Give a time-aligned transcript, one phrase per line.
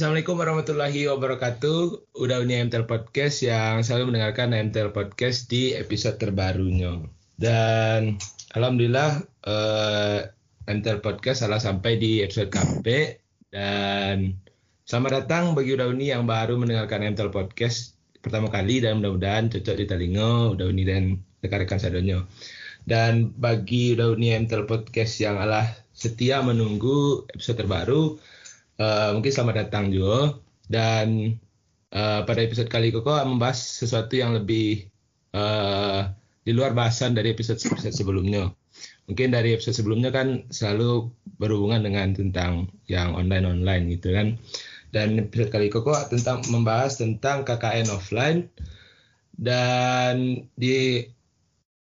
[0.00, 1.80] Assalamualaikum warahmatullahi wabarakatuh.
[2.24, 7.04] Udah Uni MTL Podcast yang selalu mendengarkan MTL Podcast di episode terbarunya.
[7.36, 8.16] Dan
[8.56, 13.20] alhamdulillah uh, eh, MTL Podcast salah sampai di episode KP
[13.52, 14.40] dan
[14.88, 17.92] selamat datang bagi Udah Uni yang baru mendengarkan MTL Podcast
[18.24, 22.24] pertama kali dan mudah-mudahan cocok di telinga Udah Uni dan rekan-rekan sadonyo.
[22.88, 28.16] Dan bagi Udah Uni MTL Podcast yang Allah setia menunggu episode terbaru,
[28.80, 30.40] uh, mungkin selamat datang juga.
[30.70, 31.36] Dan
[31.92, 34.88] uh, pada episode kali ini kok membahas sesuatu yang lebih
[35.36, 36.08] uh,
[36.42, 38.50] di luar bahasan dari episode-episode sebelumnya.
[39.06, 44.40] Mungkin dari episode sebelumnya kan selalu berhubungan dengan tentang yang online-online gitu kan.
[44.90, 48.50] Dan episode kali ini kok tentang membahas tentang KKN offline.
[49.40, 51.04] Dan di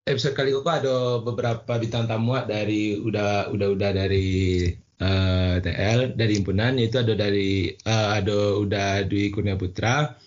[0.07, 6.17] episode kali ini ada beberapa bintang tamu dari udah udah udah dari uh, eh, TL
[6.17, 10.17] dari himpunan yaitu ada dari uh, ada udah Dwi Kurnia Putra.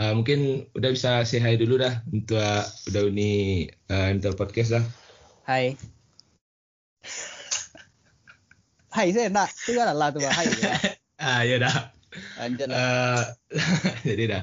[0.00, 4.84] Uh, mungkin udah bisa say hi dulu dah untuk uh, udah uni uh, podcast dah.
[5.44, 5.76] Hai.
[8.90, 10.74] Hai saya nak itu kan lah tuh Hai ya.
[11.24, 11.76] ah ya dah.
[12.40, 12.76] Lanjut lah.
[12.80, 13.22] Uh,
[14.08, 14.42] jadi dah.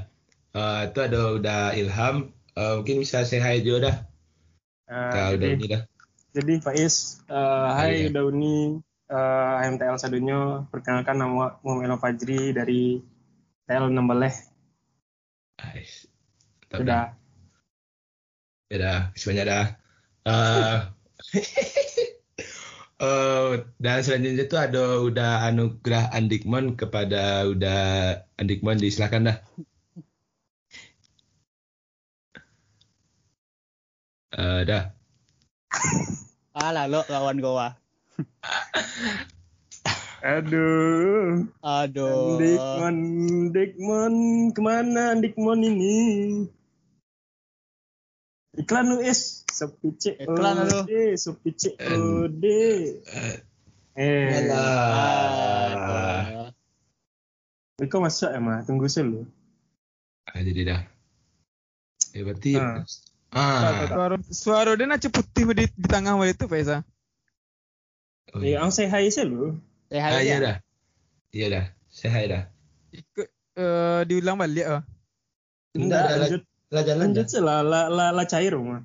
[0.53, 2.33] Uh, itu ada udah Ilham.
[2.57, 3.97] Uh, mungkin bisa say hi juga dah.
[4.87, 5.81] Uh, Kau udah uni dah.
[6.37, 8.77] Jadi Faiz, uh, hai udah uni
[9.11, 12.99] uh, MTL Sadunyo, perkenalkan nama Muhammad Fajri dari
[13.67, 14.35] TL Nembaleh.
[15.59, 16.07] Nice.
[16.71, 17.15] Sudah.
[18.67, 19.65] Ya dah, semuanya dah.
[20.27, 20.77] Uh,
[22.99, 27.79] uh, dan selanjutnya itu ada udah anugerah Andikmon kepada udah
[28.35, 29.37] Andikmon disilakan dah.
[34.35, 34.91] Uh, dah.
[36.51, 37.86] Alah lo lawan gua.
[40.25, 41.45] Aduh.
[41.61, 42.41] Aduh.
[42.41, 42.97] Dikmon,
[43.53, 44.15] Dikmon,
[44.51, 46.47] ke mana Dikmon ini?
[48.57, 50.89] Iklan lu es, sepice Iklan lu.
[50.89, 52.97] Eh, sepice ode.
[53.93, 54.49] Eh.
[54.49, 56.49] Alah.
[57.85, 59.29] Kau masuk emang, tunggu selu.
[60.25, 60.81] Ah, jadi dah.
[62.17, 62.81] Eh, berarti Ah.
[63.29, 63.85] Ah.
[63.85, 66.81] Suara, suara dia nak putih di, di tengah itu Faisa.
[68.31, 68.59] Oh, Eh, iya.
[68.59, 69.55] ang say hi selu.
[69.87, 70.37] Eh Ah, hai iya ya.
[70.41, 70.55] dah.
[71.31, 71.65] Iya dah.
[71.87, 72.43] Saya dah.
[72.91, 74.81] Ikut uh, diulang balik ah.
[75.71, 78.81] Enggak ada lanjut, lah jalan lanjut sih lah, lah, lah, lah cair rumah.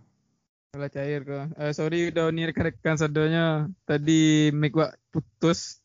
[0.71, 1.53] Kalau cair kok.
[1.53, 3.67] Uh, sorry udah ni rekan-rekan sadonya.
[3.83, 5.81] Tadi mic wak putus.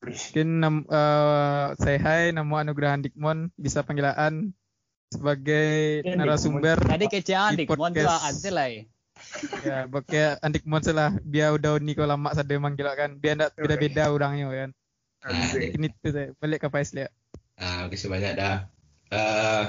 [0.00, 4.52] Mungkin nam, uh, say hi nama Anugerah Dikmon bisa panggilan
[5.08, 8.22] sebagai narasumber Tadi kecean Di dik, mon tu podcast.
[8.28, 8.68] ansel lah.
[9.64, 13.16] Ya pakai Andikmon lah biar udah ni kalau lama sada manggil kan.
[13.16, 14.70] Biar tak beda-beda orangnya kan.
[15.26, 17.10] Ah, ini tu saya balik ke Faiz lihat
[17.56, 18.68] Ah, oke sebanyak dah.
[19.08, 19.64] Eh,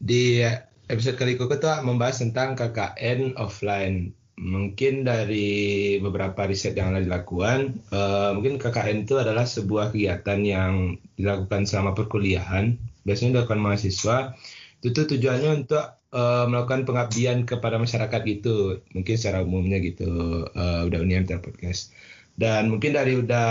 [0.00, 0.40] di
[0.88, 4.16] episode kali ini tuh membahas tentang KKN offline.
[4.40, 10.96] Mungkin dari beberapa riset yang telah dilakukan, eh, mungkin KKN itu adalah sebuah kegiatan yang
[11.20, 14.32] dilakukan selama perkuliahan, biasanya dilakukan mahasiswa.
[14.80, 20.10] Itu tuh tujuannya untuk eh, melakukan pengabdian kepada masyarakat gitu, mungkin secara umumnya gitu.
[20.50, 21.94] eh, udah Uni MTL Podcast.
[22.40, 23.48] Dan mungkin dari udah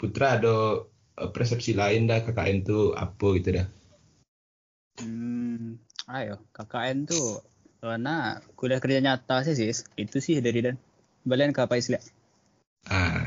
[0.00, 0.86] Putra ada
[1.20, 3.66] eh, persepsi lain dah KKN tuh apa gitu dah.
[5.00, 5.76] Hmm,
[6.08, 7.44] ayo KKN tuh
[7.80, 9.84] karena kuliah kerja nyata sih sis.
[9.96, 10.76] Itu sih dari dan.
[11.20, 12.00] Balian ke apa istilah?
[12.88, 13.24] Ah,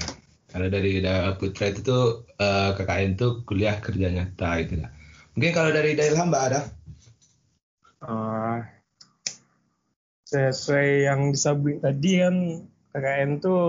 [0.49, 4.89] kalau dari udah Putra itu tuh eh, KKN tuh kuliah kerja nyata gitu dah.
[5.33, 6.61] Mungkin kalau dari Ilham mbak ada?
[8.03, 8.59] Ah,
[10.27, 12.35] sesuai yang disebut tadi kan
[12.91, 13.63] KKN tuh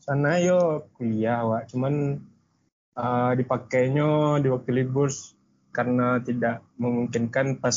[0.00, 1.68] sana yo kuliah wak.
[1.68, 2.24] Cuman
[2.96, 5.12] ah, dipakainya di waktu libur
[5.76, 7.76] karena tidak memungkinkan pas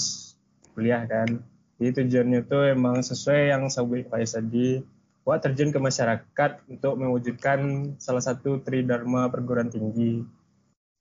[0.71, 1.43] kuliah kan.
[1.75, 4.79] Jadi tujuannya tuh emang sesuai yang sabuk Faiz tadi.
[5.27, 10.23] Wak terjun ke masyarakat untuk mewujudkan salah satu tridharma perguruan tinggi.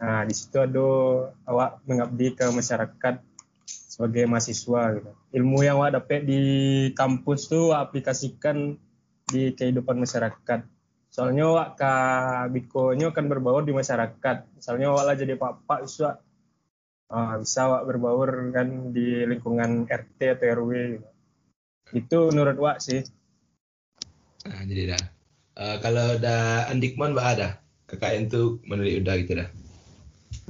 [0.02, 0.90] Nah di situ ada
[1.46, 3.27] awak mengabdi ke masyarakat
[3.98, 5.10] sebagai mahasiswa gitu.
[5.42, 6.38] Ilmu yang awak dapat di
[6.94, 8.78] kampus tuh aplikasikan
[9.26, 10.62] di kehidupan masyarakat.
[11.10, 11.92] Soalnya awak ke
[12.54, 14.54] bikonya kan berbaur di masyarakat.
[14.54, 16.22] Misalnya awak lah jadi pak-pak bisa
[17.10, 21.08] ah, bisa awak berbaur kan di lingkungan RT atau RW gitu.
[21.98, 23.02] Itu menurut awak sih.
[24.46, 25.04] Nah, jadi dah.
[25.58, 27.48] Eh, kalau udah Andikmon mbak ada?
[27.90, 29.50] KKN tuh menurut udah gitu dah.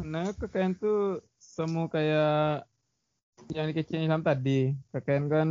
[0.05, 2.69] Nah, KKN tuh semua kayak
[3.53, 4.73] yang dikecilin Ilham tadi.
[4.93, 5.49] KKN kan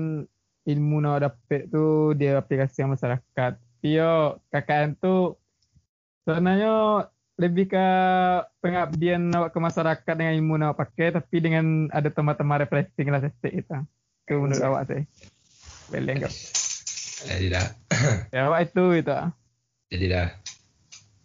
[0.67, 3.53] ilmu nak dapet tu dia aplikasi yang masyarakat.
[3.85, 5.37] Yo, KKN tu
[6.27, 7.07] sebenarnya
[7.37, 7.87] lebih ke
[8.59, 13.53] pengabdian awak ke masyarakat dengan ilmu awak pakai tapi dengan ada teman-teman refreshing lah setiap
[13.53, 13.77] itu.
[14.25, 15.05] Ke menurut awak sih.
[15.87, 16.33] Boleh enggak
[17.25, 17.67] jadi dah
[18.29, 19.17] ya awak itu itu.
[19.89, 20.29] Jadi dah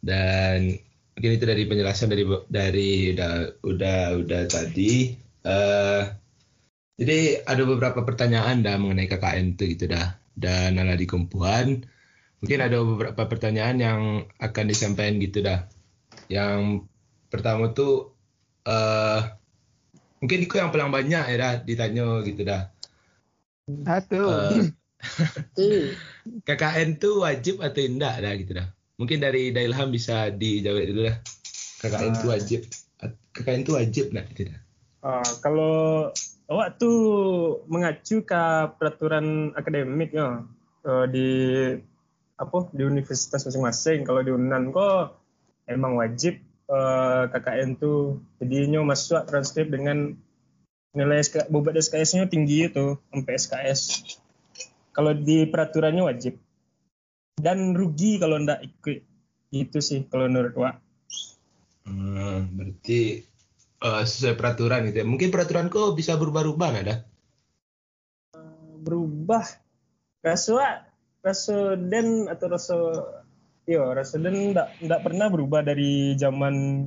[0.01, 0.59] dan
[1.15, 5.13] mungkin itu dari penjelasan dari dari udah udah udah tadi.
[5.43, 6.03] Eh
[7.03, 10.15] jadi ada beberapa pertanyaan dah mengenai KKN itu gitu dah.
[10.33, 11.83] Dan ala di kumpulan
[12.39, 14.01] mungkin ada beberapa pertanyaan yang
[14.39, 15.67] akan disampaikan gitu dah.
[16.31, 16.87] Yang
[17.27, 18.15] pertama tuh
[18.63, 19.21] eh
[20.23, 22.71] mungkin itu yang paling banyak ya dah ditanya gitu dah.
[23.67, 24.23] Satu
[25.59, 25.91] Eh,
[26.47, 28.71] KKN tuh wajib atau tidak dah gitu dah.
[28.95, 31.19] Mungkin dari Dailham bisa dijawab dulu dah.
[31.83, 32.63] KKN itu wajib
[33.35, 34.61] KKN itu wajib nah gitu dah.
[35.03, 36.07] Ah, kalau
[36.53, 37.01] awak tuh
[37.67, 38.43] mengacu ke
[38.77, 40.45] peraturan akademik ya
[41.09, 41.31] di
[42.43, 44.03] apa di universitas masing-masing.
[44.03, 45.17] Kalau di Unan kok
[45.71, 50.19] emang wajib eh, KKN tuh jadinya masuk transkrip dengan
[50.93, 53.81] nilai SK, bobot SKS-nya tinggi itu sampai SKS.
[54.93, 56.37] Kalau di peraturannya wajib.
[57.33, 59.01] Dan rugi kalau ndak ikut.
[59.53, 60.77] Itu sih kalau menurut Wak.
[61.89, 63.25] Hmm, berarti
[63.83, 65.07] eh, sesuai peraturan gitu ya.
[65.07, 66.99] Mungkin peraturan kok bisa berubah-ubah nggak dah?
[68.83, 69.47] berubah.
[70.23, 70.87] Rasa
[71.23, 72.77] rasa den atau rasa
[73.63, 76.87] yo rasa den ndak ndak pernah berubah dari zaman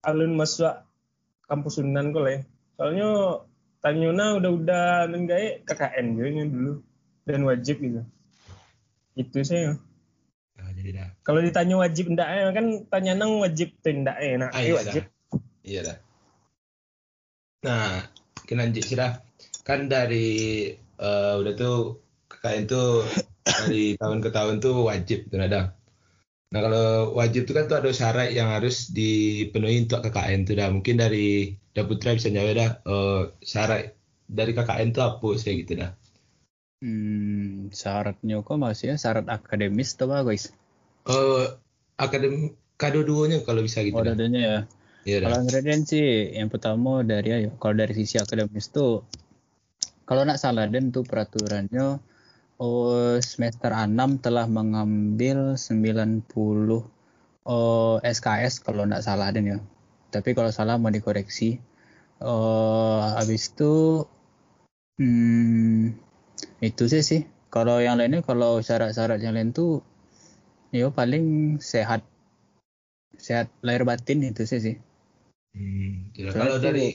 [0.00, 0.72] alun masuk
[1.44, 2.36] kampus Sunan kok le.
[2.80, 3.08] Soalnya
[3.84, 6.72] Tanyona udah-udah nenggai KKN gitu dulu.
[7.28, 8.00] Dan wajib gitu.
[9.12, 9.76] Itu sih.
[10.54, 11.08] Nah, jadi dah.
[11.20, 14.70] kalau ditanya wajib ndak eh, kan tanya nang wajib tuh ndak eh nah Ah, eh,
[14.70, 15.04] iya wajib
[15.64, 15.96] Iya dah.
[17.64, 18.04] Nah,
[18.84, 19.12] sih dah.
[19.64, 20.28] Kan dari
[21.00, 21.76] eh, udah tuh
[22.28, 23.00] KKN tuh
[23.44, 25.72] dari tahun ke tahun tuh wajib tuh ada.
[26.52, 30.68] Nah kalau wajib tuh kan tuh ada syarat yang harus dipenuhi untuk KKN tuh dah.
[30.68, 32.70] Mungkin dari Daputra bisa jawab dah.
[32.84, 33.96] eh, syarat
[34.28, 35.90] dari KKN tuh apa sih gitu dah.
[36.84, 40.52] Hmm, syaratnya kok maksudnya syarat akademis atau apa guys?
[41.08, 41.46] Eh
[41.96, 44.68] akademi kado duonya kalau bisa gitu Oh, ya.
[45.04, 45.28] Iya dah.
[45.28, 49.04] Kalau ingredient sih, yang pertama dari ayo, kalau dari sisi akademis tuh,
[50.08, 52.00] kalau nak salah dan tuh peraturannya,
[52.56, 56.24] oh, semester 6 telah mengambil 90
[57.44, 59.58] oh, SKS kalau nak salah dan ya.
[60.08, 61.60] Tapi kalau salah mau dikoreksi.
[62.24, 64.08] Oh, habis itu,
[64.96, 65.92] hmm,
[66.64, 67.22] itu sih sih.
[67.52, 69.84] Kalau yang lainnya, kalau syarat-syarat yang lain tuh,
[70.72, 72.00] yo paling sehat,
[73.20, 74.76] sehat lahir batin itu sih sih.
[75.54, 76.30] Hmm, tidak.
[76.34, 76.86] Soalnya Kalau dari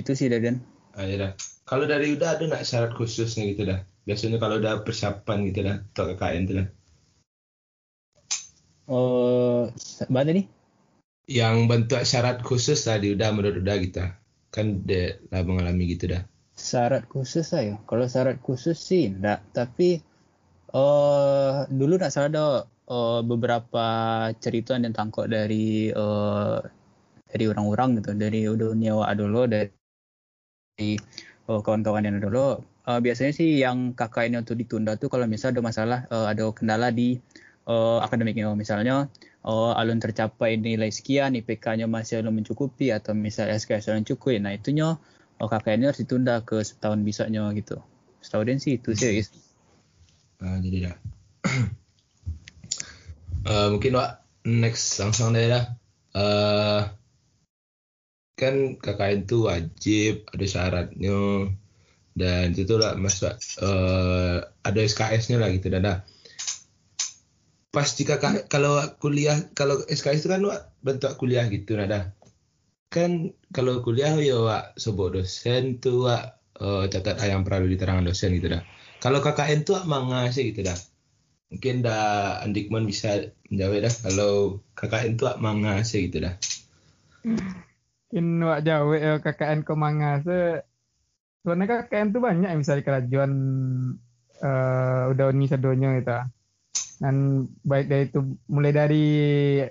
[0.00, 0.56] itu sih Dadan
[0.98, 1.32] Ah, dah.
[1.70, 3.80] Kalau dari udah ada nggak syarat khususnya gitu dah?
[4.06, 6.66] Biasanya kalau udah persiapan gitu dah, untuk KKN itu dah.
[8.90, 9.70] oh
[10.14, 10.46] mana nih
[11.40, 14.04] Yang bentuk syarat khusus tadi udah menurut udah kita
[14.54, 16.22] kan dia lah mengalami gitu dah.
[16.68, 19.88] syarat khusus saya kalau syarat khusus sih enggak tapi
[20.76, 22.44] oh dulu nak salah ada
[22.94, 23.86] oh, beberapa
[24.44, 26.58] cerita yang tangkap dari eh,
[27.30, 29.70] dari orang-orang gitu dari dunia wa dulu dari
[31.46, 35.60] oh, kawan-kawan yang dulu Eh, biasanya sih yang kakak ini untuk ditunda tuh kalau misalnya
[35.60, 37.20] ada masalah eh, ada kendala di
[37.68, 39.06] eh, akademiknya misalnya
[39.46, 44.56] oh alun tercapai nilai sekian IPK-nya masih belum mencukupi atau misalnya SKS belum cukup nah
[44.56, 44.98] itunya
[45.38, 47.78] oh KKN harus ditunda ke setahun bisanya gitu
[48.20, 49.24] setahu Dan sih itu sih.
[50.40, 50.96] Ah, jadi dah.
[53.40, 54.10] Eh, mungkin Wak,
[54.44, 55.64] next langsung deh dah.
[56.12, 56.80] Eh,
[58.40, 61.52] kan KKN itu wajib ada syaratnya
[62.16, 65.80] dan itu lah masuk eh, ada SKS-nya lah gitu dah.
[65.84, 65.98] dah.
[67.70, 68.18] Pas jika
[68.50, 72.04] kalau kuliah kalau SKS itu kan Wak, bentuk kuliah gitu nah dah.
[72.90, 76.24] Kan kalau kuliah ya Wak sebut dosen tuh Wak
[76.58, 78.64] eh, catat yang perlu diterangkan dosen gitu dah.
[78.98, 80.76] Kalau KKN tuh manga sih gitu dah.
[81.50, 84.32] Mungkin dah Andikman bisa menjawab dah kalau
[84.74, 86.34] KKN tuh manga sih gitu dah.
[88.10, 90.66] Mungkin wak jawa ya KKN Komanga se
[91.46, 93.32] sebenarnya KKN tuh banyak bisa di kerajaan
[94.42, 96.18] eh udah uni sedonya gitu.
[96.98, 99.06] Dan baik dari itu mulai dari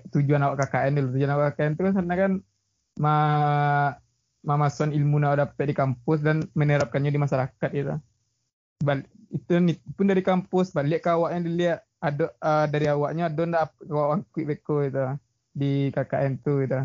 [0.08, 1.08] tujuan awak KKN dulu.
[1.20, 2.34] Tujuan awak KKN itu kan sebenarnya kan
[3.04, 3.16] ma
[4.40, 7.96] memasukkan ilmu yang dapat di kampus dan menerapkannya di masyarakat gitu.
[8.80, 9.04] Bal
[9.36, 9.52] itu
[10.00, 14.48] pun dari kampus balik ke yang dilihat ada eh, dari awaknya ada ndak awak quick
[14.48, 15.04] beko itu
[15.52, 16.80] di KKN tuh gitu.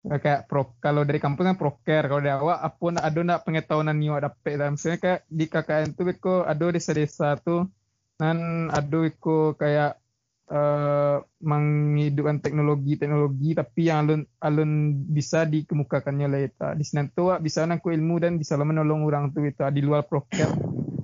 [0.00, 3.92] Kayak pro, kalau dari kampus kan proker, kalau dari awak apa nak ada nak pengetahuan
[3.92, 4.72] ni awak dapat lah.
[4.72, 7.68] Misalnya kayak di KKN tuh beko ada desa-desa tuh
[8.16, 10.00] dan ada beko kayak
[10.48, 14.72] eh, menghidupkan teknologi-teknologi tapi yang alun alun
[15.04, 16.66] bisa dikemukakannya itu.
[16.80, 20.48] Di sini tuh bisa nangku ilmu dan bisa menolong orang tuh itu di luar proker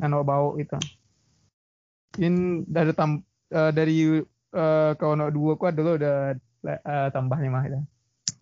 [0.00, 0.80] anak bau itu.
[2.16, 3.20] In dari tam
[3.52, 4.24] eh, dari
[4.56, 6.32] eh, kawan dua ku ada lo udah
[6.64, 7.80] eh, tambahnya mah itu.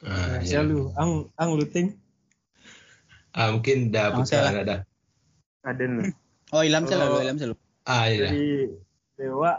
[0.04, 0.60] Ah, Ya, ya.
[0.60, 1.96] lu, ang ang luting
[3.32, 4.52] Ah, mungkin dah salah.
[4.54, 4.76] ada.
[5.64, 6.06] ada lu.
[6.52, 7.24] Oh, Ilham selalu, Oh.
[7.24, 7.56] Ilham selalu.
[7.82, 8.30] Ah, iya.
[8.30, 8.46] Jadi
[9.16, 9.52] Dewa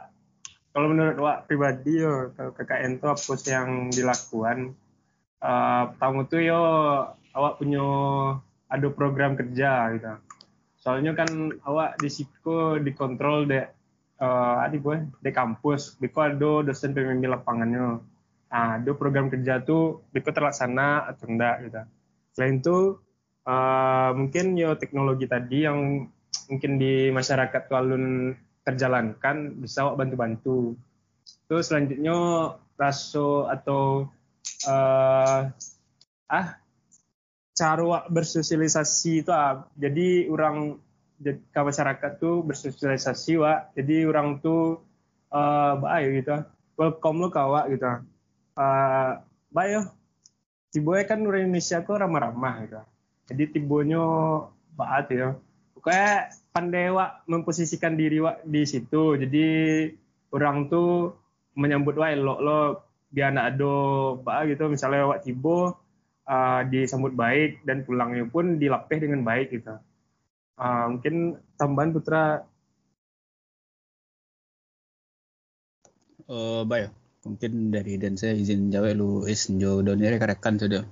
[0.69, 4.75] kalau menurut Wak pribadi yo kalau KKN itu apa sih yang dilakukan?
[5.39, 6.61] Eh pertama tuh yo
[7.31, 7.83] awak punya
[8.67, 10.13] ada program kerja gitu.
[10.77, 11.27] Soalnya kan
[11.63, 13.67] awak di situ dikontrol de
[14.15, 17.99] eh adi boy di kampus, biko ada dosen pembimbing lapangannya.
[18.51, 21.81] Nah, ada program kerja tuh biko terlaksana atau enggak gitu.
[22.35, 22.77] Selain itu
[23.45, 26.09] eh mungkin yo teknologi tadi yang
[26.49, 28.33] mungkin di masyarakat tuh alun
[28.65, 30.73] terjalankan bisa awak bantu-bantu.
[31.45, 32.17] Terus selanjutnya
[32.77, 34.09] raso atau
[34.65, 35.41] eh
[36.25, 36.47] ah
[37.55, 40.75] cara bersosialisasi itu ah, jadi orang
[41.23, 44.83] ke masyarakat tuh bersosialisasi wa jadi orang tuh
[45.31, 46.35] eh baik gitu
[46.75, 47.87] welcome lo kawa gitu
[48.55, 49.11] eh
[49.51, 49.81] baik yo
[50.71, 52.81] tiboy kan orang Indonesia kok ramah-ramah gitu.
[53.31, 54.03] Jadi tibonya
[54.75, 55.35] baat ya
[55.85, 59.15] pokoknya pandai wak memposisikan diri wak di situ.
[59.21, 59.47] Jadi
[60.33, 61.13] orang tuh
[61.53, 62.59] menyambut wak elok lo
[63.13, 63.75] biar anak ado
[64.25, 64.65] bah gitu.
[64.65, 65.77] Misalnya wak tibo
[66.25, 69.77] uh, disambut baik dan pulangnya pun dilapeh dengan baik gitu.
[70.57, 72.23] Uh, mungkin tambahan putra.
[76.25, 76.89] Oh, baik.
[77.25, 80.85] Mungkin dari dan saya izin jawab lu is jo donir rekan sudah.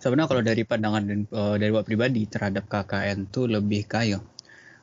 [0.00, 4.24] Sebenarnya kalau dari pandangan dan eh, dari wak pribadi terhadap KKN tuh lebih kaya.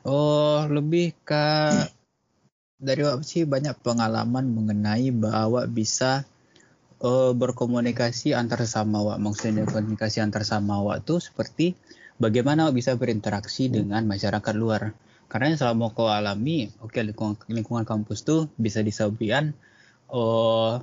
[0.06, 1.46] Oh, lebih ke
[2.78, 6.22] dari wak sih banyak pengalaman mengenai bahwa bisa
[7.02, 9.18] eh, berkomunikasi antar sesama wak.
[9.18, 11.74] Maksudnya komunikasi antar sesama wak tuh seperti
[12.22, 14.94] bagaimana wak bisa berinteraksi dengan masyarakat luar.
[15.26, 19.50] Karena selama kau alami, oke lingkungan, lingkungan kampus tuh bisa disabian
[20.10, 20.82] oh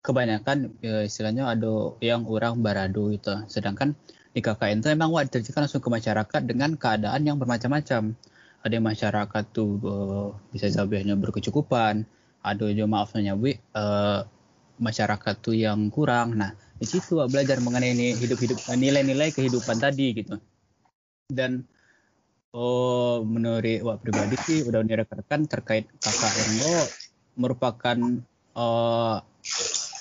[0.00, 3.32] kebanyakan ya, istilahnya ada yang orang barado itu.
[3.46, 3.92] Sedangkan
[4.32, 8.16] di KKN itu emang wah diterjemahkan langsung ke masyarakat dengan keadaan yang bermacam-macam.
[8.60, 12.04] Ada yang masyarakat tuh eh, bisa sabiannya berkecukupan,
[12.40, 14.20] ada juga maafnya eh,
[14.80, 16.36] masyarakat tuh yang kurang.
[16.40, 20.40] Nah di situ wah, belajar mengenai ini hidup-hidup nilai-nilai kehidupan tadi gitu.
[21.30, 21.68] Dan
[22.50, 26.82] Oh, menurut Wak pribadi sih udah direkarkan terkait KKN lo
[27.38, 27.98] merupakan
[28.56, 29.16] eh,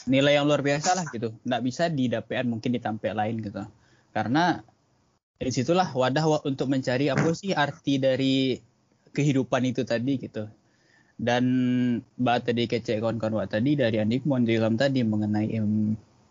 [0.10, 1.34] nilai yang luar biasa lah gitu.
[1.46, 3.62] Nggak bisa didapekan mungkin di tempat lain gitu.
[4.16, 4.60] Karena
[5.40, 8.58] dari situlah wadah wa- untuk mencari apa sih arti dari
[9.14, 10.50] kehidupan itu tadi gitu.
[11.20, 11.44] Dan
[12.16, 15.52] bahas tadi kecek kawan-kawan tadi dari Andikmon di dalam tadi mengenai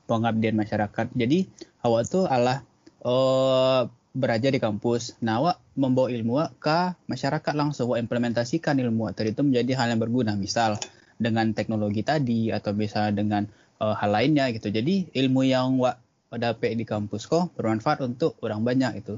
[0.09, 1.13] pengabdian masyarakat.
[1.13, 1.45] Jadi
[1.85, 2.65] awak tuh alah
[3.05, 3.83] eh
[4.15, 5.17] beraja di kampus.
[5.25, 10.01] Nah, membawa ilmu ke masyarakat langsung, awak implementasikan ilmu awak tadi itu menjadi hal yang
[10.01, 10.33] berguna.
[10.35, 10.81] Misal
[11.19, 13.47] dengan teknologi tadi atau bisa dengan
[13.83, 14.71] eh, hal lainnya gitu.
[14.71, 16.01] Jadi ilmu yang awak
[16.37, 19.17] dapat di kampus kok bermanfaat untuk orang banyak itu.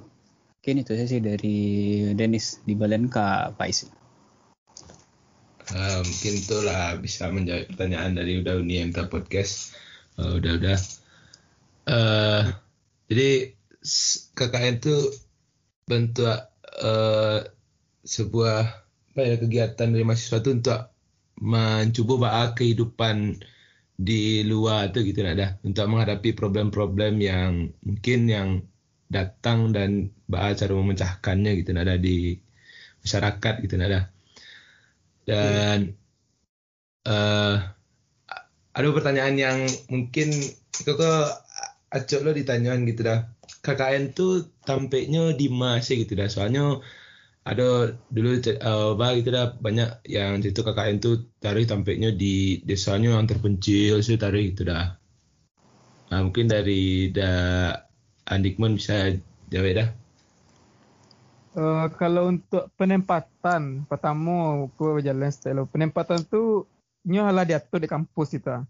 [0.60, 1.58] Mungkin itu sih dari
[2.12, 3.88] Dennis di Balen ke Faiz.
[5.70, 9.72] Ah, mungkin itulah bisa menjawab pertanyaan dari udah Uni MTA Podcast.
[10.18, 10.78] Eh, udah udah.
[11.90, 12.42] Eh,
[13.10, 13.30] jadi
[14.36, 14.96] KKN itu
[15.88, 16.36] bentuk
[16.84, 17.40] eh,
[18.04, 18.58] sebuah
[19.10, 20.80] apa ya, kegiatan dari mahasiswa itu untuk
[21.40, 23.40] mencoba bahas kehidupan
[24.00, 28.48] di luar itu gitu ada untuk menghadapi problem-problem yang mungkin yang
[29.12, 32.36] datang dan bahas cara memecahkannya gitu ada di
[33.04, 34.08] masyarakat gitu ada
[35.28, 35.92] dan
[37.04, 37.56] eh
[38.70, 39.58] ada pertanyaan yang
[39.92, 40.32] mungkin
[40.72, 40.96] kok
[41.90, 43.26] acok lo ditanyain gitu dah
[43.64, 44.30] KKN tuh
[44.68, 46.62] tampaknya di mana sih gitu dah soalnya
[47.50, 47.64] ada
[48.16, 52.26] dulu ce- eh, apa gitu dah banyak yang itu KKN tuh taruh tampaknya di
[52.68, 54.84] desanya yang terpencil sih taruh gitu dah
[56.10, 57.30] nah, mungkin dari da
[58.30, 59.10] Andikman bisa
[59.50, 59.88] jawab dah
[61.58, 64.30] Eh, kalau untuk penempatan, pertama
[64.70, 65.66] aku berjalan style.
[65.72, 66.62] Penempatan tu
[67.10, 68.62] nyo hala diatur di kampus kita.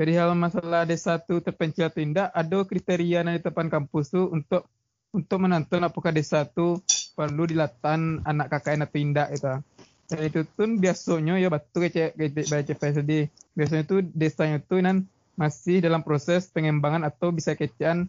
[0.00, 4.64] Perihal masalah desa tu terpencil atau tidak, ada kriteria yang ditetapkan kampus tu untuk
[5.12, 6.80] untuk menentukan apakah desa tu
[7.12, 9.54] perlu dilatan anak KKN atau tidak itu.
[10.08, 13.28] Dan itu tu biasanya ya betul kayak CPSD.
[13.52, 15.04] Biasanya tu desanya tu nan
[15.36, 18.08] masih dalam proses pengembangan atau bisa kecaan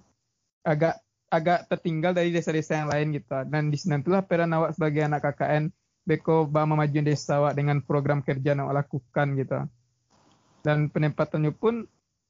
[0.63, 0.95] agak
[1.27, 3.35] agak tertinggal dari desa-desa yang lain gitu.
[3.51, 5.67] Dan di sana itulah peran awak sebagai anak KKN
[6.07, 9.67] beko ba memajuan desa wak dengan program kerja yang wak lakukan gitu.
[10.61, 11.85] Dan penempatannya pun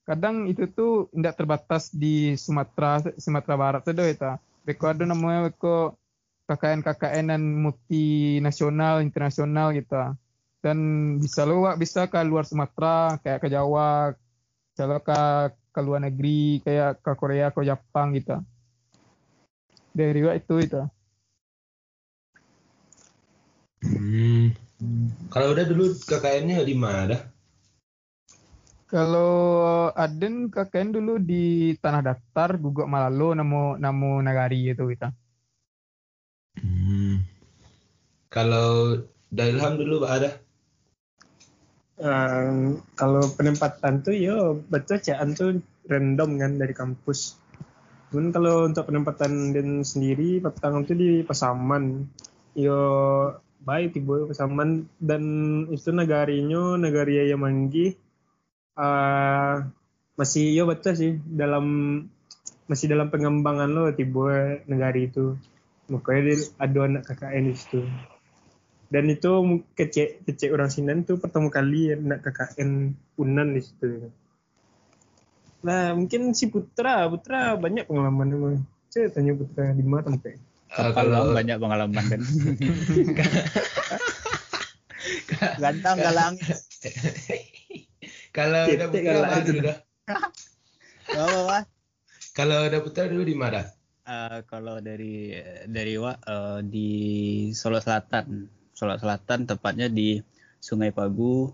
[0.08, 4.32] kadang itu tuh tidak terbatas di Sumatera Sumatera Barat saja itu.
[4.68, 5.96] Beko ada namanya beko
[6.52, 9.96] KKN-KKN dan multinasional, internasional gitu.
[10.62, 10.78] Dan
[11.18, 14.14] bisa lo wak bisa ke luar Sumatera, kayak ke Jawa,
[14.76, 15.20] kalau ke
[15.72, 18.36] ke luar negeri kayak ke Korea, ke Jepang gitu.
[19.96, 20.82] Dari itu itu.
[23.82, 24.52] Hmm.
[25.32, 27.31] Kalau udah dulu KKN-nya di mana?
[28.92, 35.16] Kalau Aden KKN dulu di Tanah Datar, Guguk Malalo, namo namo Nagari itu kita.
[36.60, 37.24] Hmm.
[38.28, 39.00] Kalau
[39.32, 40.30] Dailham dulu Pak ada?
[42.04, 47.40] Um, kalau penempatan tuh yo betul caan tuh random kan dari kampus.
[48.12, 52.12] Cuman kalau untuk penempatan dan sendiri petang itu di Pasaman.
[52.60, 52.76] Yo
[53.64, 55.24] baik tiba Pasaman dan
[55.72, 57.96] itu negarinya negari yang manggi
[58.78, 59.66] uh,
[60.20, 61.66] masih yo betul sih dalam
[62.70, 65.36] masih dalam pengembangan lo tiba negari itu.
[65.92, 67.82] Makanya dia ada anak KKN di situ.
[68.92, 74.12] Dan itu kecek kecek orang Sinan tuh pertama kali anak KKN Unan di situ.
[75.68, 78.64] Nah mungkin si Putra, Putra banyak pengalaman emang.
[78.92, 80.36] Saya tanya Putra di mana sampai.
[80.72, 82.22] Uh, Kalau banyak pengalaman kan.
[85.60, 86.36] Ganteng galang.
[88.32, 89.78] kalau Titik putra dulu dah?
[91.20, 91.68] Apa?
[92.32, 93.68] Kalau udah putra dulu di mana?
[94.08, 95.36] Eh, kalau dari
[95.68, 96.90] dari Wak eh, di
[97.52, 100.18] Solo Selatan, Solo Selatan tepatnya di
[100.64, 101.52] Sungai Pagu,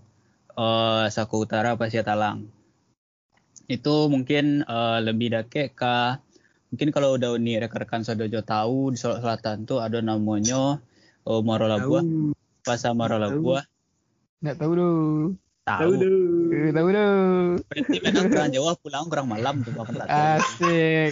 [0.54, 2.46] eh, Saku Utara, Pasir Talang.
[3.66, 5.96] Itu mungkin eh, lebih dake ke
[6.70, 10.78] mungkin kalau udah uni rekan-rekan Sodojo tahu di Solo Selatan tuh ada namanya
[11.26, 12.06] eh, Moro Labuah,
[12.62, 13.66] Pasar Moro Labuah.
[14.46, 15.47] Nggak tahu dulu.
[15.68, 16.72] Tahu dulu.
[16.72, 17.08] Tahu dulu.
[17.68, 20.08] Berarti memang kurang Jawa pulang kurang malam tuh Bapak.
[20.08, 21.12] Asik.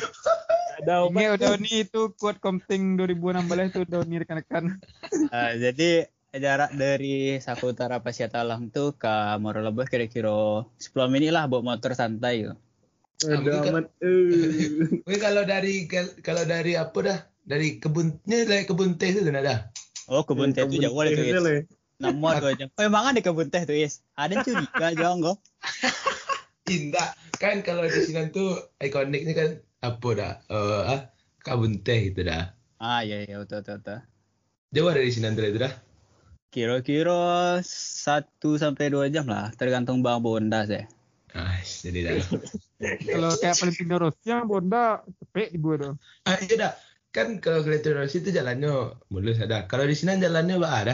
[0.79, 4.65] Ada Ini udah nih itu quote komting 2016 itu udah nih rekan-rekan.
[5.35, 5.89] Eh, jadi
[6.35, 11.75] jarak dari Saku Utara Pasir Talang tuh ke Moro Labuah kira-kira 10 menit lah bawa
[11.75, 12.47] motor santai.
[12.47, 12.55] Yo.
[13.23, 13.91] Ada amat.
[13.99, 15.03] Eh.
[15.07, 15.87] Wih kalau dari
[16.23, 17.19] kalau dari apa dah?
[17.45, 19.59] Dari kebunnya dari kebun teh itu dah dah.
[20.07, 22.65] Oh kebun teh itu jauh itu Nama tuh aja.
[22.75, 24.03] Oh emang ada kebun teh tuh Is.
[24.19, 25.37] Ada curiga jauh enggak?
[26.67, 30.33] Indah kan kalau di sini tuh ikoniknya kan apa dah?
[30.51, 31.01] Eh ah,
[31.45, 32.51] kebun teh gitu dah.
[32.83, 33.79] Ah iya iya betul betul.
[33.79, 33.99] betul.
[34.75, 35.73] Jauh dari sini itu dah.
[36.51, 40.83] Kira-kira 1 sampai 2 jam lah tergantung Bang Bonda sih.
[41.35, 42.13] Ah, jadi dah.
[43.11, 45.93] Kalau kayak Valentino Rossi yang Bonda cepet di gua tuh.
[46.27, 46.73] ah, iya dah.
[47.11, 48.71] Kan kalau Valentino Rossi itu jalannya
[49.11, 49.67] mulus ada.
[49.67, 50.93] Kalau di sini jalannya apa ada?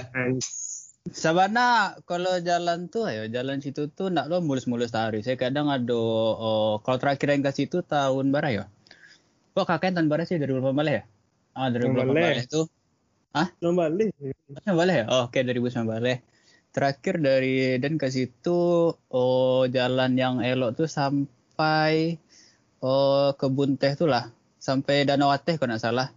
[1.10, 5.26] Sabana kalau jalan tuh ayo jalan situ tuh nak lo mulus-mulus hari.
[5.26, 8.64] Saya kadang ada oh, kalau terakhir yang ke situ tahun bara ya.
[9.58, 11.04] Kok kakek tahun bara sih dari berapa balik ya?
[11.58, 12.46] Ah dari berapa balik.
[13.66, 14.14] Nombor balik.
[14.62, 15.06] Tahun balik ya?
[15.10, 16.20] Oh, oke dari balik.
[16.70, 22.22] Terakhir dari dan ke situ oh jalan yang elok tuh sampai
[22.86, 24.30] oh kebun teh tuh lah
[24.62, 26.14] sampai Danau Ateh kalau nggak salah.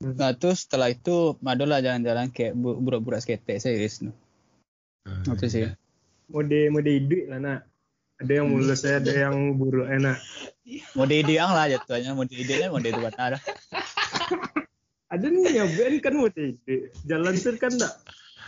[0.00, 0.16] Hmm.
[0.16, 4.16] Nah terus setelah itu madolah jalan-jalan kayak bu- burak-burak skate serius no.
[5.04, 5.68] Ah, Itu sih.
[6.32, 7.60] Mode mode hidup lah nak.
[8.16, 10.16] Ada yang mulus ada yang buruk enak.
[10.92, 13.36] Mode ideang lah jatuhnya, mode idealnya mode itu ada.
[15.08, 16.80] Ada nih ya Ben kan mode hidup.
[17.04, 17.94] Jalan tur kan enggak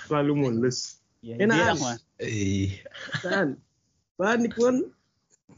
[0.09, 1.01] selalu mulus.
[1.21, 1.77] Ya, Enak.
[2.19, 2.81] Eh,
[3.21, 3.61] Kan.
[4.17, 4.89] Panik pun.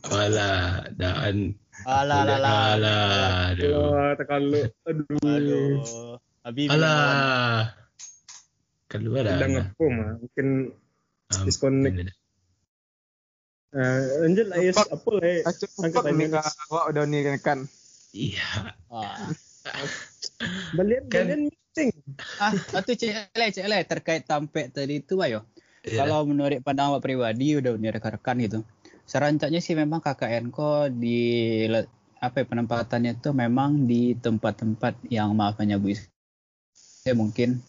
[0.05, 2.57] wala dan Alah alah alah.
[2.75, 4.13] Alah, aduh.
[4.17, 4.61] Terkalu.
[4.83, 5.21] Aduh.
[5.23, 5.73] Aduh.
[6.43, 6.69] Habib.
[6.71, 7.73] Alah.
[8.87, 9.37] Keluar dah.
[9.37, 10.11] Udah ngepo mah.
[10.19, 10.47] Mungkin
[11.25, 12.15] Ah, disconnect.
[13.73, 14.77] uh, lanjut lah Yes.
[14.77, 15.41] Apa lah eh?
[15.43, 16.45] Angkat pupak nih tangan.
[16.47, 17.59] kak Wak udah nih rekan.
[18.13, 18.49] Iya.
[18.87, 19.19] Ah,
[20.77, 21.91] Balian Kan- balian meeting.
[22.39, 25.43] ah itu cek le cek le terkait tampek tadi itu ayo.
[25.83, 26.05] Iya.
[26.05, 28.59] Kalau menurut pandangan Pak pribadi udah punya rekan-rekan gitu.
[29.05, 31.21] Serancaknya sih memang KKN kok di
[32.25, 36.09] apa ya, penempatannya itu memang di tempat-tempat yang maaf hanya Bu Is-
[37.05, 37.61] ya mungkin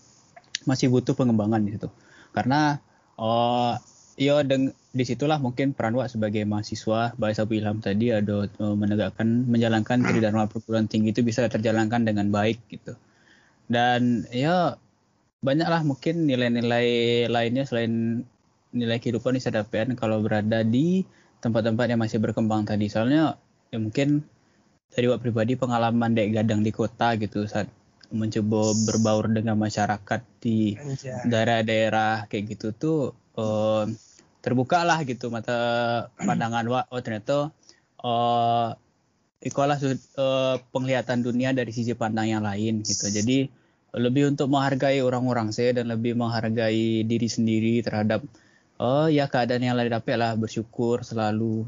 [0.63, 1.91] masih butuh pengembangan di situ.
[2.31, 2.79] Karena
[3.19, 3.75] oh
[4.15, 9.27] yo deng di situlah mungkin peran Wak sebagai mahasiswa bahasa Ilham tadi ada eh, menegakkan
[9.51, 12.95] menjalankan tridharma perguruan tinggi itu bisa terjalankan dengan baik gitu.
[13.67, 14.79] Dan ya
[15.43, 16.87] banyaklah mungkin nilai-nilai
[17.27, 18.23] lainnya selain
[18.71, 21.03] nilai kehidupan di SDPN kalau berada di
[21.43, 22.87] tempat-tempat yang masih berkembang tadi.
[22.87, 23.39] Soalnya
[23.71, 24.23] ya mungkin
[24.91, 27.67] dari Wak pribadi pengalaman dek gadang di kota gitu saat
[28.13, 30.77] mencoba berbaur dengan masyarakat di
[31.25, 32.99] daerah-daerah kayak gitu tuh
[33.35, 33.83] uh,
[34.39, 35.57] terbuka lah gitu mata
[36.21, 36.85] pandangan wak.
[36.93, 37.49] Oh ternyata
[38.05, 38.77] uh,
[39.41, 43.09] ikulah uh, penglihatan dunia dari sisi pandang yang lain gitu.
[43.09, 43.49] Jadi
[43.95, 48.21] lebih untuk menghargai orang-orang saya dan lebih menghargai diri sendiri terhadap
[48.79, 51.67] oh ya keadaan yang lain dapat lah bersyukur selalu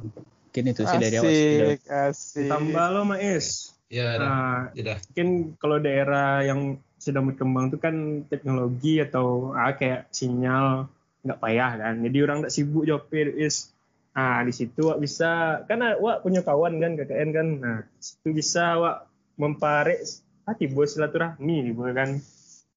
[0.58, 1.70] mungkin itu sih dari awal sudah.
[1.70, 2.50] Asik, asik.
[2.50, 3.78] Tambah lo Mais.
[3.94, 4.26] Ya, dah.
[4.26, 5.30] Nah, Ya mungkin
[5.62, 10.90] kalau daerah yang sedang berkembang itu kan teknologi atau ah, kayak sinyal
[11.22, 11.96] nggak payah kan.
[12.02, 13.06] Jadi orang tak sibuk jawab
[13.38, 13.70] is.
[14.18, 17.48] Ah di situ wak bisa kan ah, wak punya kawan kan KKN kan.
[17.62, 18.98] Nah situ bisa wak
[19.38, 20.02] memparek
[20.50, 22.18] ah tiba silaturahmi tiba kan.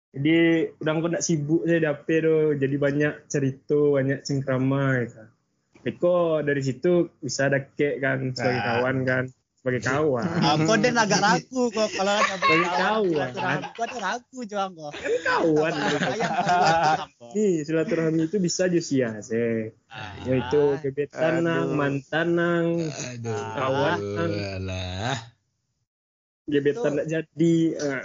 [0.08, 0.38] Jadi
[0.80, 5.22] orang pun tak sibuk saya dapet tu jadi banyak cerita banyak cengkrama gitu.
[5.84, 8.66] Eko dari situ bisa dakek kan sebagai Ah.
[8.74, 9.24] kawan kan
[9.58, 10.24] sebagai kawan.
[10.56, 13.60] Aku dan agak ragu kok kalau ada Bagi kawan.
[13.62, 14.92] Aku ada ragu juang kok.
[15.22, 15.72] kawan.
[17.30, 19.76] Nih silaturahmi itu bisa sia se.
[20.24, 21.76] Yaitu gebetan nang, Aduh.
[21.76, 23.38] mantan nang, Aduh.
[23.54, 23.98] Kawan.
[26.48, 27.54] Gebetan nak jadi.
[27.76, 28.02] Ah.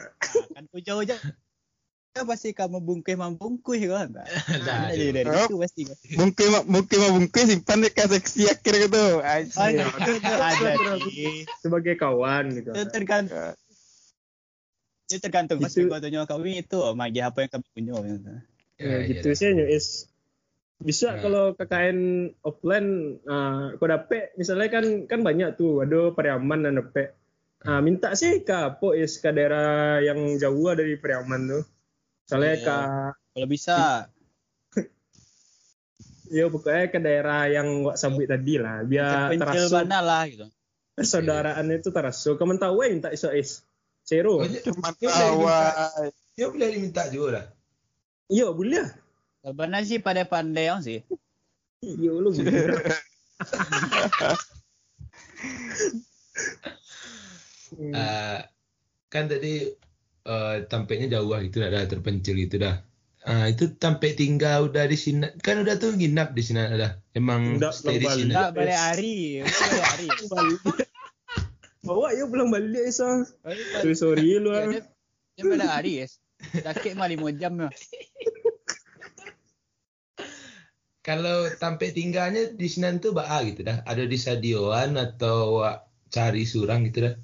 [0.52, 1.18] kan ya
[2.14, 4.14] pasti kamu bungkus membungkus kan
[4.94, 5.50] jadi dari Oh.
[5.50, 5.82] itu pasti
[6.14, 9.06] Bungkus mah bungkus mah bungkus simpan dekat seksi akhir gitu.
[9.26, 10.72] Ada
[11.58, 12.70] sebagai kawan gitu.
[12.70, 13.58] itu tergantung.
[15.10, 16.78] Itu tergantung Itu- pasti kau tanya kami itu.
[16.94, 17.94] Magi apa yang kami punya.
[17.98, 18.18] Ya,
[18.78, 20.10] Ya, gitu ya, sih is
[20.84, 21.22] bisa Nah.
[21.22, 22.00] kalau KKN
[22.46, 22.90] offline
[23.26, 24.38] uh, kau dapet.
[24.38, 27.18] Misalnya kan kan banyak tuh ada Pariaman dan dapet.
[27.64, 31.64] Ah, minta sih ke apa is ke daerah yang jauh dari Pariaman tuh
[32.24, 32.64] misalnya Iya.
[32.64, 32.76] ke
[33.34, 33.78] kalau bisa.
[36.34, 40.46] Ya pokoknya ke daerah yang wak sabut tadi lah biar pencil terasa mana lah gitu.
[40.94, 43.62] Persaudaraan itu terasa kamu tahu eh minta iso is.
[44.26, 45.14] Oh, dia- Cuma dia
[46.50, 47.46] boleh Dia diminta juga dah.
[48.28, 48.84] iya boleh.
[49.40, 51.06] Sebenarnya sih pada pandai yang sih.
[51.80, 52.34] Iya lu
[57.74, 57.90] Hmm.
[57.90, 58.40] Eh,
[59.10, 59.66] kan tadi
[60.28, 62.84] eh, tampaknya jauh lah gitu dah, dah terpencil gitu dah.
[63.24, 67.56] Ah, itu sampai tinggal udah di sini kan udah tuh nginap di sini ada emang
[67.56, 69.16] Udah, stay di belum sini enggak balik hari.
[69.48, 69.84] Balik.
[69.88, 70.08] Hari
[71.84, 73.24] bawa ya pulang balik so
[73.80, 74.68] sorry sorry lu Ya, ah.
[75.40, 76.20] dia, balik hari guys
[76.52, 77.72] Dakik mah lima jam ya.
[81.08, 83.88] kalau sampai tinggalnya di sini tuh baa gitu dah.
[83.88, 85.64] Ada di stadionan atau
[86.12, 87.16] cari surang gitu dah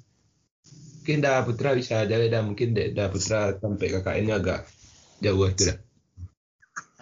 [1.10, 4.62] mungkin dah putra bisa ada dah mungkin dah, dah putra sampai KKN-nya agak
[5.18, 5.78] jauh itu dah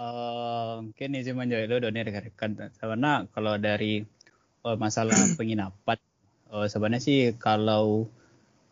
[0.00, 4.00] Eh, mungkin ini cuma jadi lo donir rekan Sebenarnya kalau dari
[4.64, 6.00] eh, masalah penginapan,
[6.56, 8.08] eh, sebenarnya sih kalau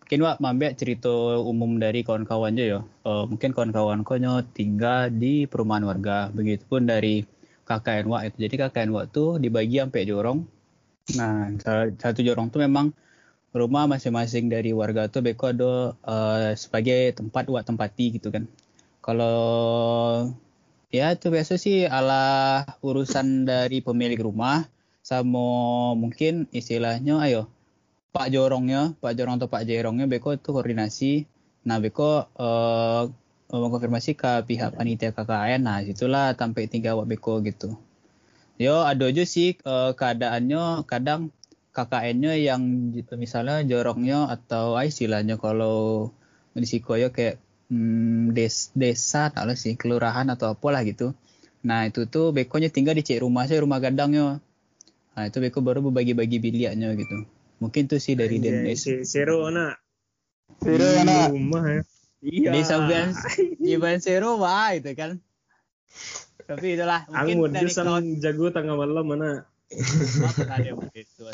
[0.01, 1.13] mungkin wak mambek cerita
[1.45, 2.81] umum dari kawan-kawan aja ya.
[2.81, 6.33] Eh, mungkin kawan-kawan konyo tinggal di perumahan warga.
[6.33, 7.29] Begitupun dari
[7.69, 8.37] KKN wak itu.
[8.49, 10.49] Jadi KKN wak tuh dibagi sampai jorong.
[11.21, 11.53] Nah,
[12.01, 12.89] satu jorong tuh memang
[13.55, 18.49] rumah masing-masing dari warga tuh beko ada eh, sebagai tempat wak tempati gitu kan.
[19.05, 19.39] Kalau
[20.91, 24.67] ya itu biasa sih ala urusan dari pemilik rumah
[25.07, 27.47] sama mungkin istilahnya ayo
[28.17, 31.29] Pak Jorongnya, Pak Jorong atau Pak Jerongnya beko itu koordinasi.
[31.69, 33.05] Nah beko eh
[33.53, 35.61] mengkonfirmasi ke pihak panitia KKN.
[35.61, 37.77] Nah situlah sampai tiga awak beko gitu.
[38.57, 41.29] Yo ada aja sih eh, keadaannya kadang
[41.77, 42.63] KKN-nya yang
[42.97, 46.09] j- misalnya jorongnya atau ah, istilahnya kalau
[46.57, 47.37] di Sikoyo kayak
[47.69, 51.13] hmm, des, desa tak lah sih kelurahan atau apalah gitu.
[51.69, 54.41] Nah itu tuh bekonya tinggal di cek rumah saya rumah gadangnya.
[55.13, 57.29] Nah itu beko baru berbagi-bagi biliknya gitu.
[57.61, 58.85] Mungkin tuh sih dari Dendes.
[58.85, 59.81] si Zero nak
[60.65, 61.33] Di anak.
[61.37, 61.81] rumah ya
[62.25, 63.13] iya Di sampean
[63.77, 65.21] Iban Zero wah itu kan.
[66.47, 69.31] Tapi itulah aku mungkin dari jurusan kawan jago tengah malam mana
[70.47, 71.27] ada begitu.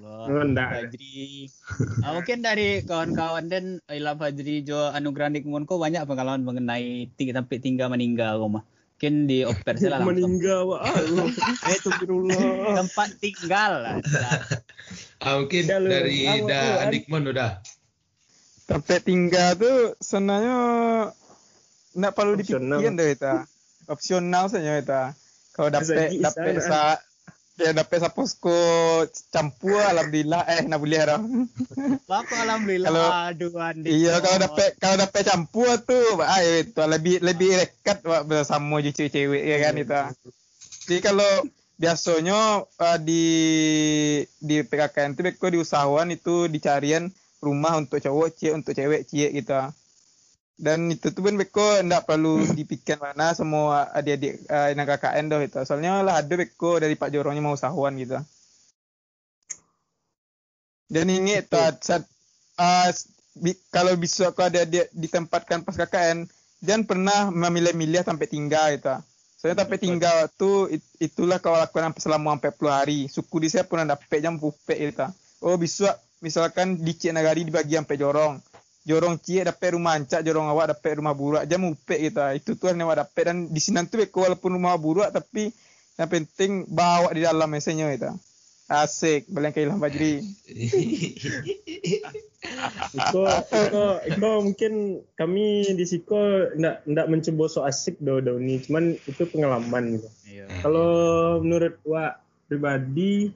[0.00, 0.88] Oh, enggak.
[0.88, 1.52] Fajri.
[2.00, 7.36] Ah, mungkin dari kawan-kawan dan Ilham Fajri Jo Anugerah Nikmun kok banyak pengalaman mengenai tiga
[7.36, 8.64] sampai tinggal meninggal kok mah.
[8.94, 10.06] Mungkin di oper lah langsung.
[10.16, 11.28] meninggal wah Allah
[11.68, 13.96] Eh, tempat tinggal lah.
[15.20, 16.88] ah, mungkin lu, dari aku dah duluan.
[16.88, 17.50] Adikmon udah
[18.64, 20.56] Tempat tinggal tuh sebenarnya
[21.92, 23.44] nggak perlu dipikirin deh kita.
[23.92, 25.12] Opsional saja kita.
[25.52, 26.64] Kalau dapet Rezeki dapet sana.
[26.64, 26.80] sa
[27.54, 28.50] ya dapet sa posko
[29.30, 31.20] campur alhamdulillah eh nak boleh dah.
[32.10, 33.88] Bapak alhamdulillah Kalau- aduh Andi.
[33.94, 39.42] Iya kalau dapet kalau dapet campur tuh ah itu lebih lebih dekat wak, bersama cewek-cewek
[39.46, 39.94] ya kan itu.
[40.84, 41.30] Jadi kalau
[41.78, 43.24] biasanya uh, di
[44.38, 49.30] di PKKN itu beko di usahawan itu dicarian rumah untuk cowok, cewek untuk cewek, cie
[49.30, 49.54] gitu.
[50.54, 55.40] Dan itu tuh pun beko ndak perlu dipikir mana semua adik-adik uh, anak KKN doh
[55.42, 58.22] itu soalnya lah ada beko dari Pak Jorongnya mau usahawan gitu.
[60.86, 62.02] Dan ini saat, saat
[62.60, 62.90] uh,
[63.34, 66.30] bi, kalau bisa kau ada dia ditempatkan pas KKN
[66.62, 68.94] jangan pernah memilih-milih sampai tinggal gitu.
[69.34, 72.98] Soalnya sampai tinggal tuh it, itulah kau lakukan selama sampai puluh hari.
[73.10, 75.04] Suku di saya pun ada jam pupe gitu.
[75.42, 78.53] Oh bisa misalkan di Cik Nagari dibagi sampai jorong
[78.84, 81.44] jorong cie dapat rumah ancak jorong awak dapat rumah burak.
[81.48, 83.22] Jam upe kita itu tuh yang awak dapat.
[83.32, 85.50] Dan di sini tuh walaupun rumah burak tapi
[85.96, 88.10] yang penting bawa di dalam mesennya itu
[88.64, 90.24] asik balik ke ilah bajri
[92.94, 98.60] Iko, Iko, Iko mungkin kami di Siko ndak ndak mencoba so asik do do ini,
[98.60, 100.08] cuman itu pengalaman gitu.
[100.28, 100.46] Iya.
[100.60, 100.92] Kalau
[101.40, 103.32] menurut Wak pribadi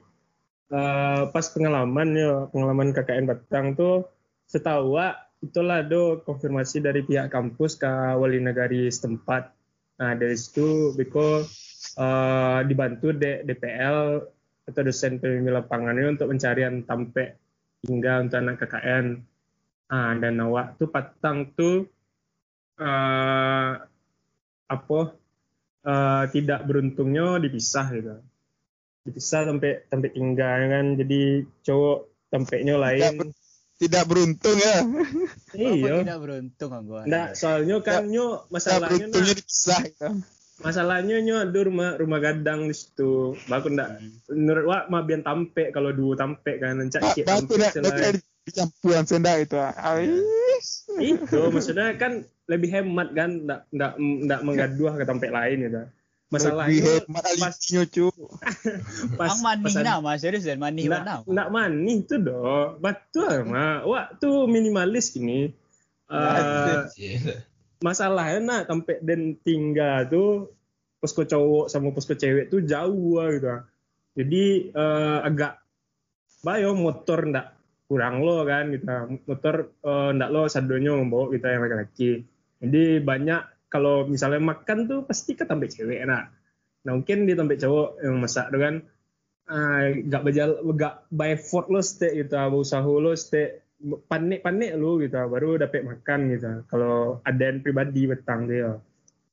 [0.69, 4.05] uh, pas pengalaman ya pengalaman KKN Batang tuh
[4.45, 7.87] setahu Wak itulah do konfirmasi dari pihak kampus ke
[8.19, 9.55] wali negari setempat.
[9.99, 11.43] Nah dari situ Biko
[11.99, 14.23] uh, dibantu D, DPL
[14.69, 17.39] atau dosen pembimbing lapangannya untuk pencarian tampe
[17.87, 19.05] hingga untuk anak KKN.
[19.89, 21.89] Nah, dan awak tuh patang tuh
[22.77, 23.71] uh,
[24.69, 24.99] apa
[25.81, 28.15] uh, tidak beruntungnya dipisah gitu.
[29.09, 30.85] Dipisah sampai sampai tinggal kan.
[30.93, 31.21] Jadi
[31.65, 33.33] cowok tampeknya lain
[33.79, 34.77] tidak beruntung ya.
[35.55, 36.03] Iya.
[36.03, 37.07] tidak beruntung aku.
[37.07, 40.09] Nggak, soalnya kan nyo masalahnya beruntungnya nah, dipisah gitu.
[40.59, 43.39] masalahnya nyo ada rumah rumah gadang di situ.
[43.47, 43.89] Bagus ndak
[44.27, 48.19] menurut wak mah biar tampe kalau dua tampe kan encak batu tampe selain.
[48.19, 49.55] di- dicampuran senda itu.
[49.57, 50.89] Ais.
[50.99, 55.81] Itu maksudnya kan lebih hemat kan ndak ndak ndak menggaduh ke tampe lain gitu.
[56.29, 58.07] Masalahnya pas alibinya cu.
[59.19, 61.13] pas Ang manih pas- nama serius dan manih Ndak, mana?
[61.25, 62.41] ndak manih tuh do.
[62.77, 63.81] Betul mah.
[63.81, 65.17] Wak tuh minimalis.
[65.17, 65.49] Eh,
[66.09, 67.41] Iya.
[67.79, 70.29] masalahnya nak sampai dan tinggal tuh
[70.97, 73.49] posko cowok sama posko cewek tuh jauh lah gitu.
[74.15, 75.57] Jadi eh, agak
[76.39, 78.85] bayo motor ndak kurang lo kan gitu.
[79.25, 82.21] Motor eh, ndak lo sadonya membawa kita yang laki-laki.
[82.59, 86.33] Jadi banyak kalau misalnya makan tuh pasti ke tampek cewek nak.
[86.85, 88.75] Nah mungkin di tampek cowok yang masak tuh kan
[89.49, 93.61] ah, gak bajal gak by effort lo stay gitu, usaha lo stay
[94.09, 95.15] panik-panik lu gitu.
[95.29, 96.65] Baru dapat makan gitu.
[96.67, 98.75] Kalau ada yang pribadi betang dia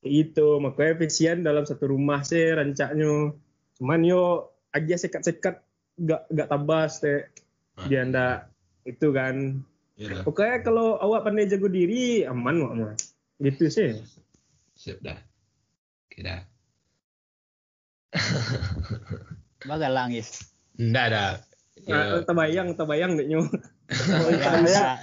[0.07, 3.35] itu makanya efisien dalam satu rumah sih rancaknya
[3.77, 5.61] cuman yo aja sekat-sekat
[5.99, 7.27] gak gak tabas teh
[7.91, 8.49] dia ndak
[8.87, 9.61] itu kan.
[9.97, 10.23] Iya dah.
[10.29, 12.95] pokoknya kalau awak pandai jago diri aman wak mah
[13.41, 13.97] gitu sih
[14.77, 15.19] Siap dah.
[16.07, 16.41] Oke dah.
[19.69, 20.53] Bagal langis.
[20.77, 21.25] Nggak ada.
[21.89, 23.47] nah, Ya, terbayang terbayang deh nyo
[23.87, 24.99] Bisa.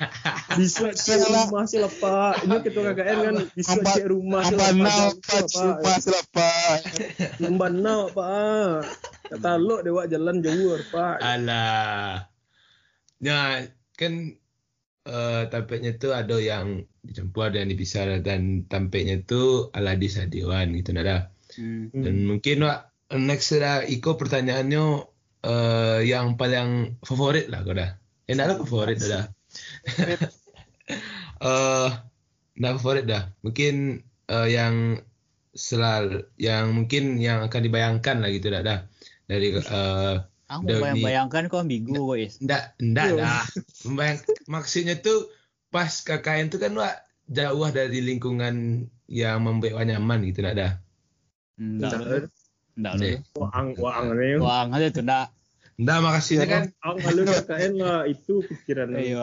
[0.60, 4.76] bisa cek rumah sih lah pak ini ketua KKN kan bisa cek rumah sih Pak.
[5.24, 6.52] pak cuma selapa.
[7.40, 8.84] Lemban now pak
[9.32, 12.28] kata lo dewa jalan jauh pak Alah.
[13.24, 13.64] Nah,
[13.96, 14.36] kan
[15.04, 20.72] eh tampaknya tuh ada yang dicampur ada yang dipisah dan tampaknya tuh ala di Sadiwan
[20.80, 21.28] gitu nada.
[21.60, 21.92] Hmm.
[21.92, 24.84] Dan mungkin Wak, next dah Iko pertanyaannya
[25.44, 28.00] eh yang paling favorit lah kau dah.
[28.28, 29.26] Eh, enggak lah favorit dah.
[31.44, 31.90] Eh,
[32.56, 33.24] enggak favorit dah.
[33.44, 34.00] Mungkin
[34.32, 35.04] eh, yang
[35.52, 38.80] selalu yang mungkin yang akan dibayangkan lah gitu dah dah.
[39.28, 42.36] Dari eh Aku Udah bayangkan kau ambigu kok is.
[42.38, 43.16] Nggak Iya.
[43.16, 43.44] dah.
[43.88, 45.32] Membayang, maksudnya tuh
[45.68, 46.94] pas KKN tuh kan wak
[47.26, 50.72] jauh dari lingkungan yang membuat wak nyaman gitu nggak dah.
[51.56, 52.28] Enggak.
[52.74, 53.16] Enggak Nih.
[53.18, 53.40] lu.
[53.40, 54.08] waang waang
[54.42, 55.28] Wah, aja tuh enggak.
[55.74, 59.18] Nggak maksudnya kan Ang alun KKN lah itu pikiran Iya.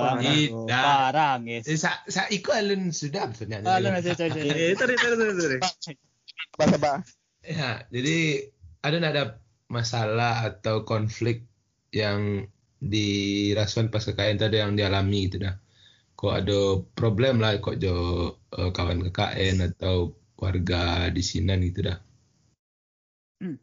[0.67, 1.65] Parang is.
[1.65, 3.71] eh, sa, sa iko alun sudah sebenarnya.
[3.79, 4.35] Lu nanti coba.
[4.35, 5.59] Eh, tadi tadi tadi.
[6.51, 7.07] Sabar-sabar.
[7.41, 8.17] Ya, jadi
[8.83, 9.23] ada ada
[9.71, 11.47] masalah atau konflik
[11.95, 12.51] yang
[12.83, 15.55] dirasakan pas KKN tadi yang dialami gitu dah.
[16.19, 16.61] Kok ada
[16.93, 17.95] problem lah kok jo
[18.53, 21.99] eh, kawan KKN atau warga di sini gitu dah.
[23.41, 23.57] Hmm.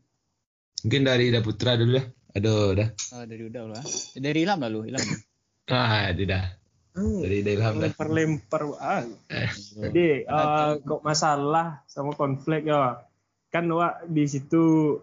[0.85, 2.05] Mungkin dari Ida Putra dulu dah.
[2.37, 2.89] Aduh dah.
[3.17, 3.83] Oh, dari udah lah.
[4.13, 5.07] Dari Ilham lalu, Ilham.
[5.73, 6.45] Ah, dia dah.
[6.93, 7.89] Dari Ida Ilham dah.
[7.89, 9.01] lempar-lempar ah.
[9.73, 13.01] Jadi eh, kok masalah sama konflik ya.
[13.49, 14.95] Kan wak di situ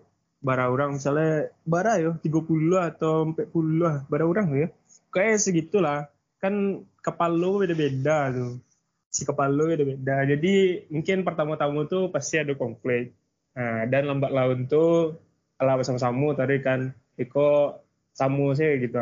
[0.44, 4.68] bara orang misalnya bara yo 30 atau 40 lah bara orang ya.
[5.08, 6.12] Kayak segitulah.
[6.38, 8.60] Kan kepala lo beda-beda tuh.
[9.08, 10.28] Si kepala lo beda-beda.
[10.28, 13.16] Jadi mungkin pertama-tama tuh pasti ada konflik.
[13.56, 15.16] Nah, dan lambat laun tuh
[15.56, 17.80] ala bersama-sama tadi kan Iko
[18.12, 19.00] samu sih gitu.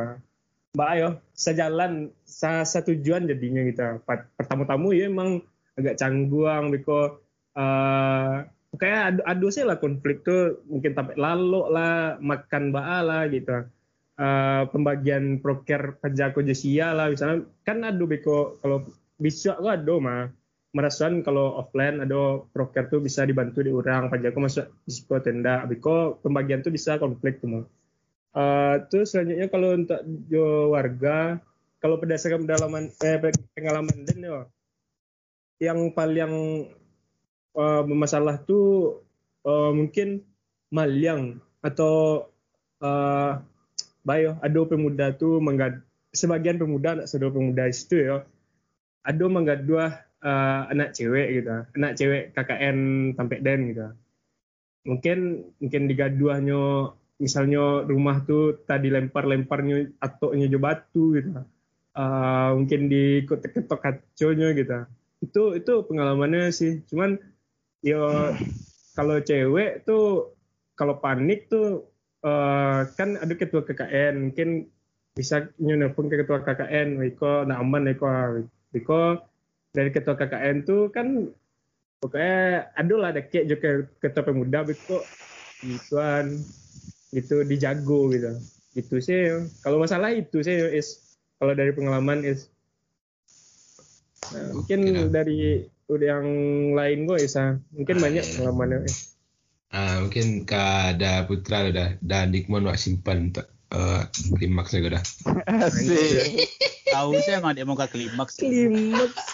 [0.72, 4.00] Mbak ayo sejalan setujuan jadinya gitu.
[4.38, 5.42] Pertama-tama ya emang
[5.76, 7.18] agak cangguang biko
[7.57, 8.44] uh,
[8.80, 13.68] kayak adu adu sih lah konflik tuh mungkin sampai lalu lah makan baa lah gitu.
[14.12, 17.48] Uh, pembagian proker pajak jesia lah misalnya.
[17.64, 18.88] Kan adu biko kalau
[19.20, 20.28] bisa gua ado mah.
[20.72, 25.68] Merasakan kalau offline ada proker tuh bisa dibantu di orang pajak masuk disiko tenda.
[25.68, 27.68] Biko pembagian tuh bisa konflik tuh
[28.37, 31.40] uh, terus selanjutnya kalau untuk jo warga
[31.82, 33.18] kalau berdasarkan pengalaman eh,
[33.56, 34.38] pengalaman dan yo
[35.62, 36.68] yang paling
[37.57, 39.01] uh, bermasalah tuh
[39.45, 40.25] uh, mungkin
[40.73, 42.27] malyang atau
[42.83, 43.38] uh,
[44.03, 48.17] bayo ada pemuda tuh menggad sebagian pemuda anak saudara pemuda itu ya
[49.03, 49.91] ada menggaduh
[50.23, 52.79] uh, anak cewek gitu anak cewek KKN
[53.19, 53.87] sampai den gitu.
[54.83, 55.19] Mungkin
[55.62, 56.91] mungkin digaduhnya
[57.23, 61.31] misalnya rumah tuh tadi lempar-lemparnya atau nyojo batu gitu.
[61.93, 64.79] Uh, mungkin di ketok kaconya gitu.
[65.23, 66.83] Itu itu pengalamannya sih.
[66.91, 67.21] Cuman
[67.83, 68.31] yo
[68.95, 70.33] kalau cewek tuh
[70.79, 71.87] kalau panik tuh
[72.23, 74.71] uh, kan ada ketua KKN mungkin
[75.12, 78.09] bisa nyelpon ke ketua KKN Wiko nah aman Wiko.
[78.73, 79.21] Wiko
[79.77, 81.29] dari ketua KKN tuh kan
[82.01, 83.68] pokoknya aduh lah ada kayak juga
[84.01, 84.97] ketua pemuda itu
[85.62, 86.40] gituan
[87.12, 88.33] itu dijago gitu.
[88.73, 89.49] Itu sih.
[89.61, 92.49] Kalau masalah itu sih is kalau dari pengalaman is
[94.33, 95.40] nah, mungkin okay, dari
[95.96, 96.28] udah yang
[96.76, 98.33] lain gue isa mungkin ah, banyak iya.
[98.38, 99.12] pengalamannya is.
[99.72, 104.05] Ah, mungkin kada putra udah dan Dikmon wak simpan untuk uh,
[104.37, 105.00] klimaks udah.
[105.64, 106.48] Asik.
[106.92, 108.37] Tahu saya emang dia mau ke klimaks.
[108.37, 109.24] Klimaks.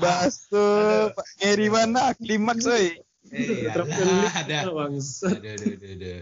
[0.00, 2.96] Baso, Pak Geri mana klimaks oi?
[3.32, 4.56] Eh, ada, ada.
[4.68, 4.70] Ada,
[5.24, 6.14] ada, ada,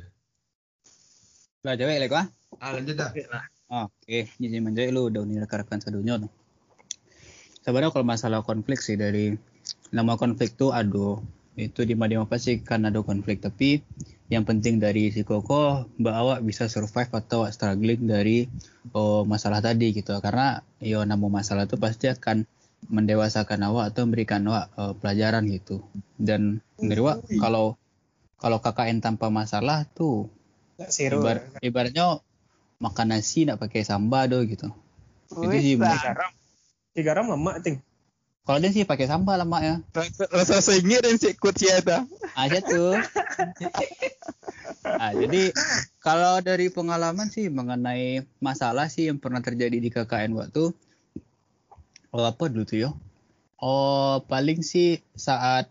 [1.61, 2.27] Lah cewek lek ah?
[2.59, 3.11] Ah lanjut dah.
[3.71, 6.31] Oke, jadi menjadi lu udah nih rekan-rekan sedunia tuh.
[7.71, 9.31] Sebenarnya kalau masalah konflik sih dari
[9.95, 11.23] nama konflik tuh aduh
[11.55, 13.39] itu di mana pasti kan ada konflik.
[13.39, 13.79] Tapi
[14.27, 18.51] yang penting dari si Koko Mbak Awak bisa survive atau struggling dari
[18.91, 20.19] oh, masalah tadi gitu.
[20.19, 22.43] Karena yo nama masalah itu pasti akan
[22.91, 25.79] mendewasakan awak atau memberikan awak uh, pelajaran gitu.
[26.19, 27.79] Dan dari awak kalau
[28.43, 30.27] kalau KKN tanpa masalah tuh
[30.99, 32.19] ibar, ibaratnya
[32.83, 34.75] makan nasi nak pakai sambal do gitu.
[35.31, 35.79] Itu sih
[36.95, 37.79] garam garam lemak ting
[38.51, 39.75] kalau dia sih pakai sambal lah mak ya.
[40.33, 42.09] Rasa sengit dan si ikut siapa?
[42.35, 42.99] Aja tuh.
[44.99, 45.55] nah, jadi
[46.03, 50.75] kalau dari pengalaman sih mengenai masalah sih yang pernah terjadi di KKN waktu
[52.11, 52.91] oh apa dulu tuh yo?
[53.61, 55.71] Oh paling sih saat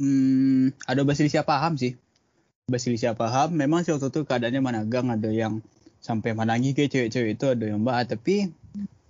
[0.00, 1.98] hmm, ada Basilisia paham sih.
[2.64, 5.60] Basilisia paham memang sih waktu itu keadaannya managang ada yang
[6.00, 8.52] sampai menangi ke cewek-cewek itu ada yang mbak tapi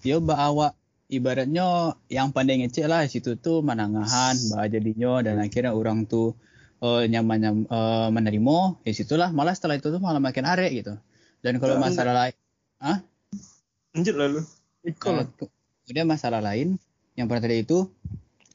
[0.07, 0.73] yo mbak awak
[1.17, 6.35] ibaratnya yang pandai ngecek lah situ tuh menangahan bah jadinya dan akhirnya orang tuh
[6.83, 10.95] uh, nyaman nyam, uh, menerima ya situlah malah setelah itu tuh malah makin arek gitu.
[11.45, 12.37] Dan kalau masalah lain
[12.83, 12.99] ah
[13.95, 14.41] lanjut lalu.
[14.85, 15.49] Ikut uh,
[15.87, 16.77] kemudian masalah lain
[17.15, 17.87] yang pernah tadi itu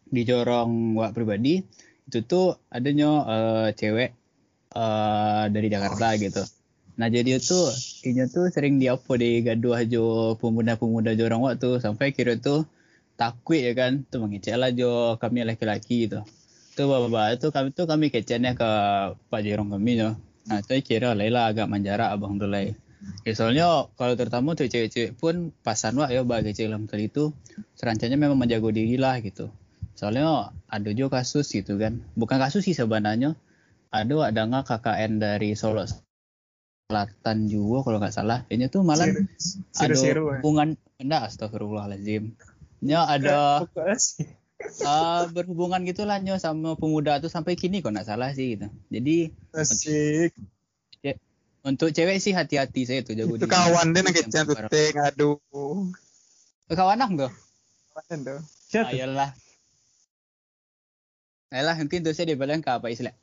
[0.10, 1.62] di jorong wak pribadi
[2.10, 4.18] itu tuh adanya uh, cewek
[4.74, 6.42] uh, dari Jakarta gitu
[7.00, 7.56] Nah jadi itu
[8.12, 12.68] inya tuh sering diapo di gaduh aja pemuda-pemuda jorang waktu sampai kira tuh
[13.16, 16.28] takut ya kan tuh mengecek lah jo kami laki-laki gitu.
[16.76, 18.72] Tuh bapak-bapak itu kami tuh kami kecenya ke
[19.16, 20.20] Pak Jerong kami jo.
[20.52, 22.68] Nah tuh kira lah agak manjara abang tuh lah.
[23.24, 27.32] Ya, soalnya kalau terutama tuh cewek-cewek pun pasan wak ya bagi cewek dalam kali itu
[27.80, 29.48] serancanya memang menjago diri lah gitu.
[29.96, 32.04] Soalnya ada juga kasus gitu kan.
[32.20, 33.40] Bukan kasus sih sebenarnya.
[33.88, 35.88] Ada ada nggak KKN dari Solo
[36.90, 38.50] Selatan juga kalau nggak salah.
[38.50, 39.06] Ini tuh malah
[39.78, 40.18] ada ya?
[40.42, 42.34] hubungan enggak astagfirullahalazim.
[42.82, 43.62] Nya ada
[44.90, 48.74] uh, berhubungan gitu lah nyo sama pemuda tuh sampai kini kok nggak salah sih gitu.
[48.90, 50.34] Jadi Asik.
[50.34, 51.18] Untuk,
[51.62, 55.38] untuk cewek sih hati-hati saya tuh jago Itu kawan deh tuh teh aduh.
[56.74, 57.30] Kawan tuh.
[57.94, 58.40] Kawan tuh.
[58.74, 59.38] Ayolah.
[61.54, 63.14] Ayolah mungkin tuh saya dibilang ke apa istilah.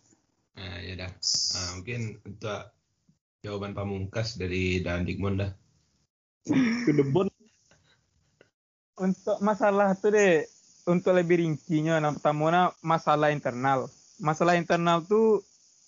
[0.55, 1.11] Nah, ya dah.
[1.11, 2.76] Nah, mungkin untuk
[3.45, 5.53] jawaban pamungkas dari Dan Dikmon dah.
[8.97, 10.47] Untuk masalah tuh deh,
[10.89, 13.91] untuk lebih rincinya, nah pertama masalah internal.
[14.17, 15.45] Masalah internal tuh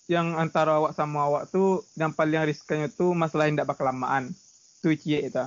[0.09, 4.33] yang antara awak sama awak tuh yang paling riskannya tuh masalah yang tidak bakal lamaan.
[4.81, 5.45] Tuh cie itu.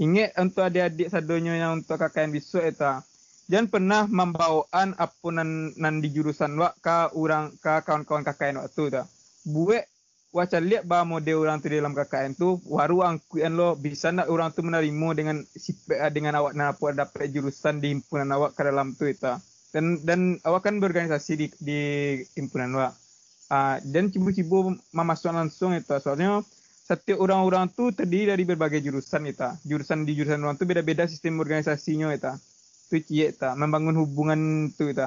[0.00, 2.92] Ingat untuk adik-adik sadonya yang untuk kakak yang bisu itu.
[3.50, 8.82] Jangan pernah membawaan apunan nan di jurusan wak ke orang ke kawan-kawan kakak yang waktu
[8.90, 9.02] itu.
[9.50, 9.84] Buat
[10.30, 14.54] waca lihat bahwa mode orang tu dalam KKN tu waru angkuan lo bisa nak orang
[14.54, 18.94] tu menerima dengan sipe dengan awak nak apa dapat jurusan di himpunan awak ke dalam
[18.94, 19.34] tu itu.
[19.70, 21.80] Dan dan awak kan berorganisasi di di
[22.38, 22.94] himpunan awak.
[23.50, 25.98] Uh, dan cibu-cibu memasuk langsung itu.
[25.98, 26.38] Soalnya
[26.86, 29.50] setiap orang-orang tu terdiri dari berbagai jurusan itu.
[29.66, 32.30] Jurusan di jurusan orang tu beda-beda sistem organisasinya itu.
[32.90, 35.06] Tu cie itu membangun hubungan tu itu.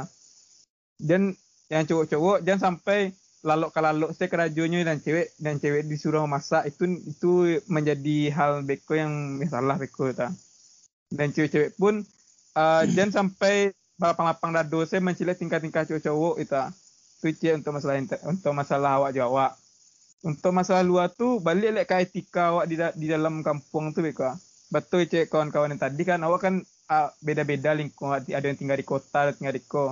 [0.99, 1.31] Dan
[1.71, 6.87] yang cowok-cowok jangan sampai lalu kalau saya kerajunya dan cewek dan cewek disuruh masak itu
[7.03, 10.31] itu menjadi hal beko yang masalah beko ta.
[11.11, 12.01] Dan cewek-cewek pun
[12.55, 16.63] uh, jangan sampai lapang-lapang dado saya mencilik tingkat-tingkat cowok-cowok itu.
[17.23, 17.95] Itu untuk masalah
[18.27, 19.47] untuk masalah awak Jawa.
[20.23, 24.31] Untuk masalah luar tu balik lek ke etika awak di, di dalam kampung tu beko.
[24.71, 26.55] Betul cewek kawan-kawan yang tadi kan awak kan
[26.87, 29.83] uh, beda-beda lingkungan ada yang tinggal di kota ada yang tinggal di ko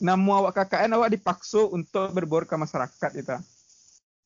[0.00, 3.36] namu awak KKN awak dipaksa untuk berbor ke masyarakat itu.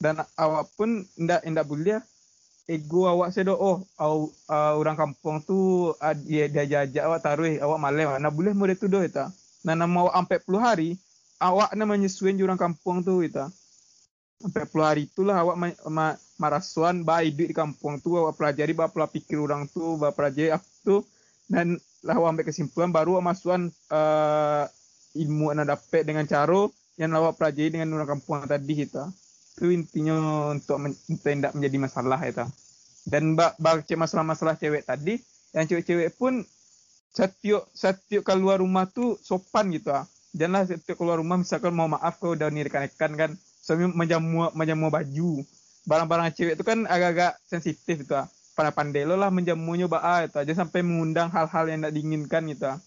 [0.01, 2.01] Dan awak pun ndak ndak boleh
[2.71, 5.91] ego awak sedo oh aw, uh, orang kampung tu
[6.27, 9.23] dia dia jajak awak taruh awak malam mana boleh mode tu doh itu.
[9.67, 10.91] Nah nama awak sampai puluh hari
[11.43, 13.43] awak na menyesuaikan orang kampung tu itu.
[14.41, 16.07] Sampai puluh hari itulah awak ma, ma,
[16.41, 20.65] marasuan hidup di kampung tu awak pelajari ba pola pikir orang tu ba pelajari apa
[20.81, 21.05] tu
[21.51, 24.65] dan lah awak ambil kesimpulan baru awak masukan uh,
[25.15, 29.09] ilmu anda dapat dengan cara yang awak pelajari dengan orang kampung tadi kita.
[29.57, 32.45] Itu intinya untuk men- tidak menjadi masalah itu.
[33.09, 35.17] Dan bak bak masalah-masalah cewek tadi,
[35.57, 36.45] yang cewek-cewek pun
[37.11, 40.05] setiap setiap keluar rumah tu sopan gitu ah.
[40.31, 43.31] Janganlah setiap keluar rumah misalkan mau maaf kau udah ni rekan-rekan kan,
[43.65, 45.43] suami menjamu menjamu baju.
[45.89, 48.29] Barang-barang cewek itu kan agak-agak sensitif itu ah.
[48.55, 52.79] Pandai-pandai lo lah menjamunya ba itu aja sampai mengundang hal-hal yang tidak diinginkan gitu ah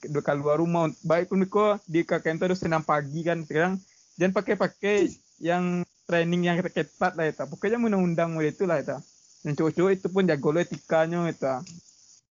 [0.00, 3.80] keluar rumah baik pun kau di kakek itu harus senam pagi kan sekarang
[4.16, 8.96] jangan pakai-pakai yang training yang ketat lah itu pokoknya undang-undang mulai itu lah itu
[9.44, 11.54] yang cowok-cowok itu pun jago lo etikanya itu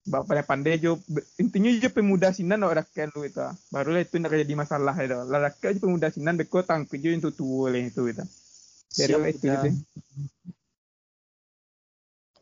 [0.06, 1.02] bapak pandai jo
[1.42, 3.42] intinya jo pemuda sinan orang rakyat lu itu
[3.74, 7.30] barulah itu nak jadi masalah itu lah rakyat jo pemuda sinan beko tangki jo itu
[7.34, 8.22] tua oleh itu itu
[8.96, 9.50] dari itu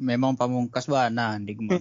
[0.01, 1.80] Memang pamungkas bana digman.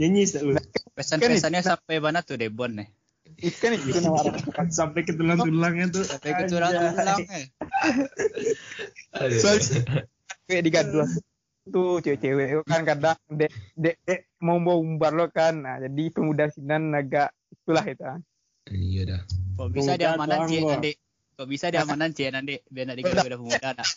[0.00, 0.60] Nyanyi selalu.
[0.96, 2.88] Pesan-pesannya sampai mana tuh Debon nih?
[3.42, 3.96] Ikan itu
[4.68, 6.04] Sampai ke tulang-tulangnya tuh.
[6.04, 7.18] Sampai ke tulang-tulang.
[9.16, 9.38] Aduh.
[9.40, 10.08] Soalnya-
[10.48, 11.08] kayak digaduh
[11.70, 16.50] tuh cewek-cewek kan kadang dek dek dek mau mau umbar lo kan nah, jadi pemuda
[16.50, 18.04] sinan agak itulah itu
[18.70, 19.20] Iya dah.
[19.58, 20.92] Kok bisa diamanan doang, cie nanti?
[21.34, 22.54] Kok bisa diamanan cie nanti?
[22.70, 23.88] Biar nanti kita udah pemuda nak.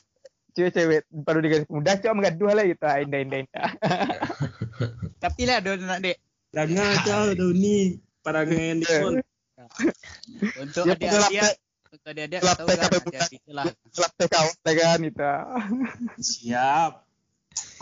[0.55, 3.67] cewek-cewek baru digaduh pemuda coba mengaduh lah gitu indah indah indah
[5.23, 6.13] Tapi lah do nanti
[6.55, 9.19] Jangan kau tuh nih para yang di phone.
[10.63, 11.59] untuk adik-adik
[11.91, 13.65] untuk adik-adik tahu kan hati-hati lah.
[13.91, 15.31] setelah teh kan itu
[16.23, 16.91] Siap.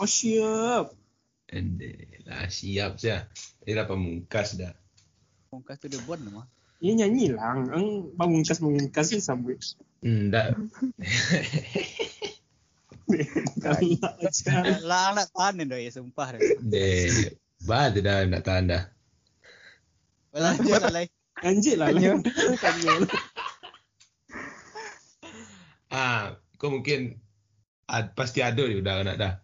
[0.02, 0.90] Oh siap.
[1.46, 3.14] Ende lah siap sih.
[3.62, 4.74] Ini lah pemungkas dah.
[5.54, 6.46] Pungkas tuh Debon mah.
[6.82, 7.70] Ini nyanyi lang.
[7.70, 7.86] Ang
[8.18, 9.54] pamungkas mengungkas sih sampai.
[10.02, 10.58] Enggak.
[10.58, 12.33] Kalau aja.
[14.84, 16.40] Lah anak panen doy sumpah.
[16.64, 17.34] Deh.
[17.64, 18.82] Bah, tidak nak tahan dah.
[20.34, 20.90] Lanjut lah.
[20.92, 21.06] Lai.
[21.44, 21.92] Anjir lah.
[21.92, 22.20] Tanya.
[25.94, 27.22] Ah, kau mungkin
[27.86, 29.34] ad, pasti ada nih udah nak dah.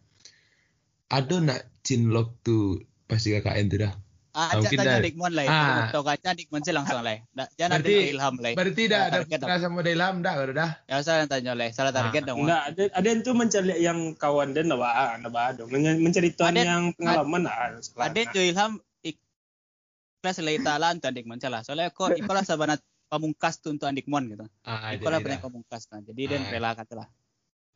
[1.11, 3.95] Ada nak cinlok tu pasti KKN tu dah.
[4.31, 5.03] Ah, Ah, tanya dah.
[5.03, 5.45] Dikmon lah.
[5.45, 5.91] Ah.
[5.91, 7.18] Tahu kaca Dikmon sih langsung lah.
[7.55, 8.53] Jangan ada ilham lah.
[8.55, 10.70] Berarti dah ada pernah sama Delam dah kalau dah.
[10.85, 11.66] Ya saya tanya lah.
[11.70, 12.26] Salah target Ah.
[12.28, 12.39] dong.
[12.41, 15.66] Enggak, ada ada yang tuh mencari yang kawan dan nabaa, nabaa dong.
[15.68, 17.74] Men- Menceritakan Ada- yang pengalaman lah.
[18.01, 18.72] Ada jo ilham
[19.03, 21.61] ikhlas lillahi ta'ala untuk Dikmon salah.
[21.61, 24.47] Soalnya kok ikolah sabana pamungkas tuh untuk Dikmon gitu.
[24.62, 25.45] Ah, Ikolah jadi pernah dah.
[25.45, 26.01] pamungkas nah.
[26.01, 26.51] Jadi dan Ah.
[26.51, 27.09] rela kata lah.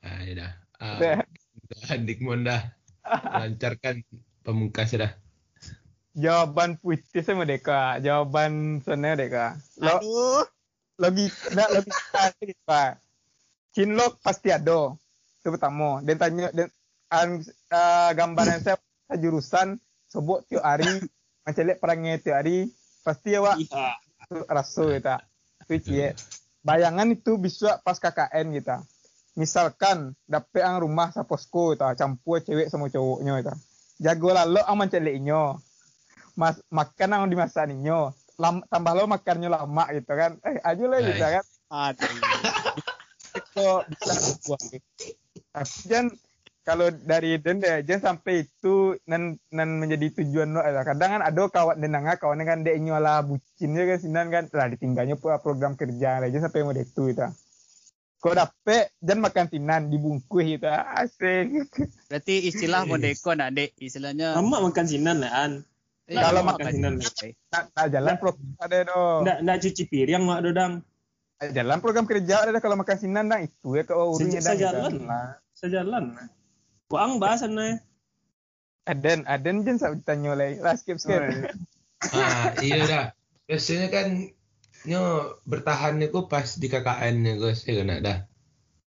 [0.01, 0.51] Ah, ya dah.
[0.77, 0.99] Ah,
[2.07, 2.63] Dikmon dah.
[3.05, 4.07] Lancarkan
[4.41, 5.13] pemungkas dah.
[6.15, 7.99] Jawaban puitis sama deka.
[8.01, 9.59] Jawaban sana deka.
[9.83, 10.43] Lo Aduh.
[10.99, 12.23] logika nggak logika
[12.65, 12.91] pak.
[13.75, 14.95] Cinlok pasti ada
[15.43, 15.99] itu pertama.
[16.07, 16.71] Dan tanya dan
[17.11, 17.29] an,
[17.71, 18.79] uh, gambaran saya
[19.19, 21.03] jurusan sebut tiap hari
[21.45, 22.71] macam perangnya tiap hari
[23.05, 23.99] pasti awak Iya.
[24.49, 25.17] rasa kita
[25.69, 26.09] itu cie
[26.65, 28.81] bayangan itu bisa pas KKN kita
[29.37, 33.55] misalkan dapet ang rumah sa posko kita campur cewek sama cowoknya kita
[34.01, 35.61] jago lah lo aman celiknya
[36.35, 41.23] mas makan ang dimasaninya Lam, tambah lo makannya lama gitu kan eh aja lah gitu
[41.23, 41.35] Hai.
[41.39, 42.11] kan Aduh.
[43.35, 44.13] itu bisa
[44.47, 44.61] buat
[45.55, 46.07] tapi kan
[46.65, 50.83] kalau dari den deh jangan sampai itu nan nan menjadi tujuan lo lah.
[50.83, 55.15] kadang kan ada kawan denanga kawan kan dia nyola bucinnya kan sinan kan lah ditinggalnya
[55.15, 57.29] pula program kerja lah jangan sampai mau itu itu
[58.25, 61.69] Kok dapet dan makan sinan dibungkus gitu asik.
[62.09, 64.33] Berarti istilah modeko nak dek istilahnya.
[64.33, 65.53] Lama makan sinan lah an.
[66.05, 66.95] Eh, kalau lama makan sinan.
[67.01, 68.31] Eh, Nak, nak jalan pro
[68.61, 69.21] ada dong.
[69.25, 70.73] Nggak, nggak cuci piring mak dodang.
[71.41, 74.57] Jalan program kerja ada kalau makan sinan dang itu ya ke urusnya dang.
[74.57, 75.29] sejalan lah.
[75.57, 76.27] Sejalan lah.
[76.93, 77.81] Kuang bahasan lah.
[78.85, 81.25] Aden, Aden jen saya ditanya oleh lah skip skip.
[82.13, 83.07] Ah, iya dah.
[83.49, 84.29] Biasanya kan
[84.85, 88.29] nyo bertahan niku pas di KKN niku sih kena dah.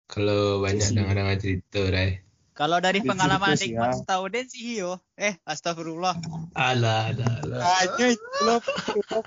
[0.05, 2.28] Kalau banyak dengar-dengar cerita dah.
[2.59, 4.19] Kalau dari pengalaman Nikmat ya.
[4.27, 4.99] Den sih iyo.
[5.15, 6.11] Eh, astagfirullah.
[6.59, 7.59] Alah, alah, alah.
[7.95, 8.59] Itu loh,
[8.99, 9.19] itu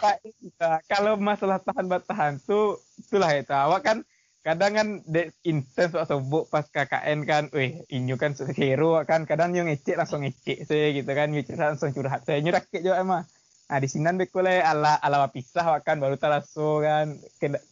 [0.85, 3.57] Kalau masalah tahan bertahan tuh itulah itu.
[3.57, 3.99] Awak kan
[4.45, 9.57] kadang kan dek intens waktu sobok pas KKN kan, weh inyo kan hero kan, kadang
[9.57, 13.25] yang ngecek langsung ngecek saya gitu kan, ngecek langsung curhat saya nyerakit juga emang.
[13.71, 17.63] Nah di sini beko le ala ala pisah kan baru taraso kan, kena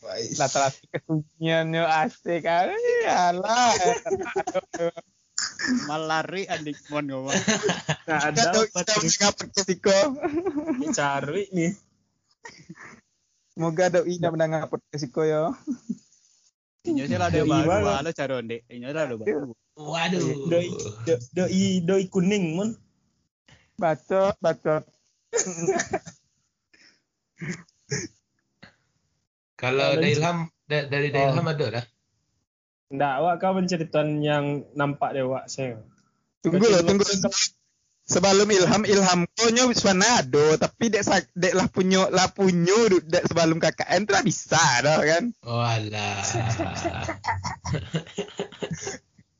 [0.40, 3.76] lah taraso kesunyiannya asik kan, Eh, alah.
[5.86, 7.34] Malari adik mon ngomong.
[8.06, 9.00] Nah, ada kita tuh?
[9.02, 9.98] mengapa kesiko.
[10.92, 11.72] cari nih.
[13.60, 15.52] Moga doi nak mendengar podcast iko yo.
[16.88, 18.64] Inyo sih lah ada Doi baru, halo caron dek.
[18.72, 19.52] Inyo lah ada baru.
[19.76, 20.48] Waduh.
[20.48, 20.68] Doi,
[21.04, 22.70] do- doi, doi kuning mon.
[23.76, 24.84] Bacot, bacot.
[29.60, 31.32] Kalau Kalau dari Ilham, da- dari dari Oh.
[31.36, 31.84] Ilham ada dah.
[32.90, 35.78] Nggak, wak kau menceritakan yang nampak deh wak saya.
[36.42, 37.06] Tunggu loh, tunggu.
[38.10, 43.62] Sebelum Ilham, Ilham konyo Swanado, tapi dek sak- dek lah punyo lah punyo dek sebelum
[43.62, 45.30] KKN tuh lah bisa dah kan.
[45.46, 46.18] Oh alah.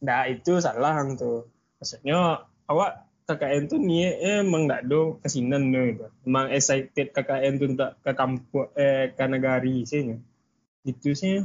[0.01, 1.51] Nah itu salah hang tuh.
[1.77, 6.07] Maksudnya awak KKN tuh niatnya emang nggak do kesinan tuh gitu.
[6.25, 10.17] Emang excited KKN tuh untuk ke kampung eh ke negari sih.
[10.89, 11.45] Itu sih.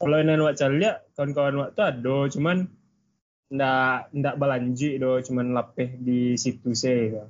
[0.00, 2.56] Kalau yang awak lihat kawan-kawan awak tuh ada, cuman
[3.52, 6.72] ndak ndak balanji do, cuman lapeh di situ.
[6.72, 7.20] Gitu.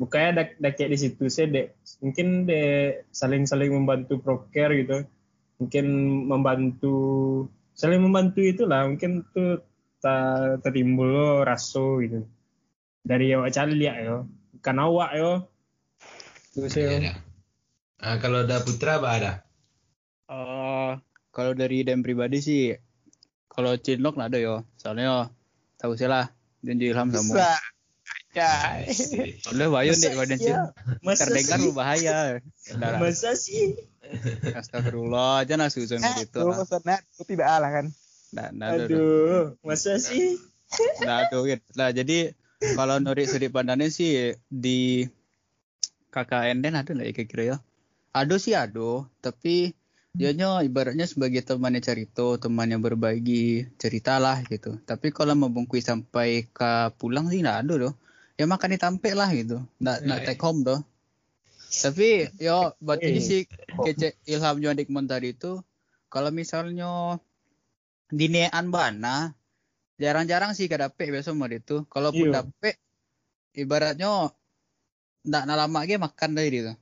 [0.00, 5.04] Bukannya dak dak kayak di situ sih dek mungkin dek saling-saling membantu proker gitu.
[5.60, 5.86] Mungkin
[6.26, 6.96] membantu
[7.76, 9.60] saling membantu itulah mungkin tuh
[9.98, 12.22] ta tertimbul lo raso gitu
[13.04, 14.16] dari awak cari lihat yo
[14.58, 15.32] bukan awak yo
[16.54, 16.98] itu sih Iya yo.
[17.10, 17.16] dah.
[18.04, 19.32] Ah, kalau ada putra apa ada?
[20.30, 20.63] Eh,
[21.34, 22.62] kalau dari Den pribadi sih,
[23.50, 24.56] kalau Cinlok nggak ada yo.
[24.78, 25.34] Soalnya
[25.82, 26.30] tahu sih lah,
[26.62, 27.34] Dan Ilham sama.
[27.34, 27.50] Bisa.
[28.34, 28.50] Ya.
[29.54, 30.58] Udah bayon dek badan Cin.
[31.06, 32.42] masa Terdengar sih lu bahaya.
[32.74, 32.98] Darah.
[32.98, 33.78] masa sih
[34.58, 35.98] Astagfirullah, aja nasu gitu.
[36.34, 37.86] Tuh sana tidak lah kan.
[38.34, 38.90] Nah, nah, aduh.
[38.90, 40.34] aduh masa sih
[41.06, 41.62] Nah, aduh, gitu.
[41.78, 42.34] Nah, jadi
[42.74, 45.06] kalau Nuri sudut pandangnya sih di
[46.10, 47.56] KKN Den ada nggak ya kira-kira ya?
[48.10, 49.74] Ada sih ada, tapi
[50.14, 54.78] dianya ibaratnya sebagai temannya cerita, teman yang berbagi cerita lah gitu.
[54.86, 57.94] Tapi kalau membungkui sampai ke pulang sih nggak ada doh.
[58.38, 59.58] Ya makan ditampek lah gitu.
[59.82, 60.28] Nggak nggak Right.
[60.30, 60.80] take home doh.
[61.74, 63.24] Tapi yo buat ini Eh.
[63.26, 63.40] sih
[63.82, 65.58] kece Ilham Juan Dikmon tadi itu
[66.06, 67.18] kalau misalnya
[68.14, 69.34] dinean bana
[69.98, 71.82] jarang-jarang sih kadapek biasa mau itu.
[71.90, 72.46] Kalaupun Iya.
[72.46, 72.78] dapet
[73.58, 74.30] ibaratnya
[75.26, 76.74] ndak nak lama ge makan dari itu.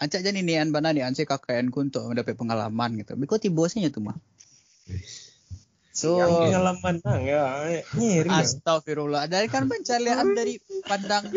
[0.00, 3.20] Ancak jadi nian bana nih ansi KKN ku untuk mendapat pengalaman gitu.
[3.20, 4.16] Biko tibosnya tuh mah.
[5.90, 7.44] So, yang pengalaman nang ya
[7.92, 8.32] ngiri.
[8.32, 9.28] Astagfirullah.
[9.28, 10.56] Dari kan pencarian dari
[10.88, 11.28] pandang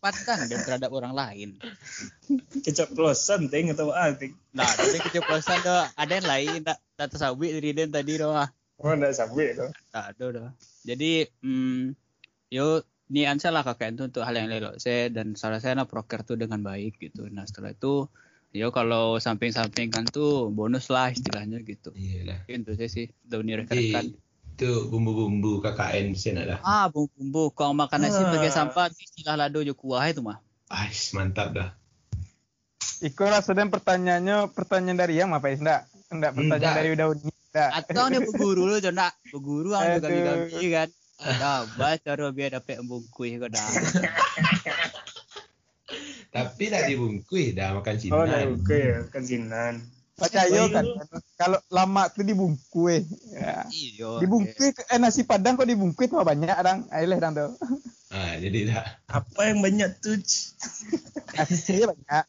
[0.00, 1.60] pandang dan terhadap orang lain.
[2.64, 5.84] keceplosan ting atau apa ting Nah, tapi keceplosan doh.
[6.00, 8.32] Ada yang lain tak tak tersawi dari den tadi doh.
[8.32, 8.48] ah.
[8.80, 10.48] oh nggak sampai tuh Tak doh.
[10.88, 11.92] Jadi, hmm,
[12.48, 12.80] yo
[13.10, 16.22] nian saya lah kakek itu untuk hal yang lelok saya dan salah saya nak proker
[16.22, 17.26] tuh dengan baik gitu.
[17.26, 18.06] Nah setelah itu,
[18.50, 21.90] yo kalau samping-sampingkan tuh bonus lah istilahnya gitu.
[21.92, 22.38] Iya dah.
[22.46, 24.04] Itu saya sih dunia Jadi rekan.
[24.52, 26.60] itu bumbu-bumbu KKN sih ada.
[26.60, 27.50] Ah, bumbu-bumbu.
[27.50, 28.30] Kau makan nasi Ah.
[28.30, 30.38] pakai sampah, istilah lado jo kuah itu mah.
[30.68, 31.70] Ais, mantap dah.
[33.00, 35.56] Iko rasa dan pertanyaannya pertanyaan dari yang apa ya?
[35.56, 35.82] Enggak.
[36.10, 36.76] Enggak pertanyaan Enggak.
[36.76, 37.06] dari udah
[37.50, 37.70] Enggak.
[37.74, 40.04] Atau nih beguru lu jo nak beguru ang Aduh.
[40.04, 40.88] kami-kami kan.
[41.20, 43.60] Dah, baca cara biar dapat bungkui kau dah.
[46.30, 48.54] Tapi dah dibungkus dah makan oh nah cinan.
[48.54, 49.74] oke ya kesinan
[50.14, 50.84] Percaya Oh, kan
[51.40, 53.08] kalau lama tuh dibungkui.
[53.32, 53.64] Ya.
[53.72, 54.20] Iyo.
[54.20, 56.84] Dibungkui eh, nasi padang kok dibungkui mah banyak dang.
[56.92, 57.52] Ayolah dang tuh.
[58.10, 58.82] Ah, jadi dah.
[59.06, 60.18] apa yang banyak tuh
[61.38, 62.24] Nasinya banyak.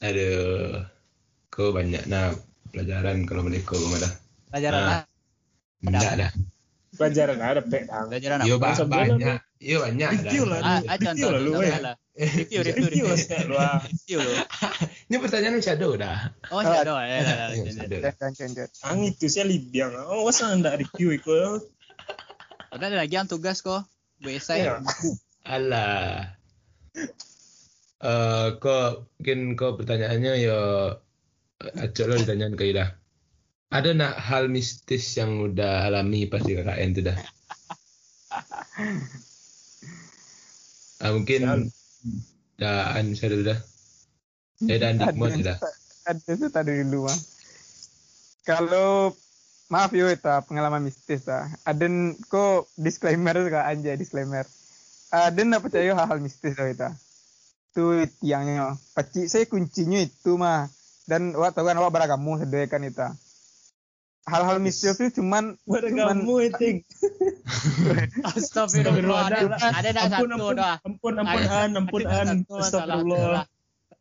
[0.00, 0.88] Aduh.
[1.52, 2.32] Kau banyak nah
[2.72, 4.12] pelajaran kalau mereka kau dah.
[4.50, 5.07] Pelajaran Ah.
[5.78, 6.32] Enggak dah.
[6.98, 8.10] pelajaran ada pek dang.
[8.10, 8.64] Pelajaran Yo apa?
[8.64, 9.38] ba- Sebenarnya banyak.
[9.58, 10.08] Yo banyak.
[10.18, 10.58] Review lah.
[10.58, 11.50] Ah, ah, Review contoh, lah lu.
[12.18, 13.06] Review, review, Review
[13.54, 14.18] lah review.
[14.18, 14.32] lu.
[15.06, 16.34] Ini pertanyaan shadow dah.
[16.50, 16.98] Oh, shadow.
[16.98, 17.20] Ya, ya,
[17.54, 18.10] Iya, ya.
[18.10, 18.68] jangan, jangan.
[18.90, 19.94] Ang itu saya libiang.
[20.02, 21.62] Oh, masa anda review itu?
[22.68, 23.86] Udah ada lagi yang tugas kok.
[24.18, 24.66] Bu esai.
[24.66, 24.82] Iya.
[25.46, 26.34] Alah.
[27.98, 30.58] Eh, kok mungkin kok pertanyaannya yo
[31.58, 32.94] acok lo ditanyain ke Ida.
[33.68, 37.18] Ada nak hal mistis yang udah alami pas di KKN dah?
[40.98, 41.70] Ah, mungkin
[42.58, 43.58] dah an saya dah.
[44.66, 45.56] Eh dan Dikmon Ada- dah.
[46.10, 47.18] Ada itu tadi dulu mah.
[48.42, 49.14] Kalau
[49.70, 51.46] maaf yo itu pengalaman mistis ah.
[51.62, 54.42] Aden kok disclaimer juga aja disclaimer.
[55.14, 56.90] Aden nak percaya hal-hal mistis lah itu.
[57.70, 57.84] Itu
[58.18, 58.74] tiangnya.
[58.98, 60.66] Pacik saya kuncinya itu mah.
[61.06, 63.06] Dan awak tahu kan awak beragamu sedaya kan itu.
[64.28, 66.66] Hal-hal mistis itu cuman Buat Cuman- kamu itu.
[68.28, 69.24] Astagfirullah.
[69.24, 70.76] Ada ada Ampun, satu dah.
[70.82, 72.38] ampun, ampun, Ada- an, ampun, ada an.
[72.44, 73.44] Astagfirullah.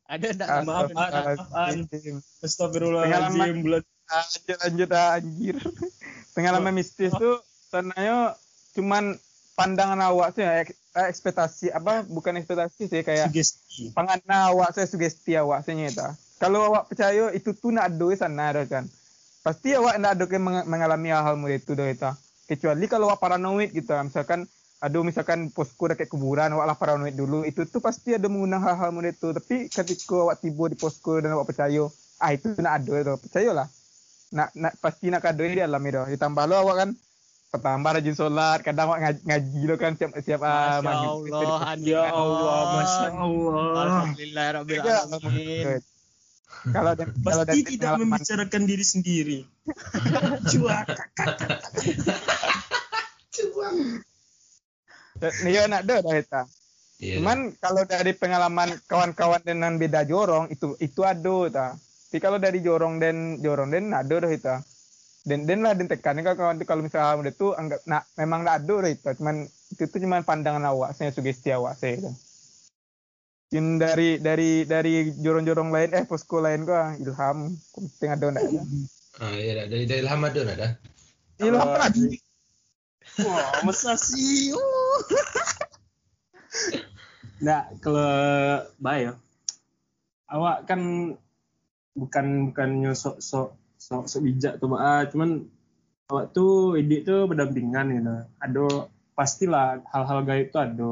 [0.07, 0.27] Ada.
[0.41, 1.77] Ah, maaf, An, maaf, An.
[2.39, 3.55] Astagfirullahaladzim.
[3.59, 5.55] Bulan lanjut lanjut ah, anjir
[6.35, 8.39] pengalaman mistis tuh sebenarnya
[8.71, 9.19] cuman
[9.51, 13.91] pandangan awak sih ya, ek- ekspektasi apa bukan ekspektasi sih kayak sugesti.
[13.91, 16.07] pandangan awak saya sugesti awak saya itu
[16.39, 18.87] kalau awak percaya itu tuh nak ada sana kan
[19.47, 22.11] pasti awak nak ada ke meng- mengalami hal-hal model itu dah itu
[22.51, 24.43] kecuali kalau awak paranoid gitu misalkan
[24.83, 28.91] aduh misalkan posko dekat kuburan awak lah paranoid dulu itu tuh pasti ada mengundang hal-hal
[28.91, 31.87] model itu tapi ketika awak tiba di posko dan awak percaya
[32.19, 33.67] ah itu nak ada itu percayalah
[34.35, 36.89] nak nak pasti nak kado di alam itu ditambah lo awak kan
[37.47, 41.31] pertambah rajin sholat kadang awak ngaji, ngaji lo kan siap siap ah, Masya maghrib.
[41.31, 41.59] Allah.
[41.79, 43.71] Ya Allah, Masya Allah.
[43.79, 45.79] Alhamdulillah Rabbil Alamin.
[46.73, 49.39] Kalau dan kalau Pasti dari tidak membicarakan diri sendiri.
[50.51, 50.87] Cuak.
[55.47, 56.41] Iya nak ada dah eta.
[56.97, 57.21] Iya.
[57.21, 61.67] Cuman kalau dari pengalaman kawan-kawan dengan beda jorong itu itu ada ta.
[62.07, 64.55] Tapi kalau dari jorong dan jorong dan ada dah itu.
[65.27, 68.63] Dan dan lah dan tekan kan kawan kalau misalnya udah tuh anggap nak memang nak
[68.63, 69.09] ada dah itu.
[69.21, 72.11] Cuman itu tuh cuman pandangan awak saya sugesti awak saya itu.
[73.47, 78.61] Mungkin dari dari dari jorong-jorong lain eh posko lain gua ilham penting ada ndak ada.
[79.17, 79.65] Ah, iya dah.
[79.65, 80.71] Dari dari lama ada nak dah.
[81.41, 82.05] Ilham kan ada.
[83.23, 84.51] Wah, masa sih?
[87.37, 89.13] Nah, kalau baik ya.
[90.27, 90.81] Awak kan
[91.95, 95.45] bukan bukannya sok sok sok sok bijak tuh, ah, cuman
[96.09, 98.15] awak tuh ide tuh berdampingan gitu.
[98.41, 98.65] Ada
[99.15, 100.91] pastilah hal-hal gaib tuh ada.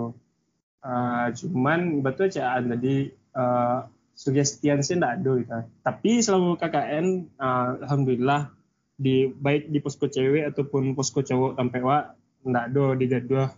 [0.86, 5.54] Ah, cuman betul caan tadi ah, sugestian sih enggak ada gitu.
[5.82, 7.06] Tapi selama KKN
[7.42, 8.54] ah, alhamdulillah
[8.96, 11.98] di baik di posko cewek ataupun posko cowok sampai wa
[12.46, 13.50] enggak ada di jadwal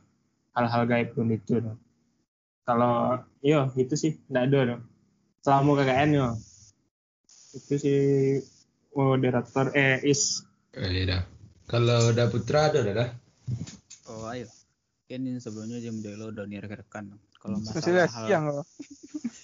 [0.56, 1.78] hal-hal gaib pun itu no.
[2.66, 4.78] kalau iya itu sih enggak ada no.
[5.46, 6.28] selama KKN yo
[7.54, 8.02] itu sih
[8.98, 10.42] moderator eh is
[10.74, 11.22] iya dah.
[11.68, 13.10] Kalau udah putra ada dah dah.
[14.08, 14.48] Oh ayo.
[15.08, 17.16] Mungkin sebelumnya jam dulu udah nih rekan.
[17.40, 18.46] Kalau masalah Sosialisasi hal yang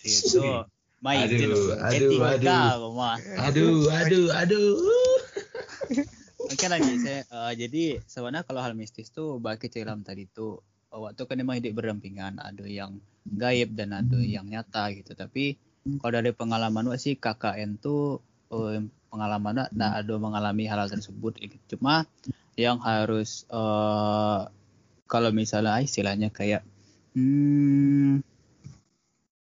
[0.04, 0.44] itu
[1.00, 2.68] main Aduh, itu aduh, etika aduh.
[3.48, 4.76] Aduh, aduh, aduh.
[6.52, 10.60] Oke lagi saya eh, jadi sebenarnya kalau hal mistis tuh bagi celam tadi tuh
[10.92, 15.56] eh, waktu kan memang hidup berdampingan ada yang gaib dan ada yang nyata gitu tapi
[16.04, 18.20] kalau dari pengalaman sih KKN tuh
[18.52, 21.80] eh, pengalaman nah ada mengalami hal-hal tersebut gitu.
[21.80, 22.04] cuma
[22.60, 24.44] yang harus eh
[25.14, 26.66] kalau misalnya istilahnya kayak
[27.14, 28.26] hmm,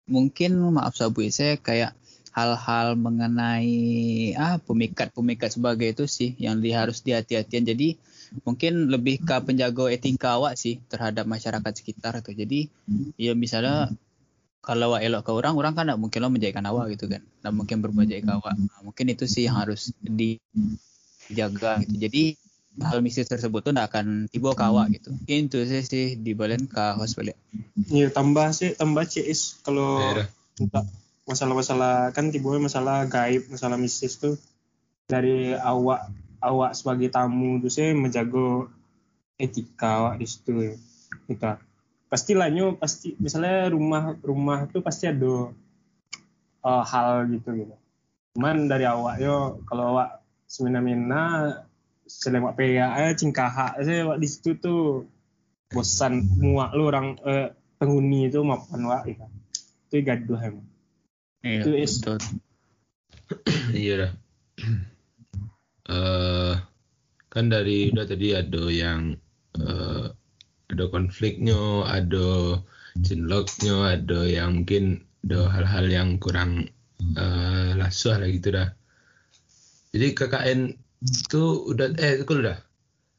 [0.08, 1.92] mungkin maaf sabu saya kayak
[2.32, 7.68] hal-hal mengenai ah pemikat-pemikat sebagai itu sih yang di, harus dihati-hatian.
[7.68, 8.00] Jadi
[8.48, 12.38] mungkin lebih ke penjaga etika awak sih terhadap masyarakat sekitar tuh.
[12.38, 12.72] Jadi
[13.20, 13.92] ya misalnya
[14.62, 17.26] kalau awak elok ke orang, orang kan tidak mungkin lo menjadikan awak gitu kan.
[17.26, 18.56] Tidak mungkin berbuat ke awak.
[18.86, 21.96] Mungkin itu sih yang harus dijaga gitu.
[22.00, 22.24] Jadi
[22.82, 25.10] hal mistis tersebut tuh tidak akan tiba ke awak gitu.
[25.26, 27.38] Itu sih, sih dibalen ke host balik.
[27.90, 30.86] ya tambah sih tambah cis kalau Iya untuk
[31.28, 34.40] masalah-masalah kan tiba masalah gaib masalah mistis tuh
[35.06, 36.08] dari awak
[36.40, 38.72] awak sebagai tamu tuh sih menjaga
[39.38, 40.76] etika awak di situ ya.
[41.28, 41.50] kita
[42.08, 45.52] pastilah nyo pasti misalnya rumah rumah tuh pasti ada
[46.64, 47.76] uh, hal gitu gitu
[48.40, 51.60] cuman dari awak yo kalau awak semena-mena
[52.08, 55.06] selemak pea aja cingkaha saya di situ tuh
[55.72, 59.28] bosan muak lu orang eh, penghuni itu maupun wak gitu.
[59.88, 60.68] itu gaduh emang
[61.46, 62.02] Iya, Itu is-.
[63.76, 64.12] Iya dah.
[65.88, 66.56] Eh
[67.32, 69.16] kan dari udah tadi ada yang
[69.56, 70.06] eh,
[70.68, 72.60] ada konfliknya, ada
[73.00, 76.68] cinloknya, ada yang mungkin ada hal-hal yang kurang
[77.16, 78.76] eh lasuh lah gitu dah.
[79.96, 80.60] Jadi KKN
[81.04, 81.44] itu
[81.74, 82.58] udah eh itu udah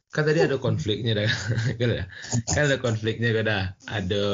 [0.09, 1.29] kan tadi ada konfliknya dah.
[1.79, 2.05] Kan ada
[2.49, 3.65] kan ada konfliknya kan dah.
[3.93, 4.25] Ada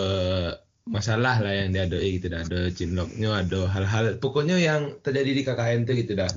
[0.86, 2.47] masalah lah yang diadoi gitu dah.
[2.47, 4.22] Ada cinloknya ada hal-hal.
[4.22, 6.30] Pokoknya yang terjadi di KKN tuh gitu dah.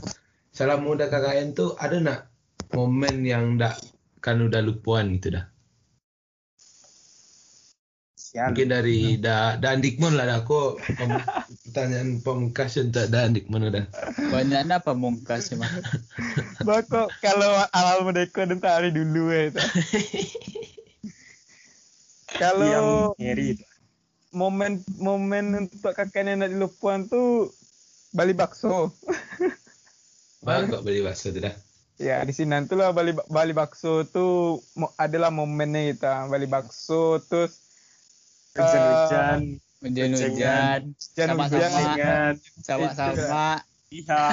[0.49, 2.19] Salah muda KKN tuh ada nak
[2.73, 3.77] momen yang dak
[4.19, 5.45] kan udah lupuan gitu dah
[8.27, 8.51] Sial.
[8.51, 11.23] mungkin dari da Dan Dikmon lah aku pem-
[11.63, 13.87] pertanyaan pemungkas untuk Dan Dikmon udah
[14.27, 15.71] Banyaknya pemungkas mah.
[16.67, 19.63] Bako kalau awal merdeka dan hari dulu ya itu.
[22.43, 23.55] kalau yang
[24.35, 27.55] momen momen untuk kakek nenek di Lupuan tuh
[28.11, 28.91] Bali bakso.
[30.43, 31.55] Bang kok beli bakso tuh dah
[31.97, 37.23] Ya di sini nanti lah Bali Bali bakso tuh mo- adalah momennya kita Bali bakso
[37.23, 37.63] terus
[38.57, 39.39] Hujan-hujan.
[39.85, 40.81] Hujan-hujan.
[40.97, 41.79] hujan Sama-sama.
[41.93, 42.33] Dengan
[42.65, 43.61] Sama-sama.
[43.93, 44.23] Iya.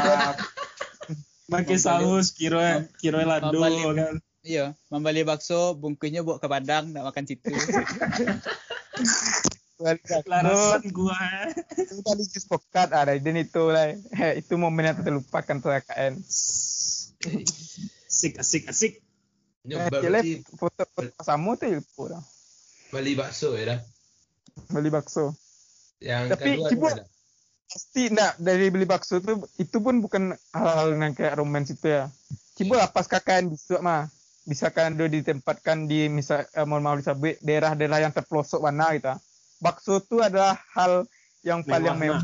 [1.53, 2.61] Pakai saus kiro
[2.97, 3.61] kiro lado
[3.93, 4.17] kan.
[4.45, 7.49] Iya, membeli bakso, bungkusnya bawa ke Padang, nak makan situ.
[9.81, 11.17] Larasan gua.
[11.77, 15.73] itu tadi jus pokat ada dan itu lah Eh, itu momen yang tak terlupakan tuh
[15.81, 16.13] KKN.
[18.09, 18.93] Asik asik asik.
[19.65, 19.97] Eh, nyoba
[20.61, 22.23] foto foto pasamu tuh ilmu dah.
[22.93, 23.81] beli bakso ya dah
[24.71, 25.35] Beli bakso.
[26.03, 27.05] yang Tapi, kedua Cibo- tuh ada
[27.65, 32.07] pasti enggak dari beli bakso tuh itu pun bukan hal-hal yang kayak romans itu ya.
[32.55, 34.07] Cibo lah pas kakaknya bisa mah
[34.45, 39.11] bisa kan do ditempatkan di misal eh, mohon maaf disebut daerah-daerah yang terpelosok mana gitu.
[39.59, 41.09] Bakso tuh adalah hal
[41.43, 42.23] yang paling Mewah, mewah,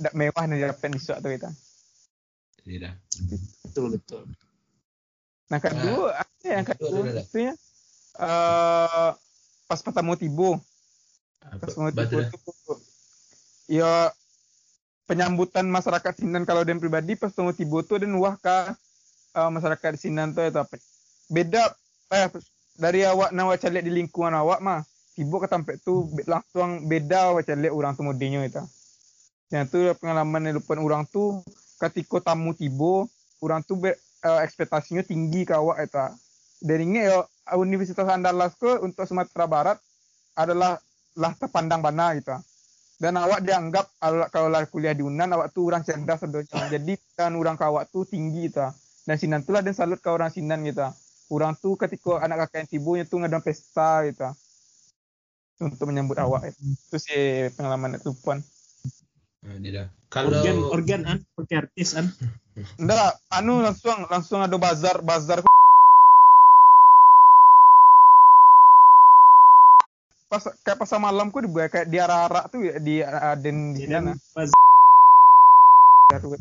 [0.00, 1.48] mewah, mewah nih dapat di suatu gitu.
[2.66, 2.94] Iya dah
[3.68, 4.22] Betul betul.
[5.48, 7.22] Nah kedua apa yang kedua kedua ada.
[7.22, 7.54] itu ya
[8.18, 9.10] eh
[9.68, 10.67] pas pertama tibo apa pas pertama batu
[11.92, 12.78] dah tuh.
[13.68, 14.12] Ya
[15.08, 18.76] penyambutan masyarakat Sinan kalau dan pribadi pas tibo tuh dan wah ka
[19.36, 20.76] eh, masyarakat Sinan tuh itu apa?
[21.28, 21.72] Beda
[22.12, 22.28] eh
[22.78, 24.80] dari awak nawa calik di lingkungan awak mah
[25.16, 28.62] tibo ke tempat tuh be- langsung beda awak calik orang tuh mudenya itu.
[29.48, 31.40] Yang tuh pengalaman yang lupa orang tuh
[31.80, 33.08] ketika tamu tibo
[33.40, 35.98] orang tuh be, eh, ekspektasinya tinggi ke awak itu.
[36.58, 37.22] Dari ini ya
[37.54, 39.78] Universitas Andalas ke untuk Sumatera Barat
[40.34, 40.78] adalah
[41.18, 42.32] lah terpandang mana gitu.
[42.98, 46.94] Dan awak dianggap al- kalau lah kuliah di Unan awak tuh orang cerdas sebenarnya jadi
[47.14, 48.66] kan orang ke awak tuh tinggi gitu.
[49.06, 50.86] Dan sinan tuh lah dan salut ke orang sinan gitu.
[51.30, 54.30] Orang tuh ketika anak kakak yang tibunya tuh ngadain pesta gitu.
[55.58, 56.54] Untuk menyambut awak.
[56.54, 58.38] Itu sih pengalaman itu pun
[59.38, 62.10] Nah, kalau Organ organ an pakai artis an.
[62.74, 65.46] enggak anu langsung langsung ada bazar bazar
[70.28, 74.12] pas kayak pasar malam ku dibuat kayak di arah-arah tuh ya, di Aden di sana
[74.36, 74.52] Pas
[76.12, 76.36] Aduh.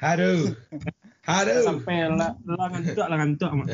[0.00, 0.56] Aduh.
[1.28, 1.62] Aduh.
[1.64, 2.32] sampai lah
[2.72, 3.68] ngantuk lah ngantuk mak.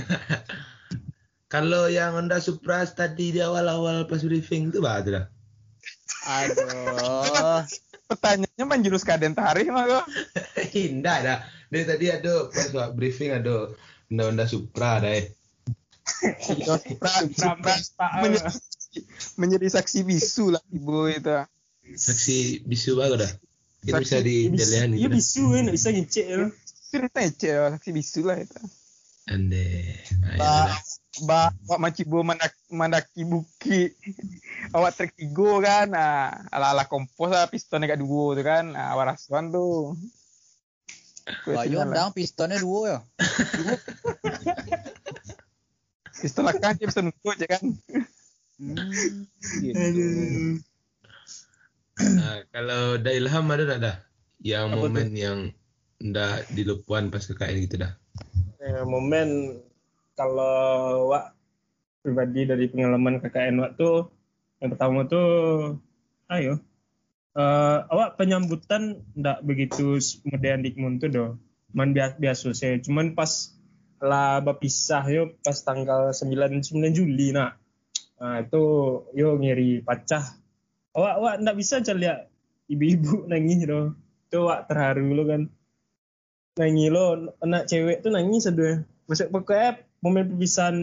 [1.46, 5.26] Kalau yang Honda Supra tadi di awal-awal pas briefing itu bah tuh dah.
[6.26, 7.62] Aduh.
[8.06, 10.06] pertanyaannya menjurus ke Aden Tarih mah kok.
[10.74, 11.38] Indah dah.
[11.70, 13.70] Dari tadi ada pas briefing ada
[14.10, 15.14] Honda Honda Supra dah
[18.22, 18.50] menjadi,
[19.36, 21.36] menjadi saksi bisu lah ibu itu.
[21.96, 23.32] Saksi bisu bagus dah.
[23.86, 26.36] Itu bisa Saksi di dilihat Iya bisu kan bisa ngecek ya.
[26.86, 28.60] Cerita aja saksi bisu lah itu.
[29.26, 29.66] Ande.
[30.38, 30.70] Ya Ba,
[31.24, 33.96] ba, awak macibo mendaki, mendaki bukit.
[34.76, 35.88] awak trek tigo kan.
[35.88, 38.76] Nah, ala-ala kompos lah pistonnya kat dua tu kan.
[38.76, 39.96] Nah, awak rasuan tu.
[41.48, 41.80] Bayu
[42.14, 42.98] pistonnya dua ya.
[46.20, 47.64] Piston lah kan dia bisa nunggu je kan.
[48.56, 48.76] Hmm,
[49.60, 49.76] gitu.
[49.76, 50.56] Aduh.
[51.96, 53.96] Nah, kalau dah ilham ada tak dah?
[54.40, 55.38] Yang Apa momen yang
[56.00, 57.92] ndak dilupuan pas KKN gitu dah.
[58.60, 59.60] Eh, momen
[60.16, 61.36] kalau wak
[62.00, 64.08] pribadi dari pengalaman KKN wak tuh
[64.62, 65.28] yang pertama tuh
[66.32, 66.56] ayo
[67.36, 71.30] eh awak penyambutan ndak begitu modern dikmun tuh doh
[71.76, 73.55] man biasa biasa saya cuman pas
[74.00, 77.56] lah berpisah yo pas tanggal 9 9 Juli nak.
[78.16, 78.64] Nah, itu
[79.12, 80.24] yo ngiri pacah.
[80.96, 82.32] Awak awak ndak bisa aja lihat
[82.72, 83.92] ibu-ibu nangis doh
[84.26, 85.42] itu awak terharu lo kan.
[86.56, 88.84] Nangis lo anak cewek tuh nangis aduh.
[89.06, 90.76] Maksud pokoknya momen perpisahan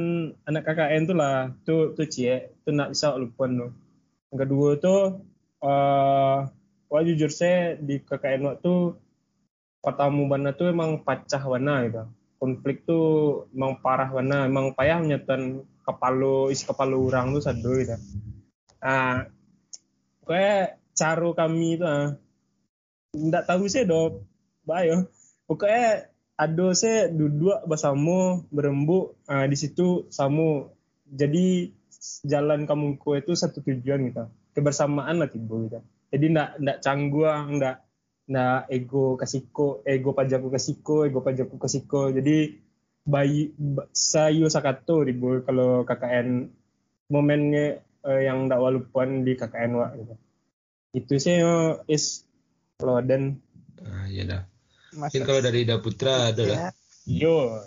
[0.46, 1.52] anak KKN tuh lah.
[1.66, 3.72] Tuh tuh cie tuh nak bisa lupa tuh
[4.34, 5.22] yang kedua tuh
[5.62, 6.38] eh
[6.90, 8.98] wah jujur saya di KKN waktu
[9.78, 12.04] pertama bana tuh emang pacah warna gitu
[12.44, 17.96] konflik tuh emang parah mana emang payah nyatan kepala isi kepala orang tuh sadu gitu.
[18.84, 19.32] Ah
[20.28, 22.20] kayak caro kami itu ah.
[23.16, 24.28] Nggak tahu sih dok
[24.68, 25.08] bayo
[25.48, 30.68] pokoknya ada saya duduk bersama berembuk ah, di situ samu
[31.08, 31.72] jadi
[32.28, 34.28] jalan kamuku itu satu tujuan gitu.
[34.52, 35.80] Kebersamaan lah tiba gitu.
[36.12, 37.83] Jadi ndak ndak canggung ndak
[38.24, 42.12] ndak ego kasiko ego pajaku kasiko ego pajaku kasiko.
[42.12, 42.60] Jadi
[43.04, 46.48] bayi ba- sayo sakato ribu kalau KKN
[47.12, 50.14] momennya eh, yang ndak walupan di KKN wa gitu.
[50.94, 52.24] Itu sih yo is
[52.80, 53.40] kalau dan
[53.84, 54.42] Ah, iya dah.
[54.96, 56.60] Mungkin kalau dari Daputra ada lah.
[57.04, 57.60] yo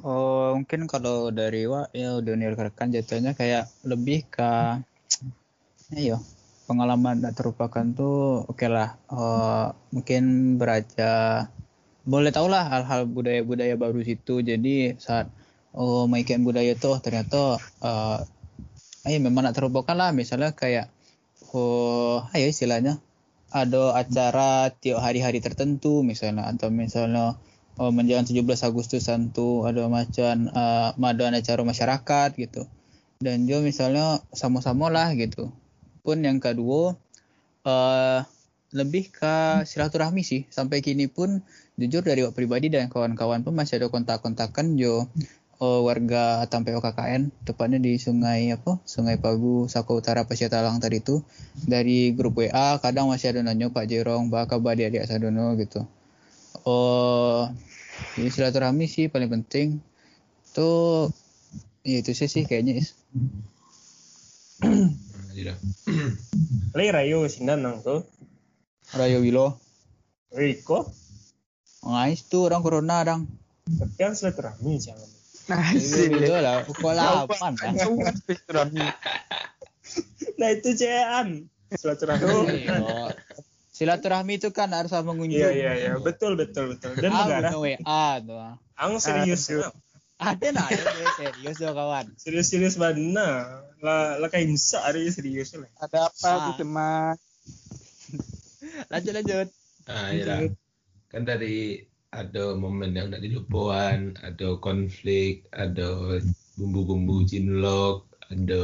[0.00, 4.80] Oh, mungkin kalau dari Wak ya udah rekan jatuhnya kayak lebih ke
[6.00, 6.16] ayo
[6.72, 8.96] pengalaman tak terlupakan tuh oke lah.
[9.12, 11.44] Eh, mungkin beraja
[12.08, 14.40] boleh tau lah hal-hal budaya-budaya baru situ.
[14.40, 15.28] Jadi saat
[15.76, 18.18] oh mengikuti budaya tuh ternyata eh
[19.12, 20.10] ayo memang tak terlupakan lah.
[20.16, 20.88] Misalnya kayak
[21.52, 22.96] oh ayo istilahnya
[23.52, 26.48] ada acara tiap hari-hari tertentu misalnya.
[26.48, 27.36] Atau misalnya
[27.76, 32.64] oh, menjelang 17 Agustusan tuh ada macam uh, acara masyarakat gitu.
[33.22, 35.52] Dan juga misalnya sama-sama lah gitu
[36.02, 36.98] pun yang kedua
[37.62, 38.20] eh
[38.72, 40.48] lebih ke silaturahmi sih.
[40.48, 41.44] Sampai kini pun
[41.76, 45.06] jujur dari wak pribadi dan kawan-kawan pun masih ada kontak-kontakan jo
[45.60, 48.80] eh, warga Tampeo KKN tepatnya di Sungai apa?
[48.88, 51.20] Sungai Pagu Sako Utara Pasir Talang tadi itu
[51.68, 55.54] dari grup WA kadang masih ada nanya Pak Jerong bakal adik-adik Sadono?
[55.60, 55.84] gitu.
[56.64, 57.52] Oh
[58.16, 59.84] jadi silaturahmi sih paling penting.
[60.56, 61.12] Tuh
[61.84, 62.96] ya itu sih sih kayaknya is
[65.32, 65.58] Ah, iya dah.
[66.76, 68.04] le rayo sindan nang tuh
[68.92, 69.56] Rayo Wilo
[70.28, 70.92] Riko
[71.88, 73.24] ngais tuh orang corona orang
[73.64, 75.08] tapi kan silaturahmi jangan.
[75.72, 76.12] Asik.
[76.12, 78.84] Wilo lah pukul 8 lah Jauh silaturahmi.
[80.38, 81.48] nah itu cean.
[81.72, 82.68] Silaturahmi.
[83.72, 85.92] Silaturahmi itu kan harus sama mengunjung Iya iya iya.
[85.96, 86.92] Betul betul betul.
[87.00, 88.54] Dan Ah, negara, bukan WA tuh ah.
[88.76, 89.48] ang serius,
[90.22, 90.66] ada nah
[91.18, 93.60] serius dong kawan serius serius mana?
[93.82, 95.66] Lah lah kayak insa ada yang serius lah.
[95.82, 96.38] Ada apa Ah.
[96.54, 97.18] gitu mas?
[98.88, 99.48] lanjut lanjut
[99.90, 100.38] Ah, iya dah.
[101.10, 101.82] Kan dari
[102.14, 106.22] ada momen yang tidak dilupakan, ada konflik, ada
[106.54, 108.62] bumbu-bumbu cinlok, ada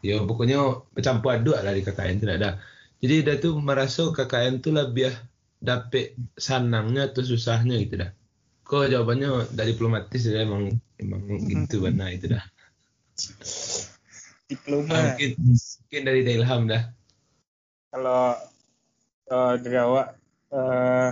[0.00, 2.56] ya pokoknya bercampur aduk lah di KKN itu ada.
[3.04, 5.12] Jadi dia tuh merasa KKN tuh lebih
[5.60, 8.10] dapet sanangnya atau susahnya gitu dah.
[8.66, 12.42] Kok jawabannya dari diplomatis ya emang emang gitu benar itu dah.
[14.50, 14.90] Diploma.
[14.90, 16.82] Ah, mungkin mungkin dari Ilham dah.
[17.94, 18.34] Kalau
[19.30, 20.08] eh, dari awak
[20.50, 21.10] eh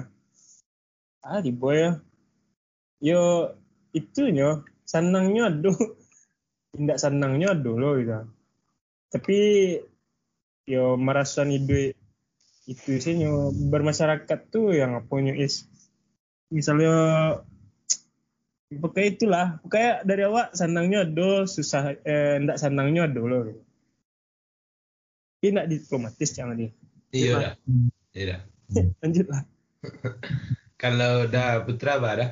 [1.22, 1.92] ah di boy ya.
[2.98, 3.22] Yo
[3.94, 5.78] itunya senangnya aduh
[6.74, 8.18] tidak senangnya aduh loh gitu.
[9.14, 9.38] Tapi
[10.66, 11.94] yo merasa hidup
[12.64, 15.68] itu sih nyo bermasyarakat tuh yang punya is
[16.54, 16.94] misalnya
[18.70, 23.42] pokoknya itulah pokoknya dari awak senangnya do susah eh ndak senangnya do loh
[25.42, 26.70] ini ndak diplomatis jangan dia
[27.14, 27.54] Iya dah.
[28.10, 28.40] Iya dah.
[29.02, 29.42] lanjut lah
[30.82, 32.30] Kalau dah Putra apa dah?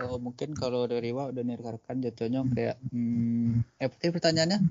[0.00, 4.64] oh mungkin kalau dari Wak udah nirkarkan jatuhnya kayak hmm, eh pertanyaannya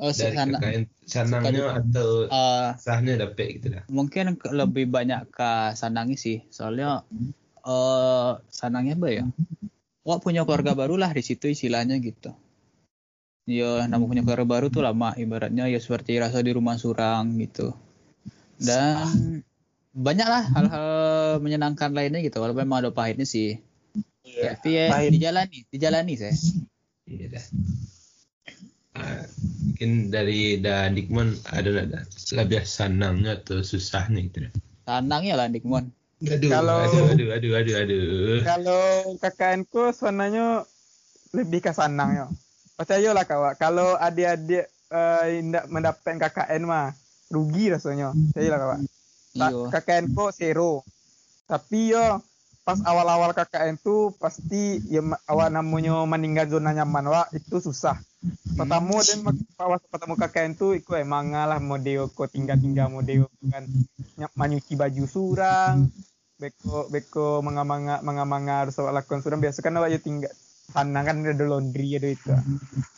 [0.00, 3.84] oh Dari sana KKN sanangnya atau eh, sahnya dapet gitu dah.
[3.92, 6.40] mungkin lebih banyak ke sanangnya sih.
[6.48, 7.04] Soalnya
[7.60, 9.24] eh sanangnya apa ya?
[10.08, 12.32] Wak punya keluarga baru lah di situ istilahnya gitu.
[13.44, 15.12] Ya namun punya keluarga baru tuh lama.
[15.14, 17.76] Ibaratnya ya seperti rasa di rumah surang gitu.
[18.56, 19.44] Dan
[19.92, 20.88] banyak lah hal-hal
[21.44, 22.40] menyenangkan lainnya gitu.
[22.40, 23.60] Walaupun memang ada pahitnya sih.
[24.20, 24.54] Iya.
[24.54, 26.36] tapi ya dijalani dijalani saya
[27.08, 27.44] Iya dah.
[29.00, 29.24] Ah,
[29.64, 31.70] mungkin dari dah Dikmon ada
[32.30, 34.52] lebih sanangnya atau susahnya gitu dah.
[34.84, 35.88] sanangnya lah Dikmon
[36.20, 38.38] Aduh, Kalau- aduh, aduh, aduh, aduh, aduh.
[38.44, 38.82] Kalau
[39.16, 40.68] KKN ku sebenarnya
[41.32, 42.28] lebih ke sanangnya.
[42.76, 46.92] Percayalah kawan, kalau adik-adik eh, tidak mendapat KKN mah
[47.26, 48.12] rugi rasanya.
[48.12, 48.80] Percayalah kawan.
[49.32, 50.84] iyo Tak- KKN ku zero.
[51.46, 52.20] Tapi yo
[52.70, 57.98] pas awal-awal KKN tu pasti ya awak namanya meninggal zona nyaman wa itu susah.
[58.54, 59.26] Pertama dan
[59.58, 63.66] pas pertama KKN tu ikut emang lah model ko tinggal-tinggal model kan
[64.14, 65.90] ny- menyuci baju surang,
[66.38, 70.30] beko beko mengamanga mengamanga harus awak lakukan surang biasa kan awak ya tinggal
[70.70, 72.30] sana kan ada laundry ada itu.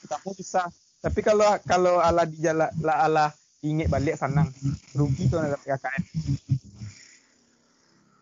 [0.04, 0.68] Pertama susah.
[1.00, 3.26] Tapi kalau kalau ala di jala la ala
[3.64, 4.52] ingat balik sanang
[4.92, 6.02] rugi tuh ada KKN.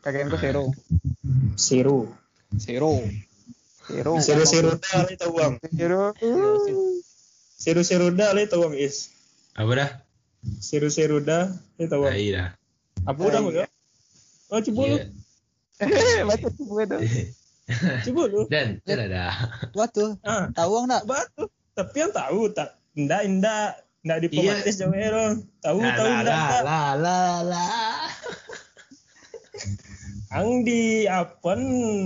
[0.01, 0.64] KKN ku zero.
[1.57, 1.96] Zero.
[2.57, 2.92] Zero.
[3.90, 4.12] Zero.
[4.22, 5.53] Seru seru dah itu uang.
[5.70, 6.03] Zero.
[7.61, 9.12] Seru seru dah lah itu uang is.
[9.53, 9.90] Apa dah?
[10.59, 12.09] Seru seru dah itu uang.
[12.09, 12.44] Nah, iya.
[13.05, 13.53] Apa udah mau
[14.51, 14.98] Oh coba lu.
[16.26, 16.98] Baca semua tu.
[18.09, 18.40] coba lu.
[18.51, 19.24] Dan, dan ada.
[19.76, 21.03] Waktu Ah, tahu nggak?
[21.07, 21.44] batu.
[21.70, 23.68] Tapi yang tahu tak, ndak ndak
[24.03, 24.24] ndak Iya.
[24.26, 25.38] diplomatis jauh ero.
[25.62, 26.62] Tahu Lah, tahu lah, ndak lah, ndak.
[26.66, 27.89] lah, lah, lah.
[30.31, 31.59] Ang di apa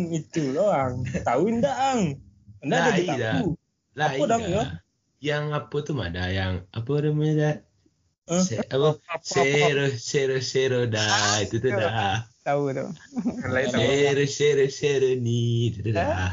[0.08, 1.04] itu loh ang.
[1.04, 2.00] Tahu ndak ang.
[2.64, 3.32] Ndak ada iya.
[3.36, 3.52] tahu.
[3.94, 4.56] Lah, Apa dong, iya.
[4.56, 4.64] ya?
[5.24, 7.54] Yang apa tuh ada yang apa namanya dah?
[8.40, 8.96] Se, apa?
[9.20, 11.44] Zero, zero, zero dah.
[11.44, 12.24] Itu tuh dah.
[12.44, 12.86] Tahu tu.
[13.52, 13.80] Lain tahu.
[13.84, 15.68] Zero, zero, zero ni.
[15.68, 16.32] Itu tuh dah.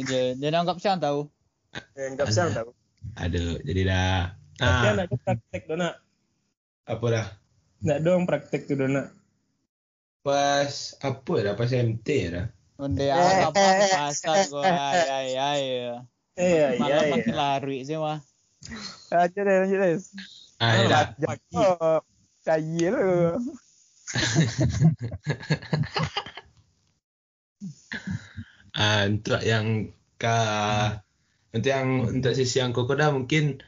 [0.00, 1.28] Dia dia anggap siang tahu.
[1.94, 2.72] Nggak bisa tahu.
[3.20, 4.20] Aduh, jadi dah.
[4.60, 5.96] Tapi Ah, anak ada praktek dona.
[6.84, 7.26] apa dah?
[7.80, 9.08] Ndak dong praktek tuh dona.
[10.20, 11.54] Pas apa dah?
[11.56, 12.46] Pas MT dah.
[12.80, 13.60] Onde apa
[13.92, 15.62] pasal gua ay ay ay.
[16.40, 17.12] Eh, iya Malah iya.
[17.12, 18.24] makin lari sih mah.
[19.12, 19.92] Lanjut deh, lanjut deh.
[20.60, 21.04] Ah, ya dah.
[21.56, 22.00] Oh,
[22.44, 23.40] kaya lu.
[28.70, 30.38] Ah, untuk yang ke
[31.50, 33.58] untuk yang untuk sisi yang kokoda mungkin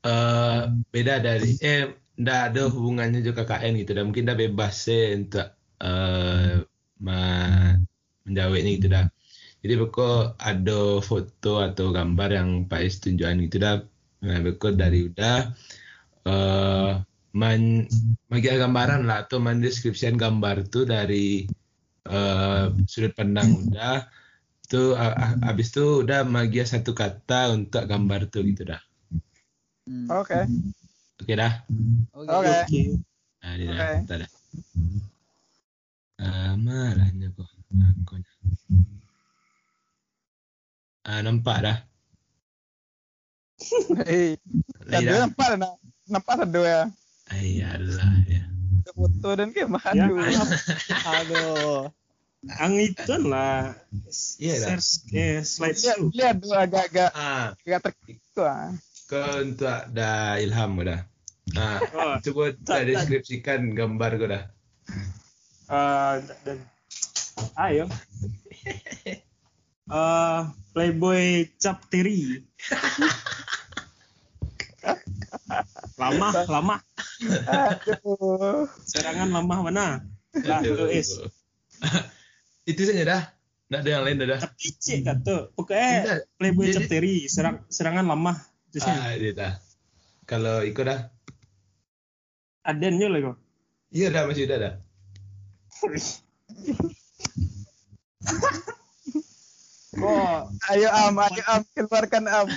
[0.00, 0.60] eh
[0.92, 5.59] beda dari eh ndak ada hubungannya juga KKN gitu dah mungkin dah bebas sih untuk
[5.80, 6.54] eh
[7.00, 7.20] ma,
[8.26, 9.06] menjawabnya gitu dah
[9.60, 13.76] jadi pokok ada foto atau gambar yang Pak Is tunjukan gitu dah
[14.24, 15.38] nah, pokok dari udah
[16.28, 16.90] eh
[17.40, 17.60] man
[18.30, 21.46] bagi gambaran lah atau mendeskripsikan gambar tuh dari
[22.08, 24.06] eh sudut pandang udah
[24.94, 28.80] a- habis itu udah magia satu kata untuk gambar tuh gitu dah
[29.90, 30.06] Hmm.
[30.06, 30.46] Oke.
[31.18, 31.52] oke dah
[32.14, 32.30] Oke.
[32.30, 32.52] Oke.
[32.62, 32.80] Oke.
[33.42, 34.30] nah ini dah
[36.20, 38.20] Dah Ah, marahnya kok aku
[41.08, 41.78] ah nampak dah
[44.04, 44.36] Hei,
[44.84, 45.72] dah nampak dah nak.
[46.08, 46.80] Nampak satu ya.
[47.32, 48.42] ayalah ya
[48.90, 50.18] foto dan ke mana Ya, dulu.
[51.06, 51.88] Aduh.
[52.58, 53.76] ang itu lah.
[54.36, 54.68] Iya dah.
[54.76, 54.82] Share
[55.14, 56.10] eh, slide Lihat, show.
[56.10, 58.74] lihat dulu agak-agak ah agak terkikau ah.
[59.06, 61.00] ke untuk dah ilham dah
[61.54, 62.80] ah Oh, Tak, dah tak.
[62.88, 64.44] deskripsikan gambar kau dah
[65.70, 66.14] eh,
[66.44, 66.58] dan
[67.56, 67.86] ayo.
[69.90, 70.40] Eh,
[70.70, 72.46] Playboy Cap Terry.
[75.98, 76.76] lama, lama.
[77.50, 78.70] Aduh.
[78.86, 79.98] Serangan lama mana?
[80.46, 81.18] Lah, itu is.
[82.70, 83.22] itu saja dah
[83.66, 86.22] nggak ada yang lain dah Tapi cik kata, pokoknya.
[86.38, 88.38] Playboy Cap Terry, serang, serangan lama.
[88.70, 89.52] Terus ah dia dah
[90.22, 91.10] kalau ikut dah
[92.62, 93.36] adennya lah kok.
[93.90, 94.74] iya dah masih dah dah
[99.90, 102.48] Kok Ayo am, ayo am, keluarkan am.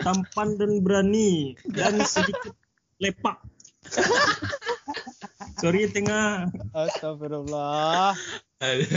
[0.00, 2.54] tampan dan berani dan sedikit
[3.02, 3.42] lepak.
[5.58, 6.46] Sorry tengah.
[6.70, 8.14] Astagfirullah.
[8.62, 8.88] Aduh.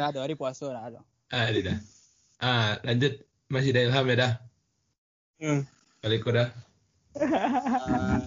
[0.00, 1.04] Nah, hari puasa ada.
[1.26, 1.78] ah dia dah
[2.38, 3.18] ah lanjut
[3.50, 4.32] masih ada ilham ya dah
[5.36, 5.66] Hmm.
[6.00, 6.48] kali kau dah
[7.18, 8.18] Eh,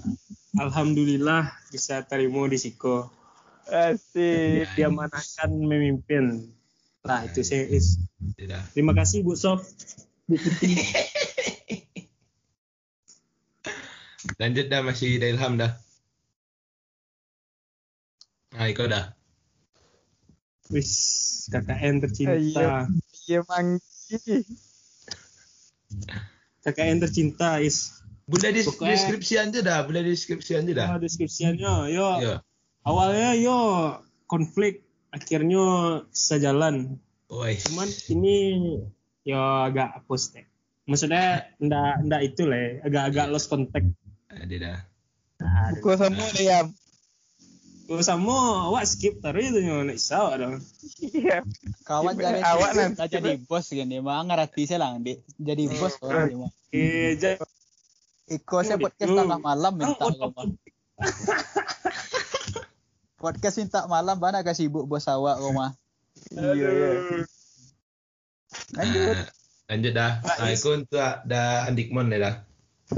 [0.60, 3.08] Alhamdulillah bisa terima di Siko.
[3.70, 4.66] Asik.
[4.74, 6.50] Dia manakan memimpin.
[7.02, 8.02] Nah itu saya is.
[8.36, 9.64] dah Terima kasih Bu Sof.
[14.36, 15.72] Lanjut dah masih ada ilham dah
[18.52, 19.14] ah ikut dah
[20.70, 20.92] Wis
[21.50, 22.86] KKN tercinta.
[23.26, 24.46] Iya mangki.
[26.62, 27.98] KKN tercinta is.
[28.30, 32.36] boleh di Pokoknya- deskripsian je dah boleh deskripsian je dah Nah, deskripsiannya yo ya
[32.86, 33.58] awalnya yo
[34.30, 37.00] konflik akhirnya sejalan.
[37.30, 37.58] Oi.
[37.62, 38.38] Cuman ini
[39.26, 40.50] yo agak postek.
[40.90, 43.86] Maksudnya ndak ndak itu lah, agak-agak lost contact.
[44.30, 44.80] Dia dah
[45.40, 46.68] Nah, semua deh am.
[47.90, 48.36] Kalau sama
[48.70, 50.62] awak skip taruh itu nyo nak isau dong.
[51.02, 51.42] Iya.
[51.90, 56.30] Kawan jadi awak nanti, jadi bos gini mah ngerti saya lang di jadi bos orang
[56.30, 56.52] ini mah.
[56.70, 57.42] Eh, jadi
[58.30, 59.18] Iko saya podcast gitu.
[59.18, 60.46] tengah malam minta kau mah.
[63.20, 65.76] Podcast minta malam bana kasih sibuk bos awak kau mah.
[66.36, 66.90] Iya, iya.
[68.76, 69.16] Lanjut.
[69.16, 69.28] Ah,
[69.72, 70.60] lanjut dah ah, Is.
[70.60, 72.36] ikut untuk dah andikmon ya dah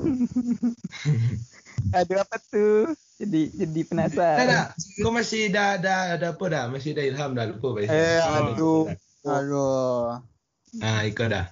[1.98, 2.96] Aduh apa tuh?
[3.20, 4.48] Jadi jadi penasaran.
[4.48, 4.66] dah.
[5.04, 6.64] Kau masih dah dah ada apa dah?
[6.72, 7.92] Masih ada ilham dah lupa Pak.
[7.92, 8.88] Eh, aduh.
[9.28, 10.24] Aduh.
[10.80, 11.52] Ah, ikut dah.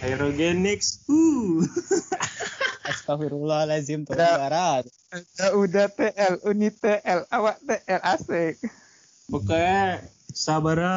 [0.00, 1.04] Aerogenix.
[1.06, 1.62] Uh.
[2.84, 4.36] Astagfirullahalazim tuh Udah.
[4.36, 4.84] barat.
[5.08, 8.60] Udah, udah TL, unit TL, awak TL asik.
[9.32, 10.92] Pokoknya sabara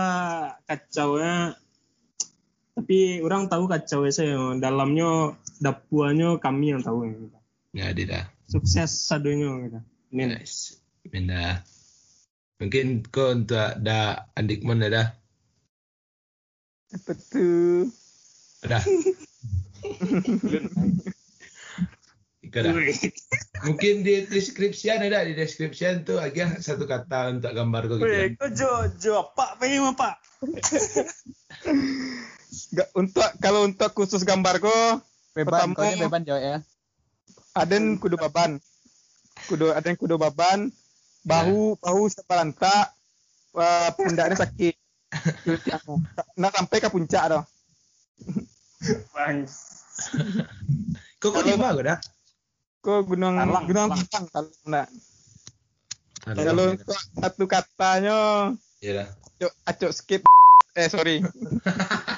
[0.67, 1.55] kacaunya
[2.77, 7.25] tapi orang tahu kacau saya dalamnya dapuannya kami yang tahu gitu.
[7.73, 8.23] Ada dah.
[8.45, 9.79] sukses sadonya gitu.
[10.13, 10.77] Ini Nice.
[11.07, 11.63] Benda.
[12.61, 15.07] Mungkin kau untuk ada adik mana dah?
[16.93, 17.13] Apa?
[18.65, 18.83] Dah.
[22.47, 22.71] Ikut dah.
[23.67, 28.07] Mungkin di deskripsian ada di deskripsian tuh agak satu kata untuk gambar kau gitu.
[28.07, 30.15] Weh, kau jo jo apa pengen apa?
[32.71, 34.71] Gak, untuk kalau untuk khusus gambar ko
[35.35, 36.57] Beban, Pertama- kau beban jawab ya.
[37.53, 38.57] aden kudu baban.
[39.45, 40.73] Kudu aden kudu baban,
[41.21, 42.89] bahu bahu sebalanta,
[43.53, 44.73] uh, pundaknya sakit.
[46.41, 47.43] Nah sampai ke puncak dah.
[49.13, 49.45] Bang.
[51.17, 51.97] Kau kau di mana kau dah?
[52.87, 54.07] Ko gunung Talang, gunung talang.
[54.07, 54.87] Talang, talang, nah.
[56.23, 58.19] Kalau untuk satu katanya,
[58.79, 59.07] Iya dah.
[59.11, 60.21] acok, acok skip.
[60.71, 61.19] Eh sorry.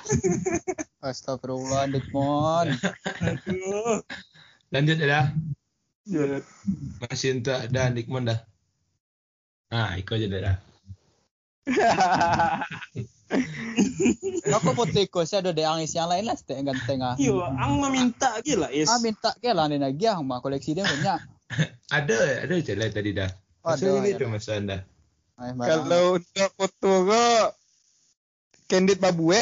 [1.02, 2.78] Astagfirullah, Dikmon.
[3.18, 4.06] Aduh.
[4.70, 5.26] Lanjut ya dah.
[7.02, 8.40] Masih untuk ada Nikmon dah.
[9.74, 10.58] Ah, ikut aja dah.
[14.49, 17.14] Aku foto ikut saya ada angis yang lain lah, setiap ganteng ah.
[17.22, 18.89] Yo, ang meminta gila yes.
[18.89, 21.20] Ah minta ke lah ni lagi ah, mah koleksi dia banyak.
[21.97, 23.26] Ada, ada je lah tadi dah.
[23.66, 24.86] Masa ini tu masa anda.
[25.41, 27.24] Kalau untuk foto ko
[28.70, 29.41] candid babue.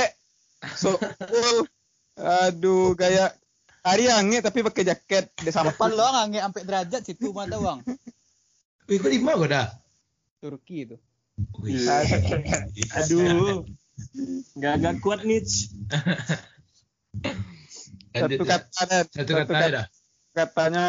[0.79, 0.95] So
[1.27, 1.67] cool.
[2.17, 3.35] Aduh gaya
[3.83, 7.61] hari angin tapi pakai jaket dia sama Depan lo angin sampai derajat situ mah tahu
[7.67, 7.79] bang.
[8.87, 9.67] Wih, kau di mana kau dah?
[10.39, 10.95] Turki itu.
[11.61, 11.85] Wih.
[12.97, 13.61] Aduh.
[14.57, 15.45] Gak gak kuat nih.
[18.17, 19.85] Satu kata dan Satu kata aja dah.
[20.33, 20.85] katanya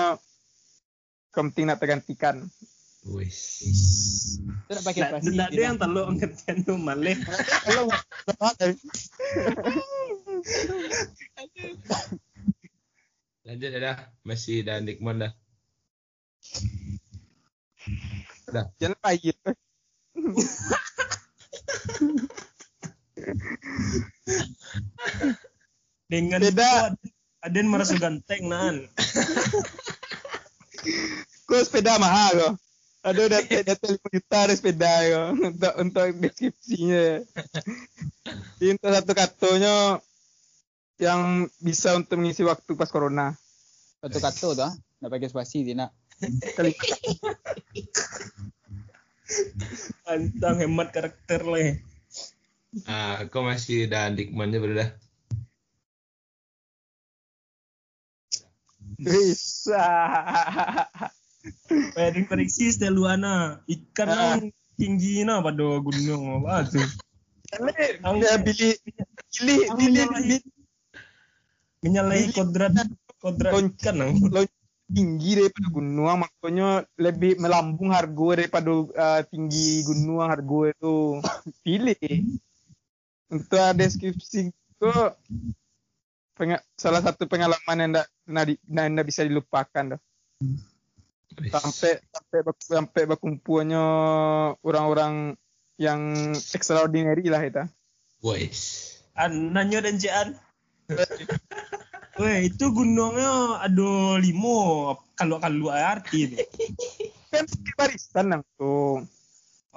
[1.32, 2.48] penting nak tergantikan.
[3.04, 3.28] Wih.
[3.28, 5.32] Itu nak pakai plastik.
[5.36, 7.16] Tidak ada yang terlalu ngertian tuh malih.
[7.64, 7.92] Kalau
[13.44, 13.96] Lanjut dah.
[14.24, 15.32] Masih dah Nikmon dah.
[18.48, 18.64] Dah.
[18.80, 19.36] jangan pahit.
[26.08, 26.96] Dengan Beda.
[27.38, 28.90] Aden merasa ganteng nan.
[31.46, 32.54] Kau sepeda mahal kok.
[33.06, 37.22] Aduh udah udah lima juta ada sepeda kok untuk untuk deskripsinya.
[38.58, 40.02] Ini untuk satu katanya
[40.98, 43.38] yang bisa untuk mengisi waktu pas corona.
[44.02, 44.74] Satu kata tu ah.
[44.98, 45.94] Nak pakai spasi dia nak.
[49.28, 49.52] Kali
[50.08, 51.76] Antang hemat karakter lah.
[52.84, 54.90] Ah, kau masih dah Nikmonnya baru dah.
[58.98, 59.86] bisa.
[61.94, 63.62] Wedding prediksi Steluana.
[63.64, 64.36] Ikan Ah.
[64.74, 66.82] tinggi na pada gunung apa tuh.
[68.18, 68.74] Dia pilih
[69.30, 70.40] pilih Ang pilih
[71.80, 72.74] menyalahi- kodrat
[73.18, 74.12] kodrat ikan nang.
[74.88, 80.96] Tinggi daripada gunung makanya lebih melambung harga daripada uh, tinggi gunung harga itu
[81.64, 82.00] pilih
[83.28, 84.92] untuk deskripsi itu
[86.78, 88.06] salah satu pengalaman yang tidak
[88.64, 90.00] tidak bisa dilupakan dah.
[91.52, 93.84] Sampai sampai sampai berkumpulnya
[94.64, 95.36] orang-orang
[95.78, 97.64] yang extraordinary lah itu
[98.22, 98.50] Wih.
[99.14, 100.28] An dan.
[102.18, 104.94] Weh, itu gunungnya ada limo.
[105.14, 106.36] Kalau kalau arti itu.
[107.30, 107.44] kan
[107.78, 109.06] barisan nang tuh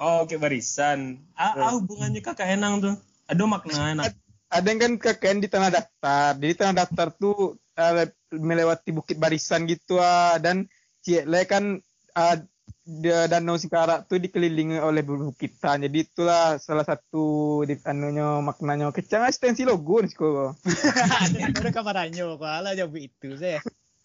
[0.02, 1.22] Oh, kayak barisan.
[1.38, 2.94] Ah, ah, hubungannya kakak enang tuh.
[3.30, 4.12] Ada makna enak.
[4.52, 8.04] ada yang kan KKN di tanah daftar jadi tanah daftar tuh uh,
[8.36, 10.68] melewati bukit barisan gitu ah dan
[11.00, 11.80] Ciele kan
[12.12, 12.36] uh,
[12.82, 18.90] danau Singkarak tuh dikelilingi oleh bukitan jadi itulah salah satu di anunya maknanya.
[18.90, 20.58] Kecang ekstensi logo nih kok.
[21.62, 22.42] Ada kabarannya kok.
[22.42, 23.62] Ala jawab itu saya.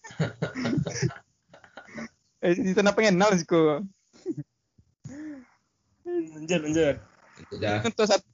[2.46, 3.82] eh, di sana pengenal sih kok.
[6.06, 6.96] Lanjut, lanjut.
[7.62, 7.78] Dah.
[7.86, 8.26] untuk satu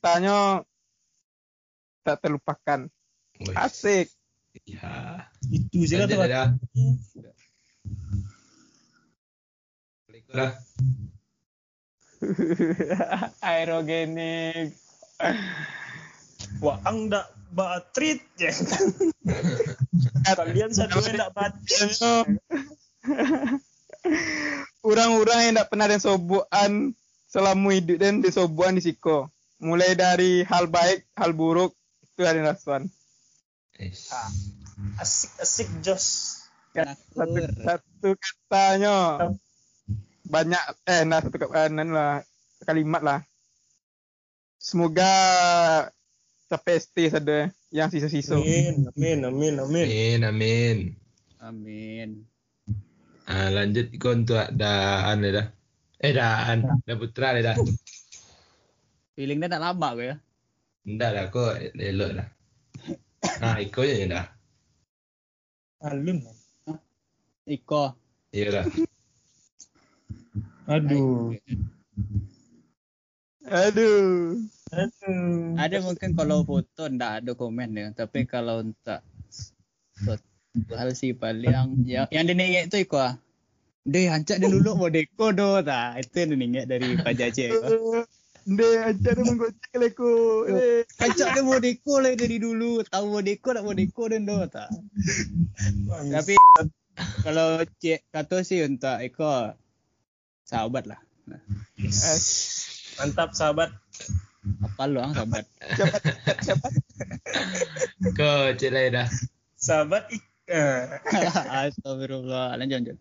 [0.00, 0.64] katanya
[2.04, 2.88] tak terlupakan.
[3.52, 4.08] Asik.
[4.64, 5.28] Ya.
[5.52, 6.56] Itu sih Lanjut
[10.30, 10.52] Dah.
[13.46, 14.72] aerogenik
[16.60, 18.52] Wah, ang dak batrit ya.
[20.38, 21.96] Kalian satu yang dak batrit.
[24.84, 26.72] orang-orang yang tidak pernah dan sobokan
[27.28, 29.28] selama hidup dan di sobokan di siko
[29.60, 31.72] mulai dari hal baik hal buruk
[32.16, 32.88] itu ada rasuan.
[34.12, 34.30] Ah.
[35.00, 36.40] Asik asik jos.
[36.76, 39.32] satu, satu katanya
[40.26, 42.22] banyak eh nah satu kata lah
[42.66, 43.20] kalimat lah.
[44.56, 45.12] Semoga
[46.50, 48.34] sampai ST ada yang sisa-sisa.
[48.38, 49.86] Amin, amin, amin, amin.
[49.86, 50.78] Amin, amin.
[51.38, 52.08] Amin.
[53.26, 55.46] Ah, lanjut kau untuk daan dah.
[55.98, 57.56] Eh daan, dah putra ya dah.
[59.18, 60.16] Feeling dia tak lama gue ya.
[60.86, 62.28] Enggak lah, kau elok dah.
[63.42, 64.26] Ah, Iko je dah.
[65.82, 66.22] Alun.
[67.46, 67.94] Iko.
[68.30, 68.66] Iya dah.
[70.66, 71.34] Aduh.
[73.46, 74.42] Aduh.
[74.74, 75.54] Aduh.
[75.54, 78.98] Ada mungkin kalau foto ndak ada komen ya, tapi kalau untuk
[79.94, 82.98] suatu hal sih paling yang yang dia nengok itu Iko.
[82.98, 83.14] ah.
[83.86, 85.94] Deh, hancak dia dulu mau deko do ta.
[85.94, 87.46] Itu yang dia nengok dari Pak Jace.
[88.46, 90.46] Dia ajar dia menggocek leku.
[90.50, 90.82] Eh.
[90.98, 92.82] Hancak dia mau deko lah dari dulu.
[92.82, 94.66] Tahu mau deko tak mau deko dan do ta.
[95.86, 96.34] Tapi
[97.22, 99.54] kalau cek kata sih untuk Iko
[100.46, 101.00] sahabat lah.
[102.96, 103.74] Mantap sahabat.
[104.62, 105.42] Apa lu ang sahabat?
[105.74, 106.02] Cepat,
[106.38, 106.72] cepat.
[108.56, 109.08] Celai dah.
[109.58, 110.22] Sahabat ik.
[110.46, 111.02] eh,
[111.66, 112.54] Astagfirullah.
[112.54, 112.98] Lanjut lanjut.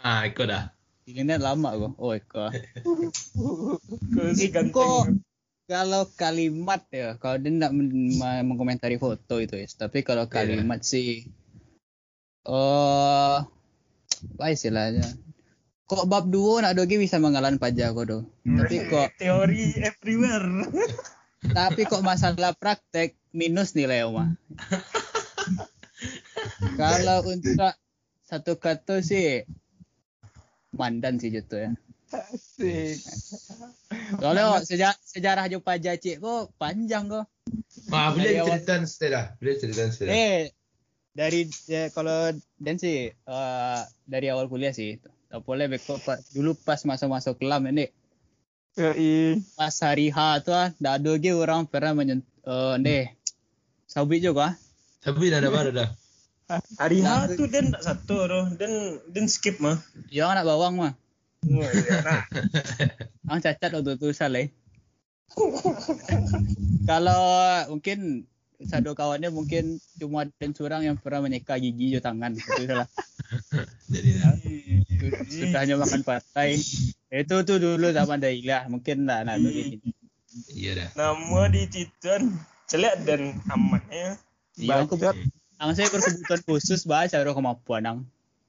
[0.00, 0.72] Ah, Iko dah.
[1.04, 1.90] Ini lama gua.
[2.00, 2.16] Oh
[4.32, 5.20] si Iko ganteng.
[5.66, 9.68] kalau kalimat ya, kalau dia tidak men- me- mengkomentari foto itu ya.
[9.68, 10.32] Tapi kalau Iya.
[10.32, 11.28] kalimat sih,
[12.42, 13.44] oh,
[14.34, 15.04] apa istilahnya?
[15.90, 18.18] Kok bab dua nak dogi bisa mengalan pajak kok do.
[18.46, 20.46] Tapi kok, Teori everywhere.
[21.58, 24.38] tapi kok masalah praktek minus nilai oma.
[26.78, 27.74] kalau untuk
[28.22, 29.42] satu kata sih
[30.70, 31.70] mandan sih gitu ya.
[32.10, 33.02] Asik.
[34.18, 37.26] Soalnya sejarah, sejarah jo pajak cik kok panjang kok.
[37.90, 39.26] Ah, boleh cerita sedikit dah.
[39.42, 40.14] Boleh cerita sedikit.
[40.14, 40.54] Eh,
[41.14, 42.30] dari ya, kalau
[42.62, 45.02] dan sih eh, dari awal kuliah sih.
[45.30, 47.86] Tak boleh beko pa- dulu pas masuk-masuk kelam ini
[48.74, 49.38] Yoi.
[49.54, 53.04] pas hari H tu ah, dah ada lagi orang pernah menyentuh eh deh.
[53.86, 54.50] Sabit juga.
[54.50, 54.54] ah.
[55.02, 55.88] Tapi dah ada baru dah.
[56.78, 58.46] Hari H tu dan tak satu roh.
[58.54, 59.78] Dan dan skip mah.
[60.10, 60.92] Yang anak bawang mah.
[61.50, 62.22] Oh, iya, nah.
[63.30, 64.46] Ang cacat waktu tu salah.
[66.86, 67.22] Kalau
[67.74, 68.26] mungkin
[68.68, 72.88] satu kawannya mungkin cuma dan curang yang pernah menyeka gigi jo tangan itu salah.
[73.92, 74.34] Jadi dah.
[75.30, 76.60] Sudahnya makan partai.
[77.08, 79.80] Itu tuh dulu zaman Dailah mungkin lah nah begini.
[80.52, 80.88] Iya dah.
[80.92, 82.36] Nama di Titan
[82.68, 84.14] celak dan aman ya.
[84.60, 85.16] Iya, aku Bacot.
[85.56, 87.98] ang saya berkebutuhan khusus bahasa ada kemampuan ang.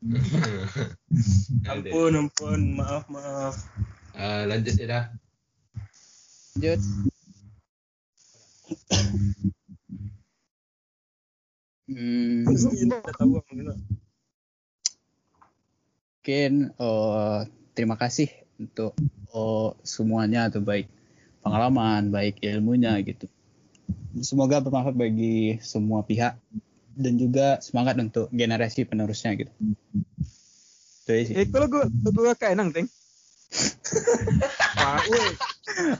[1.72, 3.56] Ampun, ampun, maaf, maaf.
[4.18, 5.06] Ah, lanjut ya dah.
[6.58, 6.82] Lanjut.
[11.92, 12.48] Hmm,
[16.22, 17.44] mungkin oh,
[17.76, 18.96] terima kasih untuk
[19.36, 20.88] oh, semuanya atau baik
[21.42, 23.28] pengalaman, baik ilmunya gitu.
[24.22, 26.38] Semoga bermanfaat bagi semua pihak
[26.96, 29.52] dan juga semangat untuk generasi penerusnya gitu.
[31.02, 31.36] Itu aja sih.
[31.36, 32.88] Eh, kalau gua gua kayak nang teng.
[34.80, 35.04] Wah.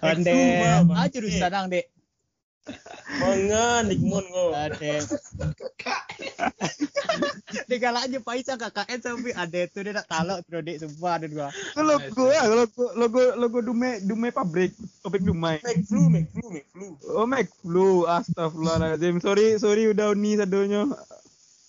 [0.06, 0.64] Ande,
[0.96, 1.92] aja jurusan ang dek.
[3.22, 4.54] Mangan nikmon kau.
[4.54, 5.02] Ade.
[7.82, 11.50] Galak aja Paisa KKN sampai ada itu dia nak talak terus dek sumpah ada gua.
[11.74, 14.72] Kalau gua ya, gua- logo logo Dume Dume pabrik,
[15.02, 15.58] pabrik Dumai.
[15.66, 16.88] Make flu, make flu, make flu.
[17.10, 18.06] Oh, Mac Flu.
[18.06, 19.18] Astagfirullahaladzim.
[19.20, 20.86] Sorry, sorry udah ni sadonya.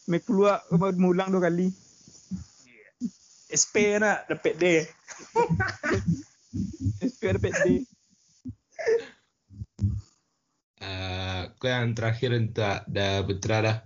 [0.07, 1.73] Mac Flu ah, mau mulang dua kali.
[3.53, 4.81] SP nak dapat dia.
[7.11, 7.85] SP ada PD.
[10.83, 13.77] Ah, kau yang terakhir untuk dah putra dah.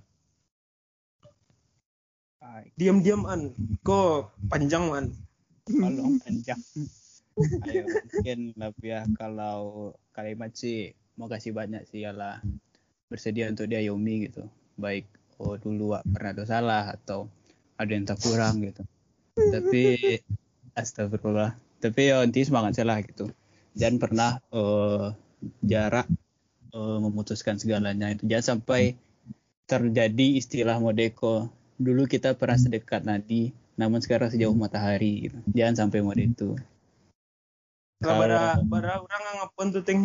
[2.73, 3.53] Diam-diam an.
[3.85, 5.07] Kau panjang an.
[5.69, 6.61] Kalau panjang.
[7.69, 12.41] Ayo mungkin lebih ya kalau kalimat sih mau kasih banyak sih ialah
[13.13, 14.49] bersedia untuk dia Yomi gitu.
[14.81, 15.05] Baik
[15.37, 17.29] oh dulu Wak, pernah ada salah atau
[17.77, 18.89] ada yang tak kurang gitu.
[19.37, 20.01] Tapi
[20.73, 21.61] astagfirullah.
[21.77, 23.29] Tapi ya intinya semangat saya lah gitu.
[23.77, 25.13] Jangan pernah eh,
[25.61, 26.09] jarak
[26.77, 28.29] eh, memutuskan segalanya itu.
[28.29, 29.01] Jangan sampai
[29.65, 31.49] terjadi istilah modeko.
[31.81, 35.39] Dulu kita pernah sedekat nadi, namun sekarang sejauh matahari gitu.
[35.53, 36.57] Jangan sampai mode itu.
[38.01, 38.29] Kalau
[38.69, 40.01] bara orang ngapain tuh ting.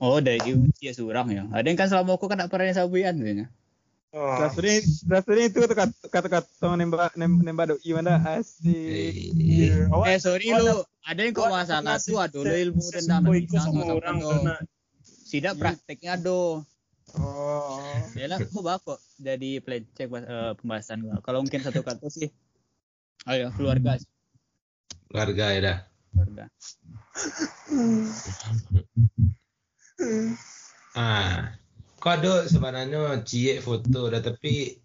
[0.00, 1.44] Oh, dari usia seorang ya.
[1.52, 3.46] Ada yang kan selama aku kan tak pernah sabuyan sebenarnya.
[4.10, 4.26] Oh.
[4.42, 9.30] Rasanya rasanya itu kata kata kata nembak nem- nembak doi mana asik.
[9.38, 13.22] Eh, sorry lu, ada yang kok masalah tuh aduh ilmu tentang
[13.86, 14.18] orang
[15.30, 16.66] karena Tidak prakteknya do.
[17.18, 17.78] Oh.
[18.18, 21.22] Ya lah, kok bakok jadi pelenceng eh, pembahasan gua.
[21.22, 22.30] Kalau mungkin satu kata sih,
[23.30, 23.98] ayo keluarga.
[25.10, 25.78] keluarga ya dah.
[26.14, 26.44] keluarga.
[30.94, 31.54] Ah,
[32.02, 34.78] kok ada sebenarnya cie foto dah tapi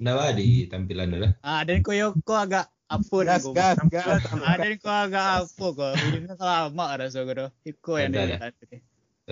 [0.00, 1.32] Nawa di tampilan dah.
[1.44, 4.22] Ah, dan kau yo kau agak apa Gas, gas, gas.
[4.42, 5.92] Ah, dan kau agak apa kau?
[5.94, 7.50] Ini lama kau dah.
[7.66, 8.38] Iko yang dia.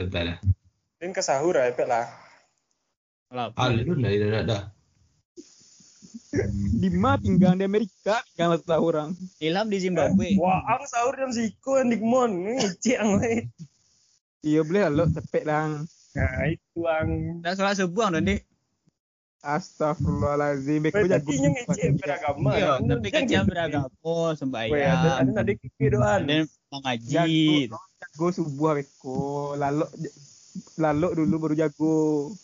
[0.06, 0.38] Dah.
[1.02, 2.06] Din ke sahur ya, Pek lah.
[3.34, 4.62] Lah, Alun dah dah dah.
[6.78, 9.12] Lima pinggang di Amerika, pinggang satu orang.
[9.42, 10.38] Ilham di Zimbabwe.
[10.38, 12.30] Wah, ang sahur jam siko yang dikmon.
[12.46, 13.48] Ngicik ang lain.
[14.44, 15.84] Iya boleh lah, lo cepet lang.
[16.14, 17.08] Nah, itu ang.
[17.42, 18.38] Dah solat subuh dah ni.
[19.38, 20.90] Astagfirullahaladzim.
[20.90, 21.08] Jago.
[21.08, 22.50] tapi yang beragama.
[22.58, 24.98] Iya, tapi kan beragama ada sembahyang.
[25.20, 26.20] ada nadi kiki doan.
[26.26, 26.44] Dan
[26.74, 27.70] mengaji.
[28.18, 29.54] Jago, subuh beko.
[29.54, 29.86] Lalu
[30.74, 32.34] lalu dulu baru jago.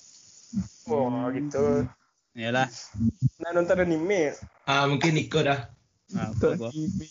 [0.86, 1.82] Oh, gitu.
[2.38, 2.70] Yalah.
[3.42, 4.38] Nah, nonton anime.
[4.70, 5.66] Ah, mungkin Iko dah.
[6.14, 6.30] Ah.
[6.70, 7.10] TV.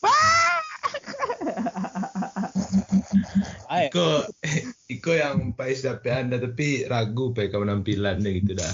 [3.68, 4.24] Ay, Iko
[4.96, 8.72] Iko yang pais dapet anda tapi ragu pe kau penampilan dia gitu dah.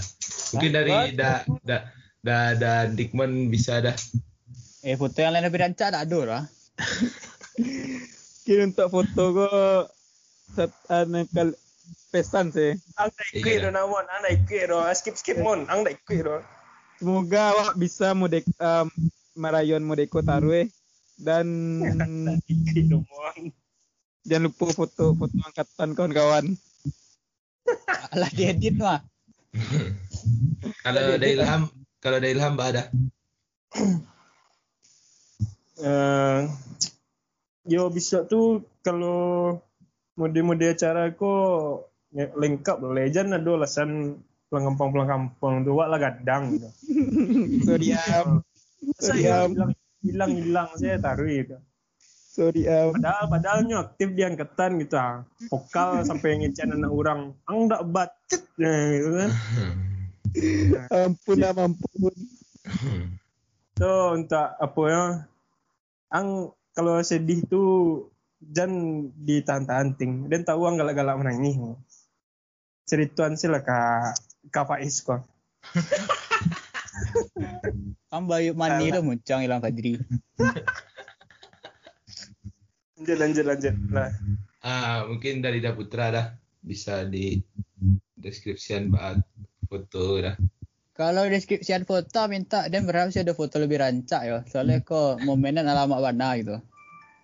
[0.55, 1.91] Mungkin dari dah dah
[2.23, 3.99] dah dah Dikman bisa dah.
[4.87, 6.43] eh foto yang lain lebih rancak tak ada lah.
[8.45, 9.49] Kira untuk foto ko
[10.53, 11.57] set ane kal
[12.13, 12.77] pesan sih.
[13.01, 14.79] Ang dah ikut do namon, ang dah ikut do.
[14.93, 16.39] Skip skip mon, ang ikut do.
[17.01, 18.87] Semoga awak bisa modek um,
[19.35, 20.69] marayon modeko tarwe
[21.17, 21.49] dan
[21.81, 22.39] mon.
[24.25, 26.45] jangan lupa foto foto angkatan kawan-kawan.
[28.13, 29.01] Alah dia edit mah.
[30.85, 31.73] Kalau ada Ilham,
[32.05, 32.93] kalau ada Ilham bah ada.
[35.75, 36.41] Eh,
[37.65, 39.61] yo bisa tuh kalau
[40.15, 41.33] mode-mode acara ko
[42.15, 42.77] ya, lengkap.
[42.85, 46.69] Legend ada alasan pelanggampang-pelanggampang tuh wak lah gadang gitu.
[47.67, 48.45] Sorry am,
[49.01, 49.75] sorry Saya am,
[50.05, 51.57] hilang hilang saya taruh gitu.
[52.31, 52.95] sorry am.
[52.95, 55.25] Padahal padahalnya aktif di angkatan gitu ah.
[55.49, 57.21] Vokal sampai ngecen anak orang.
[57.49, 59.31] Ang dak bacet nah, gitu kan.
[61.09, 62.15] Ampun am, ampun.
[63.75, 65.05] So untuk apa ya?
[66.15, 67.71] Ang kalau sedih tuh
[68.43, 70.27] jangan ditahan-tahan ting.
[70.27, 71.57] Dan tahu ang galak-galak menangis.
[72.85, 74.19] Cerituan sih lah kak
[74.53, 75.25] kak Faiz kok.
[78.13, 79.99] Kan bayu mani tu muncang hilang Fadri.
[82.95, 84.11] Lanjut lanjut lanjut lah.
[84.63, 86.27] Ah, mungkin dari Ida Putra dah
[86.63, 87.43] bisa di
[88.15, 89.19] deskripsian bah
[89.67, 90.39] foto dah.
[90.95, 94.39] Kalau deskripsian foto minta dan berharap sih ada foto lebih rancak ya.
[94.47, 96.57] Soalnya kok momenan alamat mana gitu.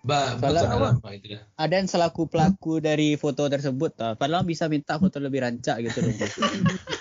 [0.03, 1.15] Bah, Salah bukan apa?
[1.55, 4.13] Ada yang selaku pelaku dari foto tersebut tau.
[4.19, 6.13] Padahal bisa minta foto lebih rancak gitu loh.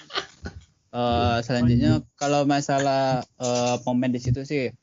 [0.90, 4.74] Eh, selanjutnya kalau masalah eh, momen di situ sih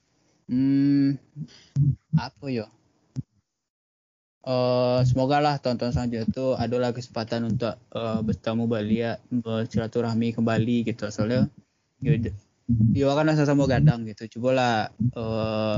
[0.47, 1.19] hmm,
[2.15, 2.63] apa yo
[4.47, 11.11] Eh, semoga lah tonton selanjutnya itu adalah kesempatan untuk eh, bertemu balik bersilaturahmi kembali gitu
[11.11, 11.51] soalnya
[12.01, 12.13] yo,
[12.93, 15.77] yo kan sama gadang gitu cobalah eh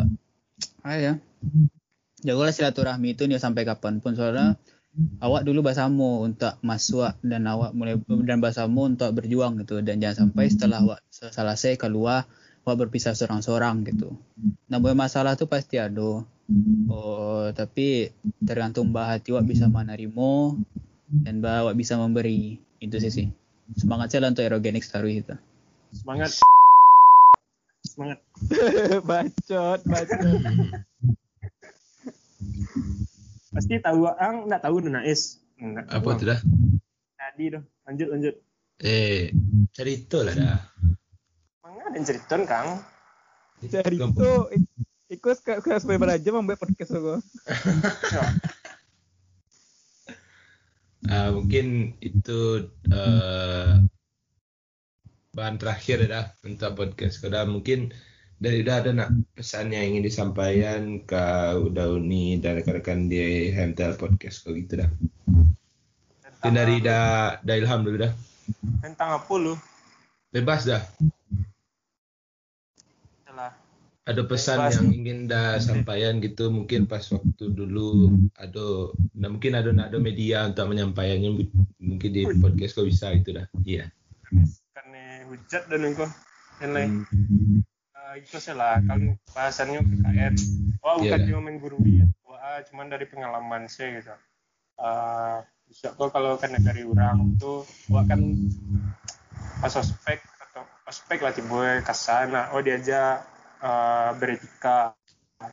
[0.84, 1.14] apa ya
[2.24, 4.60] jagalah silaturahmi itu nih sampai kapan pun soalnya
[5.24, 7.96] awak dulu bersama untuk masuk dan awak mulai
[8.28, 12.28] dan bersama untuk berjuang gitu dan jangan sampai setelah awak selesai keluar
[12.68, 14.14] awak berpisah seorang-seorang gitu.
[14.70, 16.22] Namun masalah tuh pasti ada.
[16.90, 18.10] Oh, tapi
[18.42, 20.34] tergantung bah hati awak bisa menerima
[21.26, 22.62] dan bah awak bisa memberi.
[22.82, 23.28] Itu sih sih.
[23.78, 25.34] Semangat saya lah untuk aerogenik story itu.
[25.90, 26.32] Semangat.
[27.82, 28.20] Semangat.
[29.10, 30.42] bacot, bacot.
[33.50, 35.42] Pasti tahu ang enggak tahu tuh Nais.
[35.58, 35.86] Enggak.
[35.90, 36.40] Apa tu dah?
[37.18, 37.64] Tadi tuh.
[37.90, 38.36] Lanjut lanjut.
[38.80, 39.34] Eh,
[39.74, 40.60] cerita lah dah.
[41.66, 42.70] Mangga ada yang ceriton Kang.
[45.10, 47.18] Ikut ke ke supaya beraja membuat podcast aku.
[51.10, 53.82] Ah, mungkin itu eh,
[55.40, 57.24] bahan terakhir dah untuk podcast.
[57.24, 57.96] Kalau mungkin
[58.40, 59.10] dari udah ada nak
[59.40, 61.24] pesan yang ingin disampaikan ke
[61.56, 64.92] udah uni dan rekan-rekan di Hemtel Podcast kau gitu dah.
[66.44, 68.12] Mungkin dari dah dah ilham dulu dah.
[68.84, 69.56] tentang apa lu?
[70.36, 70.84] Bebas dah.
[73.24, 73.56] Salah.
[74.04, 74.76] Ada pesan Bebas.
[74.76, 80.48] yang ingin dah sampaikan gitu mungkin pas waktu dulu ada nah mungkin ada ada media
[80.48, 81.48] untuk menyampaikannya
[81.80, 83.48] mungkin di podcast kau bisa itu dah.
[83.64, 83.88] Iya.
[84.28, 84.44] Karena
[85.30, 86.10] hujat dan engkau.
[86.60, 86.92] Yang lain.
[87.08, 87.62] Hmm.
[88.10, 90.34] Eh, itu salah kalau bahasannya PKN
[90.82, 91.28] wah Iya, bukan dah.
[91.30, 94.10] cuma main guru dia wah cuman dari pengalaman saya gitu
[94.80, 95.38] Eh,
[95.70, 98.18] bisa kok kalau kan dari orang tuh wah kan
[99.62, 103.22] pas ospek atau ospek lah tiba kasana oh diajak
[103.62, 104.98] eh, beretika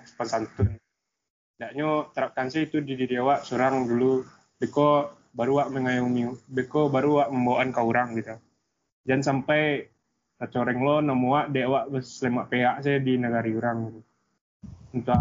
[0.08, 0.68] sopan santun
[1.60, 4.24] Daknyo terapkan sih itu di diri awak seorang dulu
[4.56, 8.36] beko baru wak mengayomi beko baru wak membawaan kau orang gitu.
[9.06, 9.86] Jangan sampai
[10.52, 14.02] coreng lo nemu wak dek wak selemak peak saya di negara orang.
[14.92, 15.16] Untuk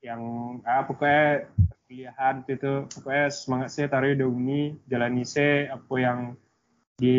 [0.00, 0.22] yang
[0.64, 1.50] ah pokoknya
[1.84, 6.18] pilihan itu pokoknya semangat saya taruh di uni jalani saya apa yang
[6.94, 7.16] di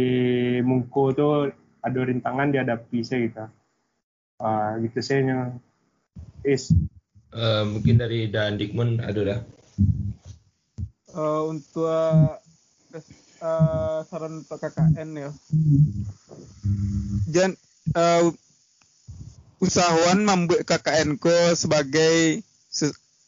[0.63, 1.51] mungku tuh
[1.83, 3.45] ada rintangan dihadapi saya gitu.
[4.35, 5.41] Uh, gitu saya yang
[6.43, 6.71] is
[7.35, 9.39] Uh, mungkin dari Dan Dikmun ada dah.
[11.11, 12.39] Uh, untuk
[13.45, 15.29] uh, saran untuk KKN ya.
[17.29, 17.53] Jangan
[17.93, 18.23] uh,
[19.61, 22.41] usahawan membuat KKN ko sebagai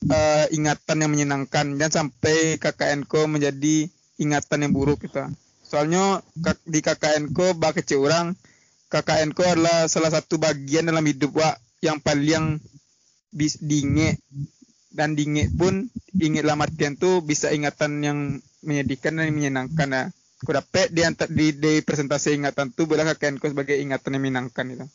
[0.09, 3.87] uh, ingatan yang menyenangkan dan sampai KKN ko menjadi
[4.17, 5.29] ingatan yang buruk kita.
[5.61, 6.25] Soalnya
[6.65, 8.33] di KKN ko bak kecil orang
[8.87, 11.51] KKN ko adalah salah satu bagian dalam hidup wa
[11.83, 12.63] yang paling
[13.35, 14.15] bis dinge
[14.95, 18.19] dan dinge pun ingat artian tuh bisa ingatan yang
[18.61, 20.03] menyedihkan dan menyenangkan ya.
[20.45, 21.01] Aku dapat di,
[21.33, 24.85] di, di presentasi ingatan tuh boleh kakek sebagai ingatan yang menyenangkan itu.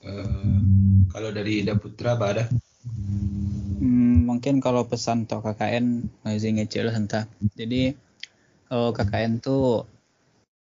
[0.00, 2.44] Uh, kalau dari Ida Putra apa ada?
[3.80, 7.28] Hmm, mungkin kalau pesan untuk KKN masih ngecil entah.
[7.52, 7.92] Jadi
[8.72, 9.84] uh, KKN tuh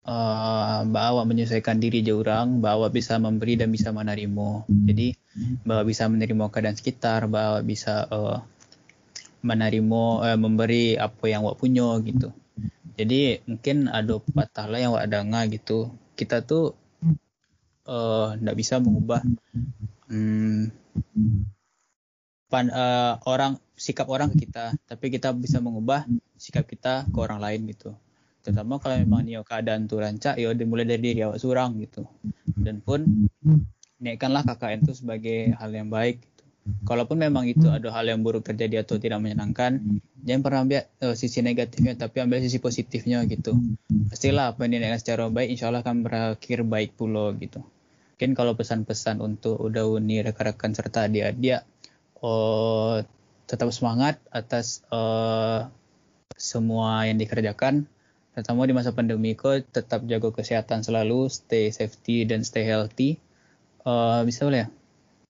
[0.07, 5.15] uh, bahwa menyesuaikan diri orang bahwa bisa memberi dan bisa menerima jadi
[5.65, 8.44] bahwa bisa menerima keadaan sekitar bahwa bisa uh,
[9.44, 12.32] menerima uh, memberi apa yang wak punya gitu.
[12.95, 15.91] Jadi mungkin ada patah lah yang wak dengar gitu.
[16.15, 16.80] Kita tuh
[17.84, 19.20] tidak uh, bisa mengubah
[20.07, 20.72] um,
[22.48, 24.72] pan, uh, orang sikap orang ke kita.
[24.88, 26.07] Tapi kita bisa mengubah
[26.40, 27.91] sikap kita ke orang lain gitu.
[28.44, 32.07] Terutama kalau memang nio keadaan tuh rancak ya dimulai dari diri awak seorang gitu.
[32.56, 33.28] Dan pun
[34.03, 36.24] naikkanlah KKN itu sebagai hal yang baik.
[36.88, 39.84] Kalaupun memang itu ada hal yang buruk terjadi atau tidak menyenangkan
[40.23, 43.60] jangan pernah ambil uh, sisi negatifnya tapi ambil sisi positifnya gitu.
[44.07, 47.60] Pastilah apa yang dinaikkan secara baik insya Allah akan berakhir baik pula gitu.
[48.15, 51.68] Mungkin kalau pesan-pesan untuk udah uni rekan-rekan serta adik-adik
[52.23, 53.03] oh,
[53.44, 55.68] tetap semangat atas uh,
[56.40, 57.91] semua yang dikerjakan.
[58.34, 63.19] Terutama di masa pandemi ko tetap jaga kesehatan selalu stay safety dan stay healthy.
[63.84, 64.68] Uh, bisa boleh ya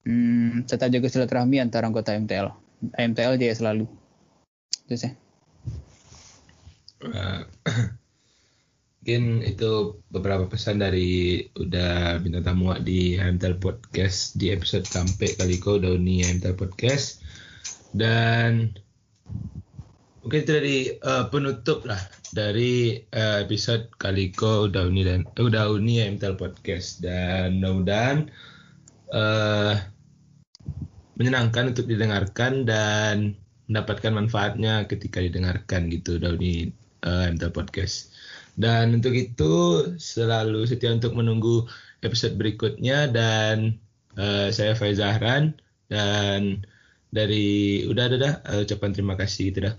[0.07, 3.88] hmm, tetap jaga silaturahmi antara anggota MTL MTL dia selalu.
[4.88, 5.13] Itu sih.
[7.03, 7.47] Uh,
[9.03, 15.59] mungkin itu beberapa pesan dari udah bintang tamu di MTL Podcast di episode sampai kali
[15.59, 17.23] kau udah uni MTL Podcast.
[17.93, 18.73] Dan
[20.23, 21.99] mungkin itu dari uh, penutup lah
[22.31, 27.03] dari uh, episode Kaliko Dauni dan uh, Dauni MTL Podcast.
[27.03, 28.31] Dan mudah-mudahan
[29.11, 29.92] uh,
[31.18, 33.38] menyenangkan untuk didengarkan dan
[33.69, 36.69] mendapatkan manfaatnya ketika didengarkan gitu Dauni
[37.06, 38.11] uh, MTL Podcast.
[38.53, 41.65] Dan untuk itu selalu setia untuk menunggu
[42.06, 43.81] episode berikutnya dan
[44.19, 45.57] uh, saya Faiz Zahran
[45.90, 46.61] dan
[47.14, 48.34] dari udah ada dah
[48.65, 49.76] ucapan terima kasih gitu dah.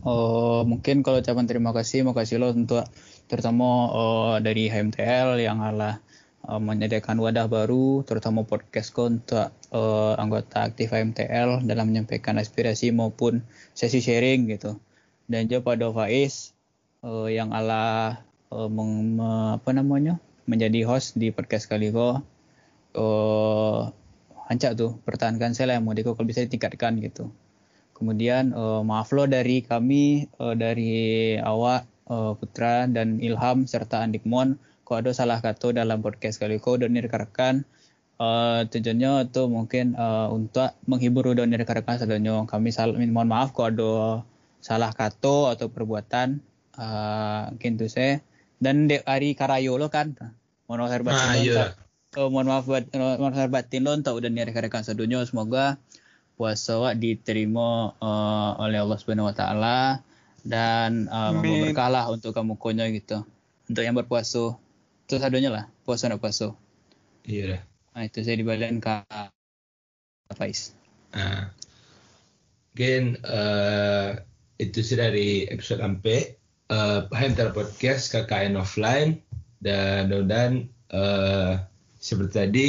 [0.00, 2.88] Oh, mungkin kalau ucapan terima kasih, mau kasih lo untuk
[3.28, 6.00] terutama oh, dari HMTL yang adalah
[6.46, 13.44] uh, menyediakan wadah baru, terutama podcast untuk uh, anggota aktif HMTL dalam menyampaikan aspirasi maupun
[13.76, 14.78] sesi sharing gitu.
[15.30, 16.56] Dan juga pada Faiz
[17.04, 18.16] uh, yang ala
[18.50, 19.30] uh, meng, me,
[19.60, 20.18] apa namanya
[20.48, 22.24] menjadi host di podcast kali kok.
[22.90, 23.94] Uh,
[24.50, 27.30] hancak tuh pertahankan saya lah yang mau kalau bisa ditingkatkan gitu.
[27.94, 34.58] Kemudian uh, maaf lo dari kami uh, dari awak Putra dan Ilham serta Andikmon
[34.98, 37.62] ada salah kata dalam podcast kali kau dan rekan
[38.18, 43.70] uh, tujuannya itu mungkin uh, untuk menghibur dan rekan-rekan sebenarnya kami sal mohon maaf kok
[43.76, 44.26] ada
[44.58, 46.42] salah kata atau perbuatan
[46.76, 48.20] uh, mungkin tuh saya
[48.58, 50.18] dan dek hari karayo lo kan
[50.66, 51.64] mohon maaf batin ah, iya.
[52.18, 55.78] uh, mohon maaf buat mohon maaf batin lo untuk udah rekan-rekan sedunia semoga
[56.40, 60.00] puasa wak diterima uh, oleh Allah Subhanahu Wa Taala
[60.40, 63.28] dan uh, berkah lah untuk kamu konya gitu.
[63.68, 64.56] Untuk yang berpuasa
[65.10, 66.54] itu sadonya lah puasa nak puasa.
[67.26, 67.62] Iya dah.
[67.98, 68.94] Nah, itu saya dibalikin ke
[70.38, 70.70] Faiz.
[71.10, 71.50] Ah.
[72.70, 74.14] Mungkin uh,
[74.62, 76.38] itu sih dari episode sampai
[76.70, 79.18] uh, Hunter Podcast KKN offline
[79.58, 81.58] dan mudah-mudahan uh,
[81.98, 82.66] seperti tadi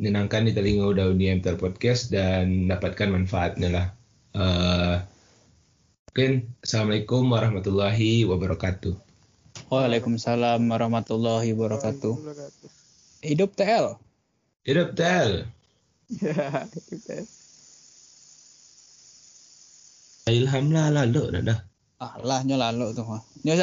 [0.00, 1.28] menyenangkan di telinga udah di
[1.60, 3.86] Podcast dan dapatkan manfaatnya lah.
[4.32, 4.96] Uh,
[6.08, 9.09] mungkin Assalamualaikum warahmatullahi wabarakatuh.
[9.70, 12.18] Waalaikumsalam warahmatullahi wabarakatuh.
[13.22, 13.94] Hidup TL.
[14.66, 15.46] Hidup tel.
[16.10, 17.22] Ya, gitu.
[20.26, 21.58] Ilham lah lalu dah dah.
[22.02, 23.22] Ah lah nyo lalu tu mah.
[23.46, 23.54] Nyo